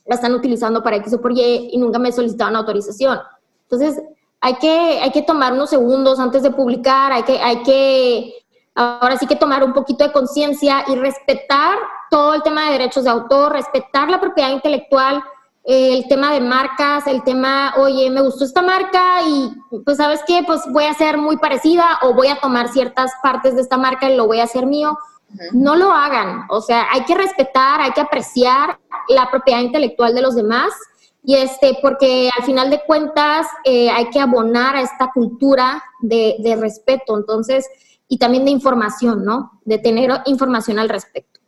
la 0.05 0.15
están 0.15 0.33
utilizando 0.33 0.83
para 0.83 0.97
X 0.97 1.13
o 1.13 1.21
por 1.21 1.31
Y 1.31 1.69
y 1.71 1.77
nunca 1.77 1.97
me 1.97 2.11
solicitaron 2.11 2.55
autorización. 2.55 3.19
Entonces, 3.63 4.01
hay 4.41 4.55
que, 4.55 4.99
hay 5.01 5.11
que 5.11 5.21
tomar 5.21 5.53
unos 5.53 5.69
segundos 5.69 6.19
antes 6.19 6.41
de 6.41 6.49
publicar, 6.49 7.11
hay 7.11 7.23
que, 7.23 7.39
hay 7.39 7.61
que 7.61 8.33
ahora 8.73 9.15
sí 9.17 9.27
que 9.27 9.35
tomar 9.35 9.63
un 9.63 9.73
poquito 9.73 10.03
de 10.03 10.11
conciencia 10.11 10.83
y 10.87 10.95
respetar 10.95 11.77
todo 12.09 12.33
el 12.33 12.41
tema 12.41 12.65
de 12.65 12.71
derechos 12.71 13.03
de 13.03 13.11
autor, 13.11 13.53
respetar 13.53 14.09
la 14.09 14.19
propiedad 14.19 14.49
intelectual, 14.49 15.23
el 15.63 16.07
tema 16.07 16.33
de 16.33 16.41
marcas, 16.41 17.05
el 17.05 17.23
tema, 17.23 17.75
oye, 17.77 18.09
me 18.09 18.21
gustó 18.21 18.43
esta 18.43 18.63
marca 18.63 19.21
y 19.27 19.51
pues 19.85 19.97
sabes 19.97 20.21
qué, 20.25 20.43
pues 20.45 20.61
voy 20.71 20.85
a 20.85 20.93
ser 20.95 21.19
muy 21.19 21.37
parecida 21.37 21.99
o 22.01 22.15
voy 22.15 22.27
a 22.27 22.39
tomar 22.39 22.69
ciertas 22.69 23.11
partes 23.21 23.55
de 23.55 23.61
esta 23.61 23.77
marca 23.77 24.09
y 24.09 24.17
lo 24.17 24.25
voy 24.25 24.39
a 24.39 24.45
hacer 24.45 24.65
mío. 24.65 24.97
No 25.53 25.75
lo 25.77 25.93
hagan, 25.93 26.45
o 26.49 26.59
sea, 26.59 26.87
hay 26.91 27.05
que 27.05 27.15
respetar, 27.15 27.79
hay 27.79 27.91
que 27.91 28.01
apreciar 28.01 28.77
la 29.07 29.29
propiedad 29.29 29.61
intelectual 29.61 30.13
de 30.13 30.21
los 30.21 30.35
demás 30.35 30.73
y 31.23 31.35
este, 31.35 31.77
porque 31.81 32.29
al 32.37 32.43
final 32.45 32.69
de 32.69 32.81
cuentas 32.83 33.47
eh, 33.63 33.89
hay 33.89 34.09
que 34.09 34.19
abonar 34.19 34.75
a 34.75 34.81
esta 34.81 35.11
cultura 35.13 35.83
de, 35.99 36.35
de, 36.39 36.55
respeto, 36.55 37.17
entonces, 37.17 37.67
y 38.07 38.17
también 38.17 38.45
de 38.45 38.51
información, 38.51 39.23
¿no? 39.23 39.59
De 39.63 39.77
tener 39.77 40.09
información 40.25 40.79
al 40.79 40.89
respecto. 40.89 41.39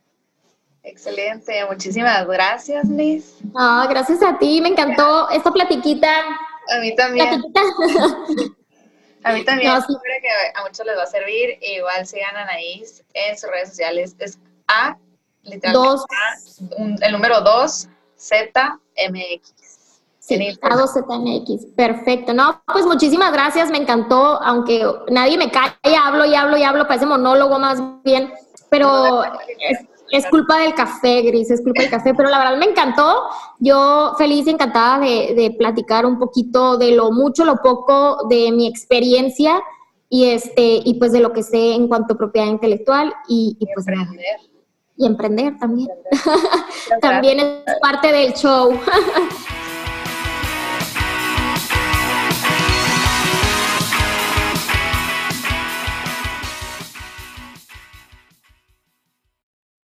Excelente, 0.84 1.64
muchísimas 1.66 2.26
gracias, 2.26 2.86
Liz. 2.88 3.38
Ah, 3.56 3.86
gracias 3.88 4.22
a 4.22 4.38
ti, 4.38 4.60
me 4.60 4.68
encantó 4.68 5.28
esta 5.30 5.50
platiquita. 5.50 6.08
A 6.68 6.78
mí 6.80 6.94
también. 6.94 7.42
a 9.24 9.32
mí 9.32 9.44
también, 9.44 9.72
no, 9.72 9.80
sí. 9.80 9.94
que 10.20 10.58
a 10.58 10.62
muchos 10.62 10.86
les 10.86 10.96
va 10.96 11.02
a 11.02 11.06
servir. 11.06 11.58
Igual 11.62 12.06
sigan 12.06 12.36
a 12.36 12.42
Anaís 12.42 13.02
en 13.14 13.36
sus 13.36 13.50
redes 13.50 13.70
sociales. 13.70 14.14
Es 14.18 14.38
A, 14.68 14.96
literalmente 15.42 16.04
el 17.00 17.12
número 17.12 17.40
2, 17.40 17.88
ZMX. 18.18 19.63
Sí, 20.26 20.36
A2ZMX, 20.36 21.74
perfecto. 21.74 22.32
No, 22.32 22.62
pues 22.72 22.86
muchísimas 22.86 23.30
gracias, 23.30 23.70
me 23.70 23.76
encantó, 23.76 24.42
aunque 24.42 24.82
nadie 25.10 25.36
me 25.36 25.50
calla, 25.50 26.06
hablo 26.06 26.24
y 26.24 26.34
hablo 26.34 26.56
y 26.56 26.62
hablo, 26.62 26.88
parece 26.88 27.04
monólogo 27.04 27.58
más 27.58 27.78
bien, 28.04 28.32
pero 28.70 29.22
es, 30.10 30.26
culpa 30.30 30.60
del 30.60 30.72
café, 30.72 31.20
Gris, 31.20 31.50
es 31.50 31.60
culpa 31.60 31.82
del 31.82 31.90
café, 31.90 32.14
pero 32.14 32.30
la 32.30 32.38
verdad 32.38 32.56
me 32.56 32.64
encantó. 32.64 33.24
Yo 33.58 34.14
feliz 34.16 34.46
y 34.46 34.50
encantada 34.50 34.98
de, 35.00 35.54
platicar 35.58 36.06
un 36.06 36.18
poquito 36.18 36.78
de 36.78 36.92
lo 36.92 37.10
mucho, 37.10 37.44
lo 37.44 37.56
poco 37.56 38.26
de 38.26 38.50
mi 38.50 38.66
experiencia 38.66 39.62
y 40.08 40.30
este 40.30 40.80
y 40.84 40.94
pues 40.94 41.12
de 41.12 41.20
lo 41.20 41.34
que 41.34 41.42
sé 41.42 41.74
en 41.74 41.86
cuanto 41.86 42.14
a 42.14 42.16
propiedad 42.16 42.46
intelectual 42.46 43.12
y, 43.28 43.58
pues 43.74 43.86
emprender. 43.88 44.36
y 44.96 45.06
emprender 45.06 45.58
también. 45.58 45.90
también 47.02 47.40
es 47.40 47.78
parte 47.82 48.10
del 48.10 48.32
show. 48.32 48.72